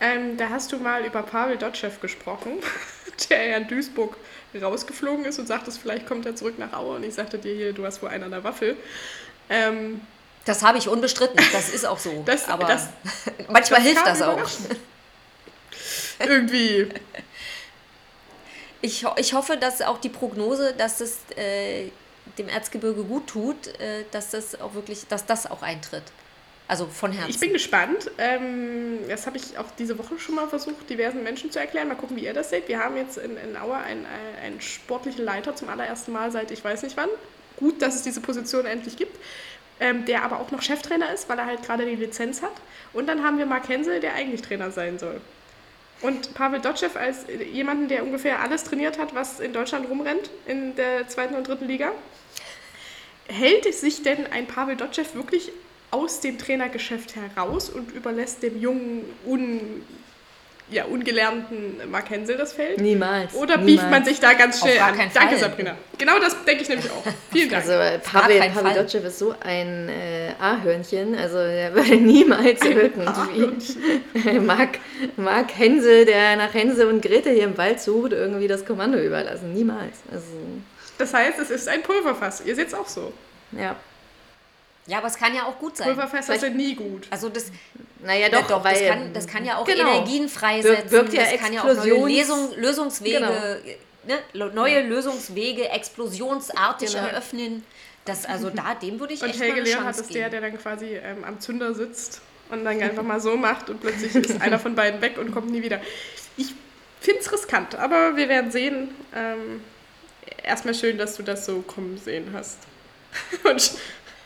Ähm, 0.01 0.37
da 0.37 0.49
hast 0.49 0.71
du 0.71 0.77
mal 0.77 1.03
über 1.03 1.23
Pavel 1.23 1.57
Dotschew 1.57 1.89
gesprochen, 1.99 2.59
der 3.29 3.45
ja 3.47 3.57
in 3.57 3.67
Duisburg 3.67 4.15
rausgeflogen 4.59 5.25
ist 5.25 5.39
und 5.39 5.47
sagtest, 5.47 5.79
vielleicht 5.79 6.05
kommt 6.05 6.25
er 6.25 6.35
zurück 6.35 6.59
nach 6.59 6.73
Aue. 6.73 6.97
Und 6.97 7.03
ich 7.03 7.15
sagte 7.15 7.37
dir 7.37 7.55
hier, 7.55 7.73
du 7.73 7.85
hast 7.85 8.01
wohl 8.01 8.09
einen 8.09 8.25
an 8.25 8.31
der 8.31 8.43
Waffel. 8.43 8.77
Ähm, 9.49 10.01
Das 10.45 10.63
habe 10.63 10.77
ich 10.77 10.87
unbestritten, 10.87 11.39
das 11.51 11.69
ist 11.69 11.85
auch 11.85 11.99
so. 11.99 12.23
Das- 12.25 12.47
aber 12.47 12.65
das- 12.65 12.87
manchmal 13.49 13.79
das 13.81 13.89
hilft 13.89 14.05
das 14.05 14.21
auch. 14.21 14.49
Irgendwie. 16.19 16.87
Ich, 18.81 19.05
ich 19.17 19.33
hoffe, 19.33 19.57
dass 19.57 19.81
auch 19.81 19.97
die 19.97 20.07
Prognose, 20.07 20.73
dass 20.73 21.01
es 21.01 21.17
äh, 21.35 21.89
dem 22.37 22.47
Erzgebirge 22.47 23.03
gut 23.03 23.27
tut, 23.27 23.67
äh, 23.67 24.05
dass 24.11 24.29
das 24.29 24.61
auch 24.61 24.73
wirklich, 24.73 25.05
dass 25.09 25.25
das 25.25 25.51
auch 25.51 25.61
eintritt. 25.63 26.03
Also 26.65 26.85
von 26.87 27.11
Herzen. 27.11 27.29
Ich 27.29 27.39
bin 27.41 27.51
gespannt. 27.51 28.09
Ähm, 28.17 28.99
das 29.09 29.25
habe 29.25 29.35
ich 29.35 29.57
auch 29.57 29.65
diese 29.77 29.97
Woche 29.97 30.17
schon 30.17 30.35
mal 30.35 30.47
versucht, 30.47 30.89
diversen 30.89 31.23
Menschen 31.23 31.51
zu 31.51 31.59
erklären. 31.59 31.89
Mal 31.89 31.95
gucken, 31.95 32.15
wie 32.15 32.23
ihr 32.23 32.33
das 32.33 32.51
seht. 32.51 32.69
Wir 32.69 32.79
haben 32.79 32.95
jetzt 32.95 33.17
in, 33.17 33.35
in 33.35 33.57
Aue 33.57 33.75
einen, 33.75 34.05
äh, 34.05 34.45
einen 34.45 34.61
sportlichen 34.61 35.25
Leiter 35.25 35.57
zum 35.57 35.67
allerersten 35.67 36.13
Mal 36.13 36.31
seit 36.31 36.49
ich 36.51 36.63
weiß 36.63 36.83
nicht 36.83 36.95
wann. 36.95 37.09
Gut, 37.57 37.81
dass 37.81 37.95
es 37.95 38.03
diese 38.03 38.21
Position 38.21 38.65
endlich 38.65 38.95
gibt. 38.95 39.17
Ähm, 39.79 40.05
der 40.05 40.23
aber 40.23 40.39
auch 40.39 40.51
noch 40.51 40.61
Cheftrainer 40.61 41.13
ist, 41.13 41.29
weil 41.29 41.39
er 41.39 41.45
halt 41.45 41.63
gerade 41.63 41.85
die 41.85 41.95
Lizenz 41.95 42.41
hat. 42.41 42.51
Und 42.91 43.07
dann 43.07 43.23
haben 43.23 43.37
wir 43.37 43.45
Mark 43.45 43.69
Hensel, 43.69 43.99
der 44.01 44.13
eigentlich 44.13 44.41
Trainer 44.41 44.71
sein 44.71 44.99
soll. 44.99 45.21
Und 46.01 46.33
Pavel 46.33 46.61
Dotschew 46.61 46.89
als 46.95 47.25
jemanden, 47.51 47.87
der 47.87 48.03
ungefähr 48.03 48.41
alles 48.41 48.63
trainiert 48.63 48.97
hat, 48.97 49.13
was 49.15 49.39
in 49.39 49.53
Deutschland 49.53 49.89
rumrennt, 49.89 50.29
in 50.45 50.75
der 50.75 51.07
zweiten 51.07 51.35
und 51.35 51.47
dritten 51.47 51.67
Liga. 51.67 51.91
Hält 53.27 53.73
sich 53.73 54.01
denn 54.01 54.25
ein 54.31 54.47
Pavel 54.47 54.75
Dotschew 54.75 55.05
wirklich 55.13 55.51
aus 55.91 56.21
dem 56.21 56.37
Trainergeschäft 56.37 57.15
heraus 57.15 57.69
und 57.69 57.91
überlässt 57.91 58.43
dem 58.43 58.59
jungen, 58.59 59.05
un, 59.25 59.83
ja, 60.71 60.85
ungelernten 60.85 61.89
Mark 61.89 62.09
Hensel 62.09 62.37
das 62.37 62.53
Feld? 62.53 62.79
Niemals. 62.79 63.33
Oder 63.35 63.57
niemals. 63.57 63.65
bieft 63.65 63.89
man 63.89 64.05
sich 64.05 64.19
da 64.19 64.33
ganz 64.33 64.55
Auf 64.55 64.61
schnell 64.61 64.77
gar 64.77 64.89
an? 64.89 64.97
Danke, 64.97 65.11
Fall. 65.19 65.37
Sabrina. 65.37 65.75
Genau 65.97 66.19
das 66.19 66.43
denke 66.45 66.63
ich 66.63 66.69
nämlich 66.69 66.89
auch. 66.91 67.03
Vielen 67.31 67.49
Dank. 67.49 67.63
Also 67.63 67.73
äh, 67.73 67.99
Pavel, 67.99 68.39
Pavel. 68.39 68.73
Dotschew 68.73 68.99
ist 68.99 69.19
so 69.19 69.35
ein 69.41 69.89
äh, 69.89 70.31
A-Hörnchen, 70.39 71.15
also 71.15 71.37
er 71.37 71.73
würde 71.73 71.95
niemals 71.97 72.61
irgendwie 72.63 74.39
Mark, 74.39 74.79
Mark 75.17 75.57
Hensel, 75.57 76.05
der 76.05 76.35
nach 76.35 76.53
Hänsel 76.53 76.87
und 76.87 77.01
Gretel 77.01 77.33
hier 77.33 77.45
im 77.45 77.57
Wald 77.57 77.79
sucht, 77.81 78.13
irgendwie 78.13 78.47
das 78.47 78.65
Kommando 78.65 78.97
überlassen. 78.99 79.53
Niemals. 79.53 79.97
Also, 80.11 80.25
Das 80.97 81.13
heißt, 81.13 81.39
es 81.39 81.49
ist 81.49 81.67
ein 81.67 81.81
Pulverfass. 81.81 82.41
Ihr 82.45 82.55
seht 82.55 82.67
es 82.67 82.73
auch 82.73 82.87
so. 82.87 83.11
ja. 83.51 83.75
Ja, 84.89 84.97
aber 84.97 85.07
es 85.07 85.15
kann 85.15 85.33
ja 85.35 85.43
auch 85.45 85.57
gut 85.59 85.77
sein. 85.77 85.87
Pulverfässer 85.87 86.37
sind 86.39 86.57
nie 86.57 86.75
gut. 86.75 87.07
Also 87.09 87.29
das, 87.29 87.51
Naja, 88.03 88.27
ja, 88.27 88.29
doch, 88.29 88.47
doch, 88.47 88.63
weil 88.63 88.73
das, 88.73 88.87
kann, 88.89 89.13
das 89.13 89.27
kann 89.27 89.45
ja 89.45 89.57
auch 89.57 89.65
genau. 89.65 89.89
Energien 89.93 90.27
freisetzen. 90.29 90.91
wirkt 90.91 91.13
ja 91.13 91.23
das 91.23 91.39
kann 91.39 91.53
ja 91.53 91.61
auch 91.61 91.65
neue 91.65 91.75
Explosions- 91.75 92.07
Lesung, 92.07 92.53
Lösungswege, 92.57 93.19
Genau. 93.19 93.31
ne, 94.33 94.51
neue 94.53 94.81
Lösungswege 94.81 95.69
explosionsartig 95.69 96.91
Genau. 96.93 97.07
eröffnen. 97.07 97.65
Das, 98.05 98.25
also 98.25 98.49
da, 98.49 98.73
dem 98.75 98.99
würde 98.99 99.13
ich 99.13 99.21
Und 99.21 99.29
echt 99.29 99.39
mal 99.39 99.45
Helge 99.45 99.61
eine 99.61 99.69
Leon 99.69 99.83
Chance 99.83 99.87
hat 99.99 100.05
es 100.05 100.07
geben. 100.07 100.19
der, 100.19 100.29
der 100.29 100.41
dann 100.41 100.57
quasi 100.57 100.95
ähm, 100.95 101.23
am 101.23 101.39
Zünder 101.39 101.73
sitzt 101.75 102.21
und 102.49 102.63
dann 102.65 102.81
einfach 102.81 103.03
mal 103.03 103.19
so 103.19 103.35
macht 103.37 103.69
und 103.69 103.81
plötzlich 103.81 104.15
ist 104.15 104.41
einer 104.41 104.57
von 104.59 104.73
beiden 104.75 105.01
weg 105.01 105.17
und 105.19 105.31
kommt 105.31 105.51
nie 105.51 105.61
wieder. 105.61 105.79
Ich 106.37 106.53
finde 107.01 107.19
es 107.19 107.31
riskant, 107.31 107.75
aber 107.75 108.15
wir 108.15 108.27
werden 108.29 108.49
sehen. 108.51 108.89
Ähm, 109.15 109.61
erstmal 110.43 110.73
schön, 110.73 110.97
dass 110.97 111.15
du 111.17 111.23
das 111.23 111.45
so 111.45 111.61
kommen 111.61 111.97
sehen 111.97 112.29
hast. 112.33 112.57
Und 113.43 113.71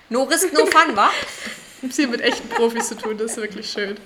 No 0.09 0.23
risk, 0.23 0.53
no 0.53 0.65
fun, 0.65 0.95
wa? 0.95 1.09
es 1.89 1.95
hier 1.95 2.07
mit 2.07 2.21
echten 2.21 2.49
Profis 2.49 2.89
zu 2.89 2.95
tun, 2.95 3.17
das 3.17 3.31
ist 3.31 3.37
wirklich 3.37 3.69
schön. 3.69 3.97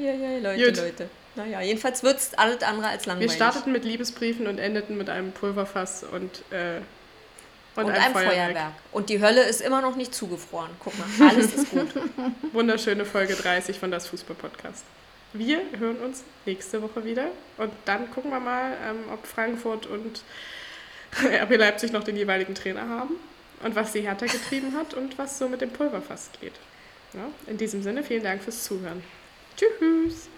Ja, 0.00 0.12
ja, 0.12 0.38
Leute, 0.38 0.64
Gut. 0.64 0.76
Leute. 0.76 1.10
Naja, 1.34 1.60
jedenfalls 1.60 2.02
wird 2.02 2.18
es 2.18 2.34
alles 2.34 2.62
andere 2.62 2.88
als 2.88 3.06
Wir 3.06 3.12
langweilig. 3.12 3.32
starteten 3.32 3.72
mit 3.72 3.84
Liebesbriefen 3.84 4.46
und 4.46 4.58
endeten 4.58 4.96
mit 4.96 5.08
einem 5.08 5.32
Pulverfass 5.32 6.04
und, 6.04 6.42
äh, 6.50 6.80
und, 7.76 7.84
und 7.84 7.90
einem, 7.92 8.02
einem 8.02 8.12
Feuerwerk. 8.12 8.34
Feuerwerk. 8.34 8.72
Und 8.92 9.08
die 9.08 9.22
Hölle 9.22 9.42
ist 9.42 9.60
immer 9.60 9.80
noch 9.80 9.96
nicht 9.96 10.14
zugefroren. 10.14 10.70
Guck 10.80 10.94
mal, 10.98 11.30
alles 11.30 11.54
ist 11.54 11.70
gut. 11.70 11.88
Wunderschöne 12.52 13.04
Folge 13.04 13.34
30 13.34 13.78
von 13.78 13.90
das 13.90 14.08
Fußball-Podcast. 14.08 14.84
Wir 15.32 15.60
hören 15.78 15.98
uns 15.98 16.24
nächste 16.44 16.82
Woche 16.82 17.04
wieder 17.04 17.26
und 17.56 17.70
dann 17.84 18.10
gucken 18.10 18.30
wir 18.30 18.40
mal, 18.40 18.72
ähm, 18.88 19.04
ob 19.12 19.26
Frankfurt 19.26 19.86
und 19.86 20.22
RB 21.22 21.56
Leipzig 21.56 21.92
noch 21.92 22.02
den 22.02 22.16
jeweiligen 22.16 22.54
Trainer 22.54 22.88
haben 22.88 23.14
und 23.62 23.76
was 23.76 23.92
die 23.92 24.00
Hertha 24.00 24.26
getrieben 24.26 24.74
hat 24.76 24.94
und 24.94 25.18
was 25.18 25.38
so 25.38 25.48
mit 25.48 25.60
dem 25.60 25.70
Pulverfass 25.70 26.30
geht. 26.40 26.54
Ja, 27.14 27.26
in 27.46 27.56
diesem 27.56 27.82
Sinne, 27.82 28.02
vielen 28.02 28.22
Dank 28.22 28.42
fürs 28.42 28.64
Zuhören. 28.64 29.02
Tschüss. 29.56 30.28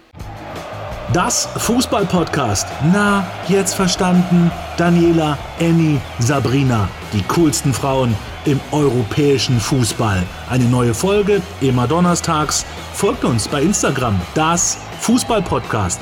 Das 1.13 1.47
Fußball-Podcast. 1.57 2.67
Na, 2.93 3.27
jetzt 3.47 3.73
verstanden. 3.73 4.49
Daniela, 4.77 5.37
Annie, 5.59 5.99
Sabrina. 6.19 6.87
Die 7.11 7.21
coolsten 7.23 7.73
Frauen 7.73 8.15
im 8.45 8.59
europäischen 8.71 9.59
Fußball. 9.59 10.23
Eine 10.49 10.65
neue 10.65 10.93
Folge, 10.93 11.41
immer 11.59 11.87
donnerstags. 11.87 12.65
Folgt 12.93 13.25
uns 13.25 13.47
bei 13.47 13.61
Instagram. 13.61 14.19
Das 14.33 14.77
Fußball-Podcast. 15.01 15.99